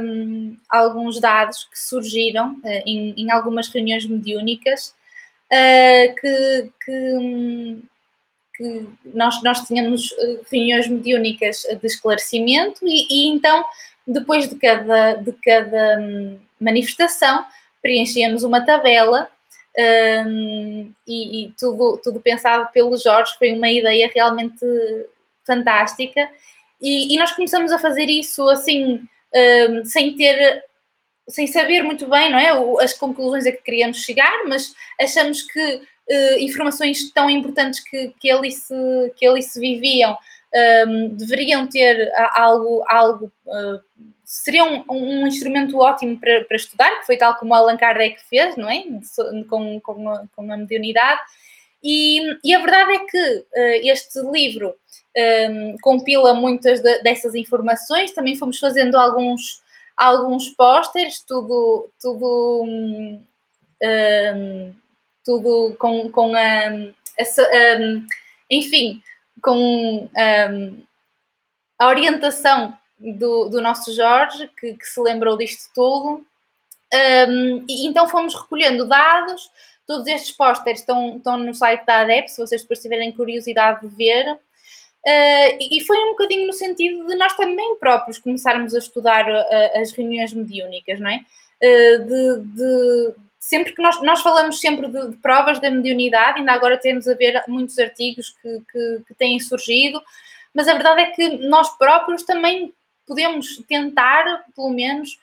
um, 0.01 0.57
alguns 0.69 1.21
dados 1.21 1.65
que 1.65 1.79
surgiram 1.79 2.55
uh, 2.55 2.83
em, 2.85 3.15
em, 3.17 3.31
algumas 3.31 3.69
reuniões 3.69 4.05
mediúnicas 4.05 4.97
uh, 5.53 6.15
que, 6.21 6.73
que 6.85 7.89
que 8.61 8.87
nós, 9.15 9.43
nós 9.43 9.67
tínhamos 9.67 10.13
eh, 10.19 10.41
reuniões 10.53 10.87
mediúnicas 10.87 11.63
de 11.81 11.87
esclarecimento 11.87 12.87
e, 12.87 13.07
e 13.09 13.29
então, 13.29 13.65
depois 14.07 14.51
de 14.51 14.57
cada, 14.57 15.15
de 15.15 15.33
cada 15.43 15.99
hum, 15.99 16.39
manifestação, 16.61 17.47
preenchíamos 17.83 18.43
uma 18.43 18.65
tabela 18.65 19.29
um, 20.27 20.93
e, 21.07 21.45
e, 21.45 21.53
tudo, 21.59 22.01
tudo 22.03 22.21
pensado 22.21 22.69
pelo 22.73 22.97
Jorge, 22.97 23.33
foi 23.39 23.53
uma 23.53 23.71
ideia 23.71 24.11
realmente 24.15 24.65
fantástica. 25.47 26.29
E, 26.81 27.15
e 27.15 27.19
nós 27.19 27.33
começamos 27.33 27.73
a 27.73 27.79
fazer 27.79 28.07
isso 28.07 28.49
assim, 28.49 29.01
um, 29.35 29.85
sem 29.85 30.17
ter 30.17 30.65
sem 31.29 31.47
saber 31.47 31.83
muito 31.85 32.09
bem, 32.09 32.29
não 32.29 32.39
é, 32.39 32.51
as 32.83 32.93
conclusões 32.93 33.47
a 33.47 33.53
que 33.53 33.63
queríamos 33.63 33.99
chegar, 33.99 34.45
mas 34.49 34.75
achamos 35.01 35.43
que 35.43 35.75
uh, 35.77 36.39
informações 36.41 37.09
tão 37.13 37.31
importantes 37.31 37.79
que, 37.79 38.13
que, 38.19 38.29
ali, 38.31 38.51
se, 38.51 38.75
que 39.17 39.25
ali 39.25 39.41
se 39.41 39.61
viviam 39.61 40.19
um, 40.89 41.09
deveriam 41.11 41.69
ter 41.69 42.11
algo, 42.35 42.85
algo 42.89 43.33
uh, 43.47 43.81
seriam 44.31 44.85
um, 44.89 45.23
um, 45.23 45.27
instrumento 45.27 45.77
ótimo 45.77 46.17
para, 46.21 46.45
para, 46.45 46.57
estudar, 46.57 47.01
que 47.01 47.07
foi 47.07 47.17
tal 47.17 47.35
como 47.35 47.53
Allan 47.53 47.77
Kardec 47.77 48.23
fez, 48.29 48.57
não 48.57 48.71
é? 48.71 48.85
Com, 49.49 49.81
com, 49.81 50.29
com 50.37 50.53
a 50.53 50.57
mediunidade. 50.57 51.21
E, 51.83 52.21
e, 52.45 52.55
a 52.55 52.61
verdade 52.61 52.93
é 52.93 52.99
que 53.01 53.19
uh, 53.19 53.91
este 53.91 54.21
livro 54.31 54.69
um, 54.69 54.73
ehm, 55.17 55.77
compila 55.83 56.33
muitas 56.33 56.81
de, 56.81 57.03
dessas 57.03 57.35
informações, 57.35 58.13
também 58.13 58.37
fomos 58.37 58.61
fazendo 58.61 58.97
alguns, 58.97 59.63
alguns 59.97 60.49
pósteres, 60.51 61.25
tudo, 61.27 61.91
tudo 62.01 62.63
um, 62.65 63.25
ehm, 63.83 64.73
tudo 65.25 65.75
com, 65.77 66.09
com 66.13 66.37
a, 66.37 66.69
a, 66.69 67.23
a 67.23 67.79
enfim, 68.49 69.03
com 69.43 70.09
a 71.81 71.89
orientação 71.89 72.79
do, 73.01 73.49
do 73.49 73.61
nosso 73.61 73.95
Jorge, 73.95 74.49
que, 74.59 74.75
que, 74.75 74.87
se 74.87 75.01
lembrou 75.01 75.37
disto 75.37 75.71
tudo. 75.75 76.25
Um, 76.93 77.65
e 77.69 77.87
então 77.87 78.09
fomos 78.09 78.35
recolhendo 78.35 78.85
dados, 78.85 79.51
todos 79.87 80.07
estes 80.07 80.33
pósteres 80.33 80.81
estão, 80.81 81.17
estão 81.17 81.37
no 81.39 81.55
site 81.55 81.85
da 81.87 82.01
ADEP, 82.01 82.29
se 82.29 82.39
vocês 82.39 82.63
depois 82.63 82.81
tiverem 82.81 83.13
curiosidade 83.13 83.89
de 83.89 83.95
ver. 83.95 84.33
Uh, 84.33 85.57
e 85.59 85.83
foi 85.87 85.97
um 85.97 86.11
bocadinho 86.11 86.47
no 86.47 86.53
sentido 86.53 87.07
de 87.07 87.15
nós 87.15 87.35
também 87.35 87.77
próprios 87.77 88.19
começarmos 88.19 88.75
a 88.75 88.79
estudar 88.79 89.27
uh, 89.27 89.81
as 89.81 89.93
reuniões 89.93 90.33
mediúnicas, 90.35 91.01
não 91.01 91.09
é? 91.09 91.25
Uh, 91.63 92.05
de, 92.05 92.41
de, 92.55 93.15
sempre 93.39 93.73
que 93.73 93.81
nós, 93.81 94.01
nós 94.03 94.21
falamos 94.21 94.61
sempre 94.61 94.89
de, 94.89 95.09
de, 95.09 95.17
provas 95.17 95.59
da 95.59 95.71
mediunidade, 95.71 96.39
ainda 96.39 96.53
agora 96.53 96.77
temos 96.77 97.09
a 97.09 97.15
ver 97.15 97.43
muitos 97.49 97.79
artigos 97.79 98.35
que, 98.43 98.61
que, 98.71 99.03
que 99.09 99.15
têm 99.15 99.41
surgido, 99.41 100.03
mas 100.53 100.69
a 100.69 100.75
verdade 100.75 101.01
é 101.01 101.07
que 101.07 101.49
nós 101.49 101.77
próprios 101.79 102.23
também 102.25 102.75
podemos 103.11 103.59
tentar, 103.69 104.45
pelo 104.55 104.71
menos, 104.71 105.19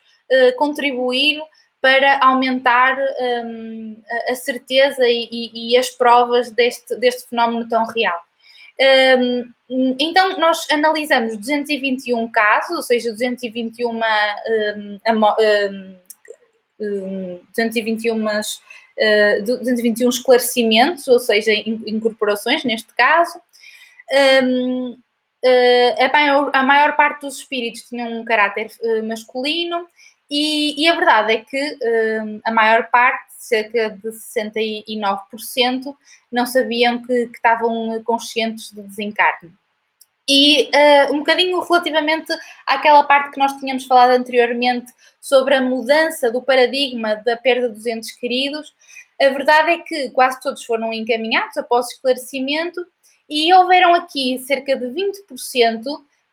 contribuir 0.57 1.41
para 1.81 2.19
aumentar 2.21 2.97
um, 3.45 3.95
a 4.27 4.35
certeza 4.35 5.03
e, 5.07 5.77
as 5.77 5.89
provas 5.89 6.51
deste, 6.51 6.93
deste 6.97 7.29
fenómeno 7.29 7.67
tão 7.69 7.85
real. 7.85 8.19
Um, 9.17 9.53
então, 9.97 10.37
nós 10.37 10.67
analisamos 10.69 11.37
221 11.37 12.29
casos, 12.29 12.75
ou 12.75 12.83
seja, 12.83 13.11
221, 13.11 13.89
um, 13.89 14.01
um, 16.81 17.39
221, 17.55 18.25
uh, 18.25 19.43
221 19.45 20.09
esclarecimentos, 20.09 21.07
ou 21.07 21.19
seja, 21.19 21.53
incorporações 21.53 22.63
neste 22.63 22.93
caso. 22.95 23.39
Uh, 24.11 24.97
a, 25.99 26.11
maior, 26.11 26.51
a, 26.53 26.63
maior, 26.63 26.95
parte 26.95 27.21
dos 27.21 27.37
espíritos 27.37 27.83
tinham 27.83 28.19
um 28.19 28.25
caráter 28.25 28.71
uh, 28.81 29.03
masculino 29.07 29.87
e, 30.29 30.83
e, 30.83 30.87
a 30.87 30.95
verdade 30.95 31.33
é 31.33 31.37
que 31.37 31.77
um, 32.21 32.41
a 32.43 32.51
maior 32.51 32.89
parte 32.89 33.27
cerca 33.47 33.89
de 33.89 34.09
69%, 34.09 35.95
não 36.31 36.45
sabiam 36.45 37.01
que, 37.01 37.27
que 37.27 37.35
estavam 37.37 38.01
conscientes 38.03 38.71
do 38.73 38.83
desencarne. 38.83 39.51
E 40.29 40.63
uh, 40.63 41.13
um 41.13 41.19
bocadinho 41.19 41.61
relativamente 41.61 42.33
àquela 42.65 43.03
parte 43.03 43.31
que 43.31 43.39
nós 43.39 43.53
tínhamos 43.53 43.85
falado 43.85 44.11
anteriormente 44.11 44.91
sobre 45.21 45.55
a 45.55 45.61
mudança 45.61 46.29
do 46.29 46.41
paradigma 46.41 47.15
da 47.15 47.37
perda 47.37 47.69
dos 47.69 47.85
entes 47.85 48.11
queridos, 48.11 48.75
a 49.19 49.29
verdade 49.29 49.71
é 49.71 49.77
que 49.79 50.09
quase 50.09 50.41
todos 50.41 50.65
foram 50.65 50.93
encaminhados 50.93 51.55
após 51.57 51.89
esclarecimento 51.91 52.85
e 53.29 53.53
houveram 53.53 53.93
aqui 53.93 54.39
cerca 54.39 54.75
de 54.75 54.85
20% 54.85 55.83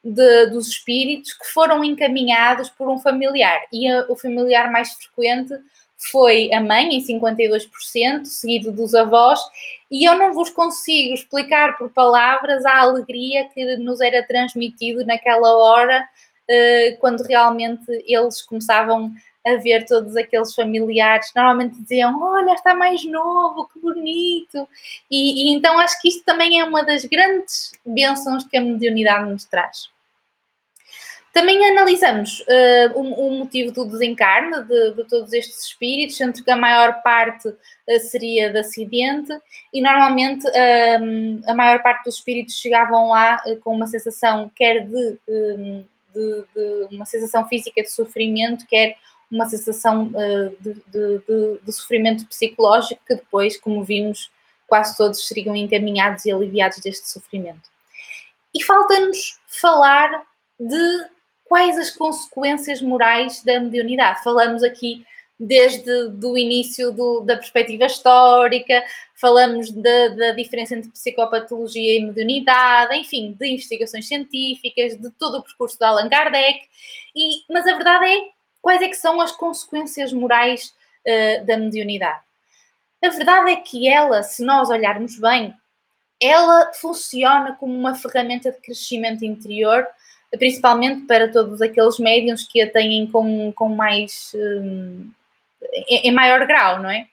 de, 0.02 0.46
dos 0.46 0.68
espíritos 0.68 1.32
que 1.32 1.46
foram 1.46 1.82
encaminhados 1.82 2.68
por 2.68 2.88
um 2.88 2.98
familiar. 2.98 3.62
E 3.72 3.88
a, 3.88 4.06
o 4.08 4.16
familiar 4.16 4.70
mais 4.70 4.92
frequente 4.92 5.54
foi 6.10 6.52
a 6.52 6.60
mãe, 6.60 6.94
em 6.94 7.02
52%, 7.02 8.26
seguido 8.26 8.70
dos 8.70 8.94
avós, 8.94 9.40
e 9.90 10.04
eu 10.04 10.16
não 10.16 10.34
vos 10.34 10.50
consigo 10.50 11.14
explicar 11.14 11.78
por 11.78 11.90
palavras 11.90 12.64
a 12.66 12.80
alegria 12.80 13.48
que 13.48 13.76
nos 13.76 14.00
era 14.00 14.22
transmitido 14.26 15.04
naquela 15.06 15.56
hora, 15.56 16.06
eh, 16.48 16.96
quando 17.00 17.22
realmente 17.22 17.86
eles 18.06 18.42
começavam 18.42 19.12
a 19.46 19.56
ver 19.56 19.84
todos 19.84 20.16
aqueles 20.16 20.54
familiares, 20.54 21.30
normalmente 21.34 21.80
diziam: 21.80 22.20
Olha, 22.22 22.52
está 22.52 22.74
mais 22.74 23.04
novo, 23.04 23.68
que 23.72 23.78
bonito. 23.78 24.68
E, 25.10 25.50
e 25.50 25.54
então 25.54 25.78
acho 25.78 26.00
que 26.00 26.08
isto 26.08 26.24
também 26.24 26.60
é 26.60 26.64
uma 26.64 26.82
das 26.82 27.04
grandes 27.04 27.72
bênçãos 27.84 28.44
que 28.44 28.56
a 28.56 28.60
mediunidade 28.60 29.30
nos 29.30 29.44
traz. 29.44 29.94
Também 31.34 31.68
analisamos 31.68 32.42
uh, 32.42 32.96
o, 32.96 33.26
o, 33.26 33.38
motivo 33.40 33.72
do 33.72 33.84
desencarne 33.84 34.62
de, 34.62 34.92
de, 34.92 35.04
todos 35.08 35.32
estes 35.32 35.64
espíritos, 35.64 36.16
sendo 36.16 36.44
que 36.44 36.48
a 36.48 36.56
maior 36.56 37.02
parte 37.02 37.48
uh, 37.48 38.00
seria 38.08 38.52
de 38.52 38.58
acidente, 38.60 39.36
e 39.72 39.82
normalmente 39.82 40.46
uh, 40.46 41.50
a 41.50 41.54
maior 41.54 41.82
parte 41.82 42.04
dos 42.04 42.18
espíritos 42.18 42.54
chegavam 42.54 43.08
lá 43.08 43.42
com 43.64 43.74
uma 43.74 43.88
sensação, 43.88 44.48
quer 44.54 44.86
de, 44.86 45.18
de, 46.14 46.44
de, 46.54 46.94
uma 46.94 47.04
sensação 47.04 47.48
física 47.48 47.82
de 47.82 47.90
sofrimento, 47.90 48.64
quer 48.68 48.96
uma 49.34 49.48
sensação 49.48 50.10
de, 50.60 51.72
sofrimento 51.72 52.24
psicológico, 52.26 53.02
que 53.06 53.16
depois, 53.16 53.58
como 53.58 53.82
vimos, 53.82 54.30
quase 54.66 54.96
todos 54.96 55.26
seriam 55.26 55.56
encaminhados 55.56 56.24
e 56.24 56.32
aliviados 56.32 56.78
deste 56.78 57.10
sofrimento. 57.10 57.68
E 58.54 58.62
falta-nos 58.62 59.38
falar 59.60 60.22
de 60.58 61.06
quais 61.44 61.76
as 61.76 61.90
consequências 61.90 62.80
morais 62.80 63.42
da 63.42 63.58
mediunidade. 63.58 64.22
Falamos 64.22 64.62
aqui 64.62 65.04
desde 65.38 65.90
o 66.22 66.38
início 66.38 66.92
do, 66.92 67.20
da 67.20 67.36
perspectiva 67.36 67.86
histórica, 67.86 68.84
falamos 69.16 69.70
da, 69.72 70.08
da, 70.08 70.30
diferença 70.30 70.76
entre 70.76 70.90
psicopatologia 70.90 71.98
e 71.98 72.06
mediunidade, 72.06 72.94
enfim, 72.94 73.36
de 73.38 73.48
investigações 73.48 74.06
científicas, 74.06 74.96
de 74.96 75.10
todo 75.10 75.38
o 75.38 75.42
percurso 75.42 75.76
de 75.76 75.84
Allan 75.84 76.08
Kardec, 76.08 76.60
e, 77.16 77.52
mas 77.52 77.66
a 77.66 77.74
verdade 77.74 78.04
é 78.06 78.33
quais 78.64 78.80
é 78.80 78.88
que 78.88 78.96
são 78.96 79.20
as 79.20 79.30
consequências 79.30 80.10
morais 80.10 80.74
uh, 81.06 81.44
da 81.44 81.56
mediunidade. 81.58 82.22
A 83.04 83.10
verdade 83.10 83.50
é 83.50 83.56
que 83.56 83.86
ela, 83.86 84.22
se 84.22 84.42
nós 84.42 84.70
olharmos 84.70 85.18
bem, 85.18 85.54
ela 86.20 86.72
funciona 86.72 87.54
como 87.60 87.74
uma 87.74 87.94
ferramenta 87.94 88.50
de 88.50 88.58
crescimento 88.58 89.22
interior 89.24 89.86
principalmente 90.38 91.06
para 91.06 91.30
todos 91.30 91.60
aqueles 91.60 91.98
médiums 91.98 92.46
que 92.46 92.60
a 92.60 92.70
têm 92.70 93.06
com, 93.06 93.52
com 93.52 93.68
mais. 93.68 94.32
Um, 94.34 95.10
em, 95.88 96.08
em, 96.08 96.12
maior 96.12 96.46
grau, 96.46 96.82
não 96.82 96.90
é? 96.90 97.06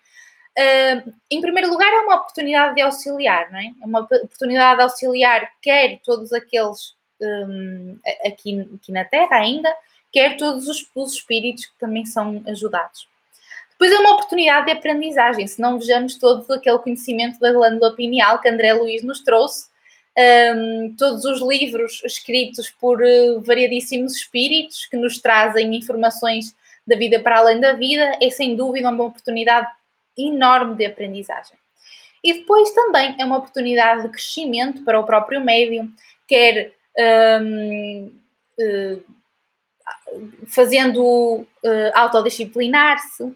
Uh, 0.58 1.14
em 1.30 1.40
primeiro 1.40 1.70
lugar, 1.70 1.88
é 1.88 2.02
uma 2.02 2.16
oportunidade 2.16 2.76
de 2.76 2.82
auxiliar, 2.82 3.52
não 3.52 3.60
é? 3.60 3.66
É 3.82 3.86
uma 3.86 4.00
oportunidade 4.02 4.78
de 4.78 4.84
auxiliar, 4.84 5.50
quer 5.62 6.00
todos 6.04 6.34
aqueles 6.34 6.96
um, 7.22 7.98
aqui, 8.26 8.68
aqui 8.76 8.92
na 8.92 9.06
Terra 9.06 9.38
ainda, 9.38 9.74
quer 10.12 10.38
todos 10.38 10.68
os, 10.68 10.86
os 10.94 11.14
espíritos 11.14 11.66
que 11.66 11.78
também 11.80 12.06
são 12.06 12.44
ajudados. 12.48 13.08
Depois 13.72 13.92
é 13.92 14.00
uma 14.00 14.14
oportunidade 14.14 14.68
de 14.68 14.74
aprendizagem, 14.74 15.48
se 15.48 15.60
não 15.60 15.80
vejamos 15.80 16.16
todo 16.16 16.52
aquele 16.54 16.78
conhecimento 16.78 17.40
da 17.40 17.52
glândula 17.52 17.96
pineal 17.96 18.40
que 18.40 18.48
André 18.48 18.74
Luiz 18.74 19.02
nos 19.02 19.22
trouxe, 19.22 19.72
um, 20.56 20.96
todos 20.98 21.26
os 21.26 21.42
livros 21.42 22.02
escritos 22.04 22.70
por 22.70 23.02
uh, 23.02 23.42
variadíssimos 23.42 24.18
espíritos 24.18 24.86
que 24.86 24.98
nos 24.98 25.20
trazem 25.20 25.76
informações 25.76 26.56
da 26.86 26.96
vida 26.96 27.20
para 27.20 27.40
além 27.40 27.60
da 27.60 27.74
vida, 27.74 28.18
é 28.22 28.30
sem 28.30 28.56
dúvida 28.56 28.90
uma 28.90 29.06
oportunidade 29.06 29.68
enorme 30.18 30.76
de 30.76 30.86
aprendizagem. 30.86 31.58
E 32.24 32.34
depois 32.34 32.72
também 32.72 33.16
é 33.18 33.26
uma 33.26 33.38
oportunidade 33.38 34.04
de 34.04 34.10
crescimento 34.10 34.84
para 34.84 35.00
o 35.00 35.06
próprio 35.06 35.42
médium, 35.42 35.92
quer 36.28 36.74
um, 37.42 38.12
uh, 38.60 39.04
fazendo 40.48 41.46
uh, 41.64 41.92
autodisciplinar-se, 41.94 43.24
uh, 43.24 43.36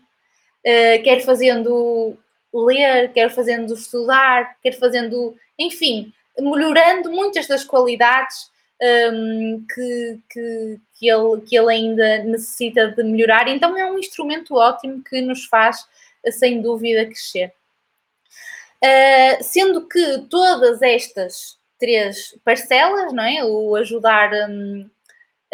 quer 1.03 1.21
fazendo 1.21 2.17
ler, 2.53 3.11
quer 3.11 3.29
fazendo 3.29 3.73
estudar, 3.73 4.57
quer 4.61 4.73
fazendo, 4.73 5.35
enfim, 5.57 6.13
melhorando 6.37 7.11
muitas 7.11 7.47
das 7.47 7.63
qualidades 7.63 8.49
um, 8.81 9.65
que, 9.73 10.19
que, 10.29 10.79
que, 10.93 11.09
ele, 11.09 11.41
que 11.41 11.57
ele 11.57 11.71
ainda 11.71 12.23
necessita 12.23 12.91
de 12.91 13.03
melhorar. 13.03 13.47
Então 13.47 13.77
é 13.77 13.89
um 13.89 13.97
instrumento 13.97 14.55
ótimo 14.55 15.03
que 15.03 15.21
nos 15.21 15.45
faz, 15.45 15.85
sem 16.31 16.61
dúvida, 16.61 17.05
crescer. 17.05 17.53
Uh, 18.83 19.43
sendo 19.43 19.87
que 19.87 20.19
todas 20.29 20.81
estas 20.81 21.57
três 21.79 22.37
parcelas, 22.43 23.11
não 23.13 23.23
é? 23.23 23.43
O 23.43 23.75
ajudar, 23.75 24.31
um, 24.49 24.89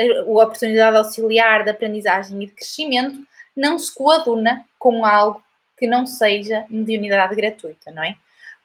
a, 0.02 0.24
oportunidade 0.24 0.97
auxiliar 0.97 1.64
de 1.64 1.70
aprendizagem 1.70 2.41
e 2.41 2.45
de 2.45 2.52
crescimento, 2.52 3.26
não 3.56 3.78
se 3.78 3.93
coaduna 3.93 4.66
com 4.80 5.06
algo 5.06 5.43
que 5.78 5.88
não 5.88 6.06
seja 6.06 6.66
mediunidade 6.70 7.36
gratuita, 7.36 7.91
não 7.91 8.04
é? 8.04 8.16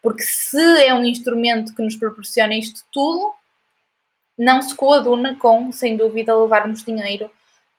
Porque 0.03 0.23
se 0.23 0.85
é 0.85 0.95
um 0.95 1.05
instrumento 1.05 1.75
que 1.75 1.83
nos 1.83 1.97
proporciona 1.97 2.55
isto 2.55 2.83
tudo, 2.93 3.33
não 4.39 4.61
se 4.61 4.75
coaduna 4.75 5.35
com, 5.37 5.73
sem 5.73 5.97
dúvida, 5.97 6.37
levarmos 6.37 6.85
dinheiro 6.85 7.31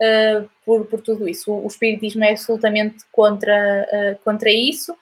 uh, 0.01 0.49
por, 0.65 0.85
por 0.85 1.01
tudo 1.01 1.27
isso. 1.29 1.51
O, 1.51 1.63
o, 1.63 1.67
Espiritismo 1.67 2.23
é 2.23 2.31
absolutamente 2.31 3.05
contra, 3.11 3.87
uh, 3.91 4.23
contra 4.23 4.49
isso. 4.49 4.95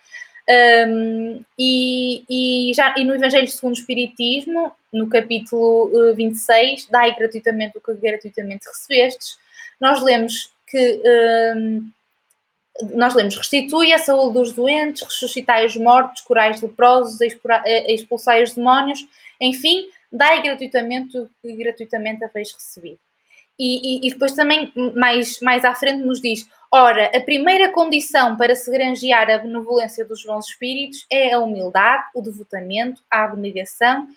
Um, 0.47 1.43
e, 1.57 2.23
e, 2.29 2.73
já, 2.75 2.93
e 2.97 3.03
no 3.03 3.15
Evangelho 3.15 3.47
segundo 3.47 3.75
o 3.75 3.79
Espiritismo, 3.79 4.71
no 4.93 5.09
capítulo 5.09 6.11
uh, 6.11 6.15
26, 6.15 6.87
dai 6.87 7.15
gratuitamente 7.15 7.77
o 7.77 7.81
que 7.81 7.93
gratuitamente 7.95 8.67
recebestes, 8.67 9.37
nós 9.79 10.01
lemos 10.03 10.51
que 10.67 11.01
um, 11.55 11.91
nós 12.93 13.13
lemos: 13.13 13.35
restitui 13.37 13.93
a 13.93 13.97
saúde 13.97 14.33
dos 14.33 14.53
doentes, 14.53 15.01
ressuscitai 15.01 15.65
os 15.65 15.75
mortos, 15.75 16.21
curai 16.21 16.51
os 16.51 16.61
leprosos, 16.61 17.19
eh, 17.21 17.93
expulsai 17.93 18.43
os 18.43 18.53
demónios, 18.53 19.07
enfim, 19.39 19.89
dai 20.11 20.41
gratuitamente 20.41 21.17
o 21.17 21.29
que 21.41 21.53
gratuitamente 21.53 22.23
haveis 22.23 22.51
recebido. 22.51 22.99
E, 23.57 24.05
e, 24.05 24.07
e, 24.07 24.11
depois 24.11 24.33
também, 24.33 24.71
mais, 24.95 25.39
mais 25.39 25.63
à 25.63 25.73
frente, 25.73 26.03
nos 26.03 26.21
diz: 26.21 26.47
ora, 26.83 27.11
a 27.15 27.21
primeira 27.21 27.71
condição 27.71 28.35
para 28.35 28.55
se 28.55 28.69
granjear 28.69 29.29
a 29.29 29.37
benevolência 29.37 30.03
dos 30.03 30.23
bons 30.23 30.47
espíritos 30.47 31.05
é 31.09 31.33
a 31.33 31.39
humildade, 31.39 32.03
o 32.13 32.21
devotamento, 32.21 33.01
a 33.09 33.23
abnegação 33.23 34.07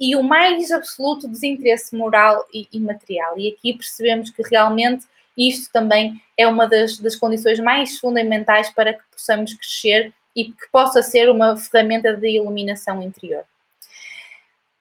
e 0.00 0.16
o 0.16 0.22
mais 0.22 0.70
absoluto 0.70 1.28
desinteresse 1.28 1.94
moral 1.96 2.46
e, 2.52 2.68
e 2.72 2.80
material. 2.80 3.38
E 3.38 3.48
aqui 3.48 3.74
percebemos 3.74 4.30
que 4.30 4.42
realmente 4.42 5.06
isto 5.36 5.70
também 5.72 6.20
é 6.36 6.46
uma 6.46 6.66
das, 6.66 6.98
das 6.98 7.14
condições 7.14 7.60
mais 7.60 7.98
fundamentais 7.98 8.70
para 8.70 8.94
que 8.94 9.02
possamos 9.12 9.54
crescer 9.54 10.12
e 10.34 10.46
que 10.46 10.70
possa 10.72 11.02
ser 11.02 11.28
uma 11.30 11.56
ferramenta 11.56 12.14
de 12.14 12.28
iluminação 12.28 13.02
interior. 13.02 13.44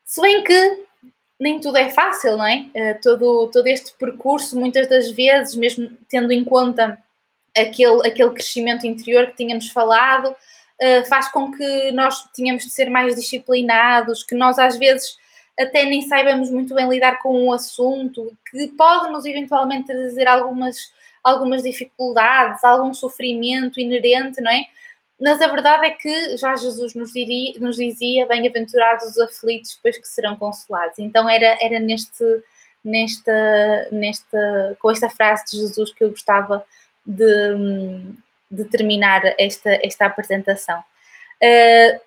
Se 0.03 0.21
bem 0.21 0.43
que 0.43 0.85
nem 1.39 1.59
tudo 1.59 1.77
é 1.77 1.89
fácil, 1.89 2.37
não 2.37 2.45
é? 2.45 2.65
Uh, 2.73 3.01
todo, 3.01 3.47
todo 3.51 3.67
este 3.67 3.93
percurso, 3.93 4.59
muitas 4.59 4.87
das 4.87 5.11
vezes, 5.11 5.55
mesmo 5.55 5.91
tendo 6.09 6.31
em 6.31 6.43
conta 6.43 6.97
aquele, 7.59 8.07
aquele 8.07 8.31
crescimento 8.31 8.85
interior 8.85 9.27
que 9.27 9.37
tínhamos 9.37 9.69
falado, 9.69 10.29
uh, 10.29 11.05
faz 11.07 11.29
com 11.31 11.51
que 11.51 11.91
nós 11.91 12.23
tenhamos 12.35 12.63
de 12.63 12.69
ser 12.69 12.89
mais 12.89 13.15
disciplinados, 13.15 14.23
que 14.23 14.35
nós 14.35 14.59
às 14.59 14.77
vezes 14.77 15.17
até 15.59 15.85
nem 15.85 16.03
saibamos 16.03 16.51
muito 16.51 16.75
bem 16.75 16.87
lidar 16.87 17.19
com 17.19 17.47
o 17.47 17.53
assunto, 17.53 18.31
que 18.51 18.67
pode-nos 18.69 19.25
eventualmente 19.25 19.87
trazer 19.87 20.27
algumas, 20.27 20.93
algumas 21.23 21.63
dificuldades, 21.63 22.63
algum 22.63 22.93
sofrimento 22.93 23.79
inerente, 23.79 24.39
não 24.39 24.51
é? 24.51 24.65
Mas 25.19 25.41
a 25.41 25.47
verdade 25.47 25.87
é 25.87 25.89
que 25.89 26.37
já 26.37 26.55
Jesus 26.55 26.93
nos, 26.93 27.11
diria, 27.11 27.59
nos 27.59 27.77
dizia: 27.77 28.27
bem-aventurados 28.27 29.07
os 29.07 29.17
aflitos, 29.17 29.79
pois 29.81 29.97
que 29.97 30.07
serão 30.07 30.35
consolados. 30.35 30.99
Então 30.99 31.27
era, 31.27 31.57
era 31.59 31.79
neste, 31.79 32.23
nesta, 32.83 33.87
nesta, 33.91 34.77
com 34.79 34.91
esta 34.91 35.09
frase 35.09 35.45
de 35.45 35.57
Jesus 35.57 35.91
que 35.91 36.03
eu 36.03 36.11
gostava 36.11 36.63
de, 37.07 38.13
de 38.51 38.65
terminar 38.65 39.21
esta, 39.39 39.79
esta 39.83 40.05
apresentação. 40.05 40.79
Uh, 41.41 41.99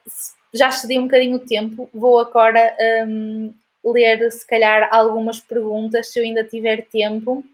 já 0.52 0.68
excedi 0.68 0.98
um 0.98 1.04
bocadinho 1.04 1.36
o 1.36 1.46
tempo, 1.46 1.88
vou 1.94 2.18
agora 2.18 2.76
um, 3.08 3.54
ler, 3.84 4.30
se 4.30 4.46
calhar, 4.46 4.88
algumas 4.92 5.40
perguntas, 5.40 6.12
se 6.12 6.18
eu 6.18 6.24
ainda 6.24 6.44
tiver 6.44 6.86
tempo. 6.86 7.44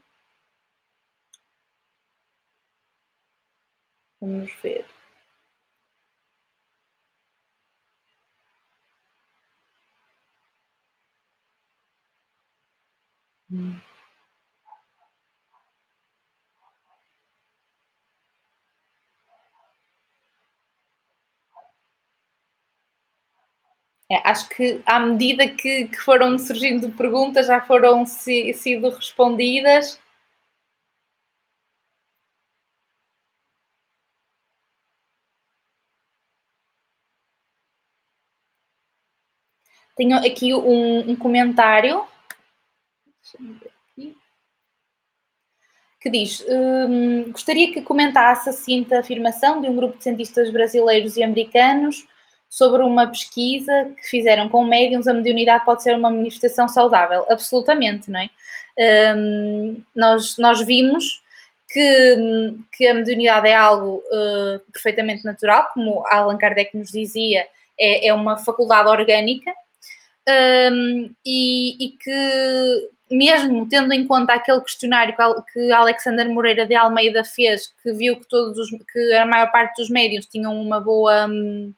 Vamos 4.20 4.52
ver. 4.62 4.84
Hum. 13.50 13.80
É, 24.10 24.16
acho 24.28 24.48
que 24.50 24.80
à 24.86 25.00
medida 25.00 25.48
que, 25.48 25.88
que, 25.88 25.96
foram 25.98 26.38
surgindo 26.38 26.90
perguntas, 26.92 27.46
já 27.46 27.60
foram 27.60 28.06
si, 28.06 28.52
sido 28.54 28.88
respondidas. 28.90 29.98
Tenho 39.96 40.16
aqui 40.18 40.54
um, 40.54 41.10
um 41.10 41.16
comentário. 41.16 42.06
Que 46.00 46.10
diz: 46.10 46.44
hum, 46.48 47.32
gostaria 47.32 47.72
que 47.72 47.82
comentasse 47.82 48.48
a 48.50 48.52
seguinte 48.52 48.94
afirmação 48.94 49.60
de 49.60 49.68
um 49.68 49.74
grupo 49.74 49.96
de 49.96 50.04
cientistas 50.04 50.50
brasileiros 50.52 51.16
e 51.16 51.22
americanos 51.24 52.06
sobre 52.48 52.82
uma 52.82 53.06
pesquisa 53.06 53.90
que 53.96 54.08
fizeram 54.08 54.48
com 54.48 54.64
médiums, 54.64 55.06
a 55.06 55.12
mediunidade 55.12 55.64
pode 55.64 55.82
ser 55.82 55.94
uma 55.94 56.10
manifestação 56.10 56.68
saudável. 56.68 57.24
Absolutamente, 57.28 58.10
não 58.10 58.20
é? 58.20 58.30
Um, 59.16 59.82
nós, 59.94 60.36
nós 60.38 60.60
vimos 60.64 61.22
que, 61.68 62.16
que 62.72 62.86
a 62.86 62.94
mediunidade 62.94 63.48
é 63.48 63.54
algo 63.54 64.02
uh, 64.06 64.60
perfeitamente 64.72 65.24
natural, 65.24 65.68
como 65.72 66.04
Allan 66.06 66.38
Kardec 66.38 66.76
nos 66.76 66.90
dizia, 66.90 67.46
é, 67.78 68.08
é 68.08 68.14
uma 68.14 68.38
faculdade 68.38 68.88
orgânica, 68.88 69.52
um, 70.72 71.10
e, 71.24 71.86
e, 71.86 71.90
que 71.90 72.90
mesmo 73.10 73.68
tendo 73.68 73.92
em 73.92 74.06
conta 74.06 74.34
aquele 74.34 74.60
questionário 74.60 75.14
que 75.52 75.70
Alexander 75.70 76.28
Moreira 76.28 76.66
de 76.66 76.74
Almeida 76.74 77.22
fez, 77.22 77.72
que 77.82 77.92
viu 77.92 78.16
que 78.18 78.28
todos 78.28 78.58
os, 78.58 78.70
que 78.92 79.12
a 79.14 79.24
maior 79.24 79.50
parte 79.52 79.76
dos 79.80 79.88
médiums 79.88 80.26
tinham 80.26 80.60
uma 80.60 80.80
boa 80.80 81.28
um, 81.28 81.72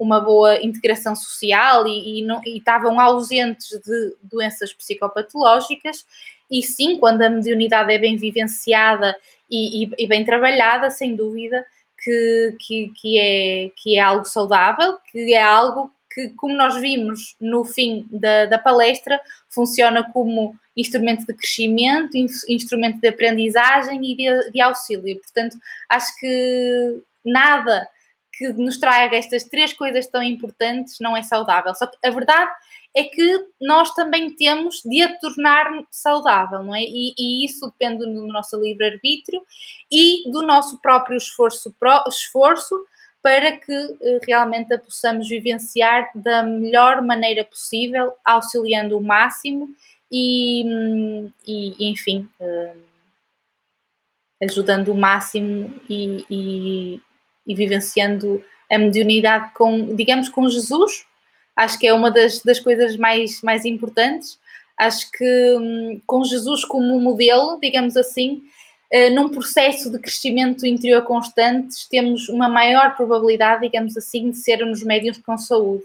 uma 0.00 0.18
boa 0.18 0.56
integração 0.64 1.14
social 1.14 1.86
e, 1.86 2.20
e, 2.20 2.22
não, 2.24 2.40
e 2.42 2.56
estavam 2.56 2.98
ausentes 2.98 3.68
de 3.84 4.16
doenças 4.22 4.72
psicopatológicas. 4.72 6.06
E 6.50 6.62
sim, 6.62 6.96
quando 6.98 7.20
a 7.20 7.28
mediunidade 7.28 7.92
é 7.92 7.98
bem 7.98 8.16
vivenciada 8.16 9.14
e, 9.48 9.84
e, 9.84 9.90
e 9.98 10.06
bem 10.06 10.24
trabalhada, 10.24 10.90
sem 10.90 11.14
dúvida 11.14 11.66
que, 12.02 12.56
que, 12.58 12.92
que, 12.96 13.18
é, 13.18 13.70
que 13.76 13.96
é 13.98 14.00
algo 14.00 14.24
saudável, 14.24 14.96
que 15.12 15.34
é 15.34 15.42
algo 15.42 15.92
que, 16.12 16.30
como 16.30 16.54
nós 16.54 16.80
vimos 16.80 17.36
no 17.38 17.62
fim 17.62 18.06
da, 18.10 18.46
da 18.46 18.58
palestra, 18.58 19.20
funciona 19.50 20.02
como 20.12 20.58
instrumento 20.74 21.26
de 21.26 21.34
crescimento, 21.34 22.16
instrumento 22.48 23.00
de 23.02 23.08
aprendizagem 23.08 24.00
e 24.02 24.16
de, 24.16 24.50
de 24.50 24.60
auxílio. 24.62 25.20
Portanto, 25.20 25.58
acho 25.90 26.18
que 26.18 27.02
nada 27.22 27.86
que 28.40 28.54
nos 28.54 28.78
traga 28.78 29.18
estas 29.18 29.44
três 29.44 29.74
coisas 29.74 30.06
tão 30.06 30.22
importantes 30.22 30.96
não 30.98 31.14
é 31.14 31.22
saudável. 31.22 31.74
Só 31.74 31.86
que 31.86 31.98
a 32.02 32.10
verdade 32.10 32.50
é 32.96 33.04
que 33.04 33.46
nós 33.60 33.92
também 33.92 34.34
temos 34.34 34.80
de 34.82 35.02
a 35.02 35.14
tornar 35.18 35.66
saudável, 35.90 36.62
não 36.62 36.74
é? 36.74 36.80
E, 36.80 37.12
e 37.18 37.44
isso 37.44 37.66
depende 37.66 37.98
do 37.98 38.26
nosso 38.26 38.58
livre-arbítrio 38.58 39.42
e 39.92 40.22
do 40.32 40.40
nosso 40.40 40.80
próprio 40.80 41.18
esforço, 41.18 41.70
pro, 41.78 42.02
esforço 42.08 42.74
para 43.22 43.58
que 43.58 43.72
uh, 43.72 44.20
realmente 44.26 44.72
a 44.72 44.78
possamos 44.78 45.28
vivenciar 45.28 46.10
da 46.14 46.42
melhor 46.42 47.02
maneira 47.02 47.44
possível, 47.44 48.14
auxiliando 48.24 48.96
o 48.96 49.02
máximo 49.02 49.68
e, 50.10 51.30
e 51.46 51.90
enfim, 51.90 52.26
uh, 52.40 52.82
ajudando 54.42 54.88
o 54.88 54.96
máximo 54.96 55.78
e 55.90 57.02
e 57.46 57.54
vivenciando 57.54 58.42
a 58.70 58.78
mediunidade 58.78 59.52
com, 59.54 59.94
digamos, 59.94 60.28
com 60.28 60.48
Jesus. 60.48 61.04
Acho 61.56 61.78
que 61.78 61.86
é 61.86 61.92
uma 61.92 62.10
das, 62.10 62.40
das 62.40 62.60
coisas 62.60 62.96
mais, 62.96 63.42
mais 63.42 63.64
importantes. 63.64 64.38
Acho 64.78 65.10
que 65.10 65.56
hum, 65.60 66.00
com 66.06 66.24
Jesus 66.24 66.64
como 66.64 66.98
modelo, 67.00 67.58
digamos 67.60 67.96
assim, 67.96 68.42
uh, 68.92 69.14
num 69.14 69.28
processo 69.28 69.90
de 69.90 69.98
crescimento 69.98 70.66
interior 70.66 71.02
constante, 71.02 71.88
temos 71.90 72.28
uma 72.28 72.48
maior 72.48 72.96
probabilidade, 72.96 73.62
digamos 73.62 73.96
assim, 73.96 74.30
de 74.30 74.38
sermos 74.38 74.82
médiums 74.82 75.18
com 75.18 75.36
saúde. 75.36 75.84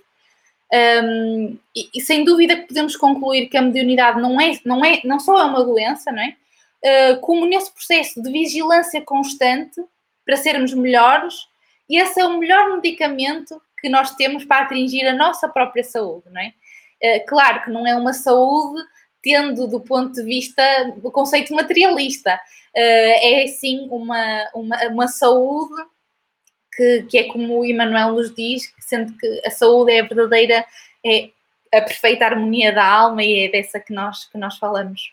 Um, 0.73 1.57
e, 1.75 1.89
e, 1.93 2.01
sem 2.01 2.23
dúvida 2.23 2.55
que 2.55 2.67
podemos 2.67 2.95
concluir 2.95 3.47
que 3.47 3.57
a 3.57 3.61
mediunidade 3.61 4.19
não 4.19 4.39
é, 4.41 4.59
não 4.65 4.83
é, 4.83 4.99
não 5.03 5.19
só 5.19 5.39
é 5.39 5.43
uma 5.43 5.63
doença, 5.63 6.11
não 6.11 6.21
é? 6.21 6.35
Uh, 6.83 7.19
como 7.19 7.45
nesse 7.45 7.71
processo 7.71 8.21
de 8.21 8.31
vigilância 8.31 9.01
constante 9.01 9.81
para 10.25 10.37
sermos 10.37 10.73
melhores, 10.73 11.47
e 11.89 11.97
esse 11.97 12.19
é 12.19 12.25
o 12.25 12.37
melhor 12.39 12.75
medicamento 12.75 13.61
que 13.79 13.89
nós 13.89 14.15
temos 14.15 14.43
para 14.43 14.65
atingir 14.65 15.05
a 15.05 15.13
nossa 15.13 15.47
própria 15.47 15.83
saúde, 15.83 16.25
não 16.31 16.41
é? 16.41 16.53
Eh, 17.01 17.19
claro 17.19 17.63
que 17.63 17.69
não 17.69 17.85
é 17.85 17.95
uma 17.95 18.13
saúde 18.13 18.83
tendo 19.21 19.67
do 19.67 19.79
ponto 19.79 20.13
de 20.13 20.23
vista 20.23 20.63
do 20.97 21.11
conceito 21.11 21.53
materialista, 21.53 22.39
eh, 22.75 23.43
é 23.43 23.47
sim 23.47 23.87
uma, 23.89 24.49
uma, 24.53 24.77
uma 24.87 25.07
saúde 25.07 25.83
que, 26.75 27.03
que, 27.09 27.17
é 27.17 27.23
como 27.25 27.59
o 27.59 27.65
Emmanuel 27.65 28.13
nos 28.13 28.33
diz, 28.33 28.71
sendo 28.79 29.17
que 29.17 29.41
a 29.45 29.49
saúde 29.49 29.93
é 29.93 29.99
a 30.01 30.07
verdadeira, 30.07 30.65
é 31.03 31.29
a 31.73 31.81
perfeita 31.81 32.25
harmonia 32.25 32.71
da 32.71 32.85
alma 32.85 33.23
e 33.23 33.45
é 33.45 33.49
dessa 33.49 33.79
que 33.79 33.93
nós, 33.93 34.25
que 34.25 34.37
nós 34.37 34.57
falamos. 34.57 35.11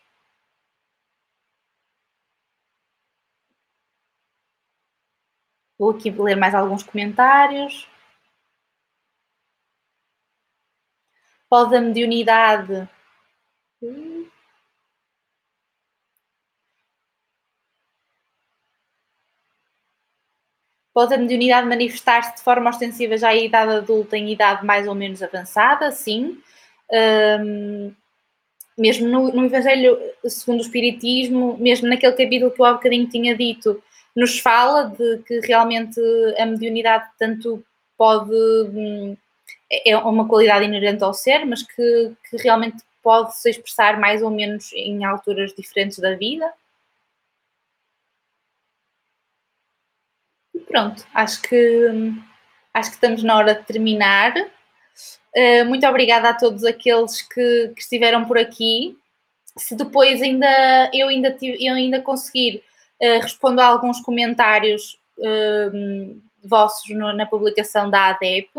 Vou 5.82 5.90
aqui 5.90 6.12
ler 6.12 6.36
mais 6.36 6.54
alguns 6.54 6.84
comentários. 6.84 7.88
Pode 11.50 11.74
a 11.74 11.80
mediunidade. 11.80 12.88
Pode 20.94 21.14
a 21.14 21.18
mediunidade 21.18 21.66
manifestar-se 21.66 22.36
de 22.36 22.42
forma 22.42 22.70
ostensiva 22.70 23.16
já 23.16 23.34
em 23.34 23.46
idade 23.46 23.72
adulta, 23.72 24.16
em 24.16 24.30
idade 24.30 24.64
mais 24.64 24.86
ou 24.86 24.94
menos 24.94 25.20
avançada, 25.20 25.90
sim. 25.90 26.40
Um, 26.92 27.92
mesmo 28.78 29.08
no, 29.08 29.32
no, 29.32 29.46
Evangelho 29.46 29.98
segundo 30.26 30.60
o 30.60 30.62
Espiritismo, 30.62 31.56
mesmo 31.58 31.88
naquele 31.88 32.12
capítulo 32.12 32.52
que 32.52 32.60
eu 32.60 32.66
há 32.66 32.74
bocadinho 32.74 33.08
tinha 33.08 33.36
dito, 33.36 33.82
nos 34.14 34.38
fala 34.38 34.84
de 34.84 35.18
que 35.26 35.40
realmente 35.40 36.00
a 36.38 36.46
mediunidade 36.46 37.08
tanto 37.18 37.64
pode. 37.96 38.32
Hum, 38.32 39.16
é 39.86 39.96
uma 39.96 40.28
qualidade 40.28 40.66
inerente 40.66 41.02
ao 41.02 41.14
ser, 41.14 41.46
mas 41.46 41.62
que, 41.62 42.12
que 42.28 42.36
realmente 42.36 42.82
pode 43.02 43.34
se 43.36 43.50
expressar 43.50 43.98
mais 43.98 44.22
ou 44.22 44.30
menos 44.30 44.70
em 44.74 45.04
alturas 45.04 45.54
diferentes 45.54 45.98
da 45.98 46.14
vida. 46.14 46.52
E 50.54 50.60
pronto, 50.60 51.06
acho 51.14 51.40
que 51.42 51.88
acho 52.74 52.90
que 52.90 52.96
estamos 52.96 53.22
na 53.22 53.36
hora 53.36 53.54
de 53.54 53.64
terminar. 53.64 54.34
Uh, 55.34 55.64
muito 55.66 55.86
obrigada 55.86 56.28
a 56.30 56.34
todos 56.34 56.64
aqueles 56.64 57.22
que, 57.22 57.72
que, 57.74 57.80
estiveram 57.80 58.26
por 58.26 58.38
aqui. 58.38 58.96
Se 59.56 59.74
depois 59.74 60.20
ainda 60.22 60.90
eu 60.92 61.08
ainda, 61.08 61.30
tive, 61.32 61.64
eu 61.64 61.74
ainda 61.74 62.00
conseguir 62.00 62.62
uh, 63.02 63.20
responder 63.20 63.62
a 63.62 63.66
alguns 63.66 64.00
comentários 64.00 64.98
uh, 65.18 66.20
vossos 66.44 66.88
no, 66.90 67.12
na 67.12 67.26
publicação 67.26 67.90
da 67.90 68.08
ADEP. 68.08 68.50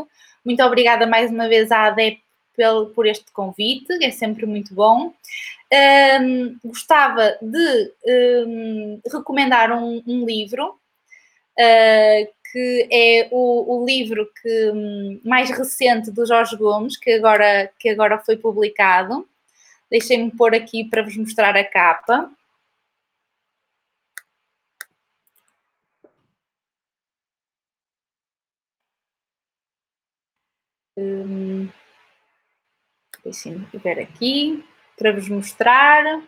Muito 0.43 0.63
obrigada 0.63 1.07
mais 1.07 1.31
uma 1.31 1.47
vez 1.47 1.71
à 1.71 1.85
ADEP 1.85 2.21
pel, 2.55 2.87
por 2.87 3.05
este 3.05 3.31
convite, 3.31 3.91
é 4.03 4.11
sempre 4.11 4.45
muito 4.45 4.73
bom. 4.73 5.13
Um, 6.21 6.57
gostava 6.63 7.35
de 7.41 7.91
um, 8.45 9.01
recomendar 9.11 9.71
um, 9.71 10.03
um 10.05 10.23
livro 10.23 10.69
uh, 10.69 12.33
que 12.51 12.87
é 12.91 13.27
o, 13.31 13.81
o 13.81 13.85
livro 13.85 14.29
que, 14.39 14.71
hum, 14.71 15.19
mais 15.25 15.49
recente 15.49 16.11
do 16.11 16.23
Jorge 16.23 16.55
Gomes, 16.55 16.95
que 16.95 17.13
agora, 17.13 17.71
que 17.79 17.89
agora 17.89 18.19
foi 18.19 18.37
publicado. 18.37 19.27
Deixem-me 19.89 20.29
pôr 20.29 20.53
aqui 20.53 20.83
para 20.83 21.01
vos 21.01 21.17
mostrar 21.17 21.57
a 21.57 21.63
capa. 21.63 22.29
Hum, 30.97 31.69
Deixem-me 33.23 33.65
ver 33.79 33.99
aqui 33.99 34.63
para 34.97 35.13
vos 35.13 35.27
mostrar. 35.29 36.21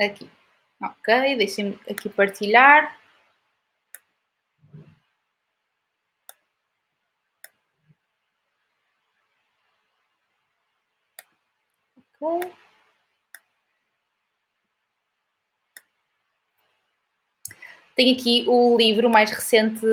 Aqui. 0.00 0.30
Ok, 0.80 1.36
deixem-me 1.36 1.78
aqui 1.90 2.08
partilhar. 2.08 2.96
Ok. 12.24 12.50
Tenho 17.94 18.14
aqui 18.16 18.44
o 18.48 18.76
livro 18.76 19.08
mais 19.08 19.30
recente, 19.30 19.86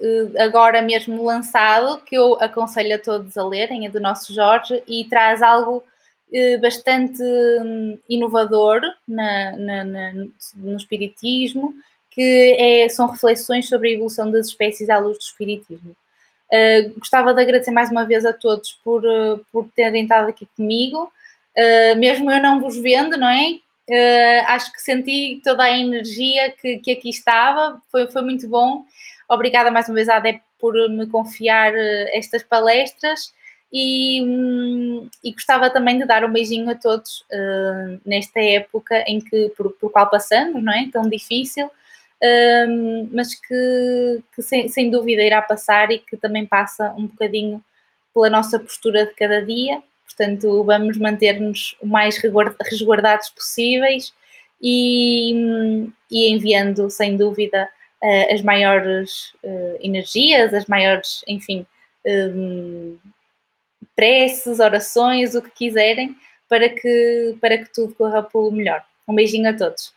eh, 0.00 0.42
agora 0.42 0.80
mesmo 0.80 1.22
lançado, 1.24 2.00
que 2.04 2.16
eu 2.16 2.34
aconselho 2.40 2.94
a 2.94 2.98
todos 2.98 3.36
a 3.36 3.46
lerem, 3.46 3.86
é 3.86 3.90
do 3.90 4.00
nosso 4.00 4.32
Jorge, 4.32 4.82
e 4.86 5.04
traz 5.04 5.42
algo 5.42 5.84
eh, 6.32 6.56
bastante 6.58 7.22
hum, 7.22 7.98
inovador 8.08 8.80
na, 9.06 9.56
na, 9.56 9.84
na, 9.84 10.12
no 10.56 10.76
Espiritismo, 10.76 11.74
que 12.10 12.56
é, 12.58 12.88
são 12.88 13.06
reflexões 13.08 13.68
sobre 13.68 13.90
a 13.90 13.92
evolução 13.92 14.30
das 14.30 14.46
espécies 14.48 14.88
à 14.88 14.98
luz 14.98 15.18
do 15.18 15.22
Espiritismo. 15.22 15.94
Uh, 16.52 16.98
gostava 16.98 17.32
de 17.32 17.40
agradecer 17.40 17.70
mais 17.70 17.90
uma 17.92 18.04
vez 18.04 18.26
a 18.26 18.32
todos 18.32 18.72
por, 18.82 19.02
por 19.52 19.68
terem 19.76 20.02
estado 20.02 20.28
aqui 20.28 20.48
comigo, 20.56 21.12
uh, 21.56 21.98
mesmo 21.98 22.30
eu 22.30 22.42
não 22.42 22.60
vos 22.60 22.76
vendo, 22.76 23.16
não 23.16 23.28
é? 23.28 23.58
acho 24.46 24.72
que 24.72 24.80
senti 24.80 25.40
toda 25.42 25.64
a 25.64 25.76
energia 25.76 26.52
que, 26.52 26.78
que 26.78 26.92
aqui 26.92 27.08
estava, 27.08 27.82
foi, 27.90 28.06
foi 28.06 28.22
muito 28.22 28.48
bom. 28.48 28.84
Obrigada 29.28 29.68
mais 29.68 29.88
uma 29.88 29.96
vez 29.96 30.08
à 30.08 30.18
ADEP 30.18 30.40
por 30.60 30.74
me 30.88 31.08
confiar 31.08 31.74
estas 32.12 32.44
palestras 32.44 33.32
e, 33.72 34.22
hum, 34.22 35.08
e, 35.22 35.32
gostava 35.32 35.70
também 35.70 35.98
de 35.98 36.04
dar 36.04 36.24
um 36.24 36.32
beijinho 36.32 36.68
a 36.70 36.74
todos 36.74 37.20
uh, 37.32 38.00
nesta 38.04 38.40
época 38.40 39.04
em 39.06 39.20
que, 39.20 39.50
por, 39.56 39.70
por 39.72 39.92
qual 39.92 40.10
passamos, 40.10 40.62
não 40.62 40.72
é? 40.72 40.88
Tão 40.92 41.02
difícil, 41.02 41.66
uh, 41.66 43.08
mas 43.12 43.34
que, 43.34 44.22
que 44.34 44.42
sem, 44.42 44.68
sem, 44.68 44.90
dúvida 44.90 45.22
irá 45.22 45.40
passar 45.40 45.90
e 45.92 45.98
que 45.98 46.16
também 46.16 46.44
passa 46.46 46.92
um 46.96 47.06
bocadinho 47.06 47.62
pela 48.12 48.28
nossa 48.28 48.58
postura 48.58 49.06
de 49.06 49.14
cada 49.14 49.40
dia. 49.40 49.80
Portanto, 50.16 50.64
vamos 50.64 50.98
manter-nos 50.98 51.76
o 51.80 51.86
mais 51.86 52.16
resguardados 52.18 53.30
possíveis 53.30 54.12
e, 54.60 55.88
e 56.10 56.30
enviando, 56.30 56.90
sem 56.90 57.16
dúvida, 57.16 57.68
uh, 58.02 58.34
as 58.34 58.42
maiores 58.42 59.32
energias, 59.80 60.52
as 60.52 60.66
maiores, 60.66 61.22
enfim. 61.26 61.64
Um, 62.04 62.98
preces, 63.94 64.60
orações, 64.60 65.34
o 65.34 65.42
que 65.42 65.50
quiserem, 65.50 66.16
para 66.48 66.68
que, 66.68 67.36
para 67.40 67.58
que 67.58 67.72
tudo 67.72 67.94
corra 67.94 68.22
pelo 68.22 68.50
melhor. 68.50 68.82
Um 69.06 69.14
beijinho 69.14 69.48
a 69.48 69.52
todos. 69.52 69.94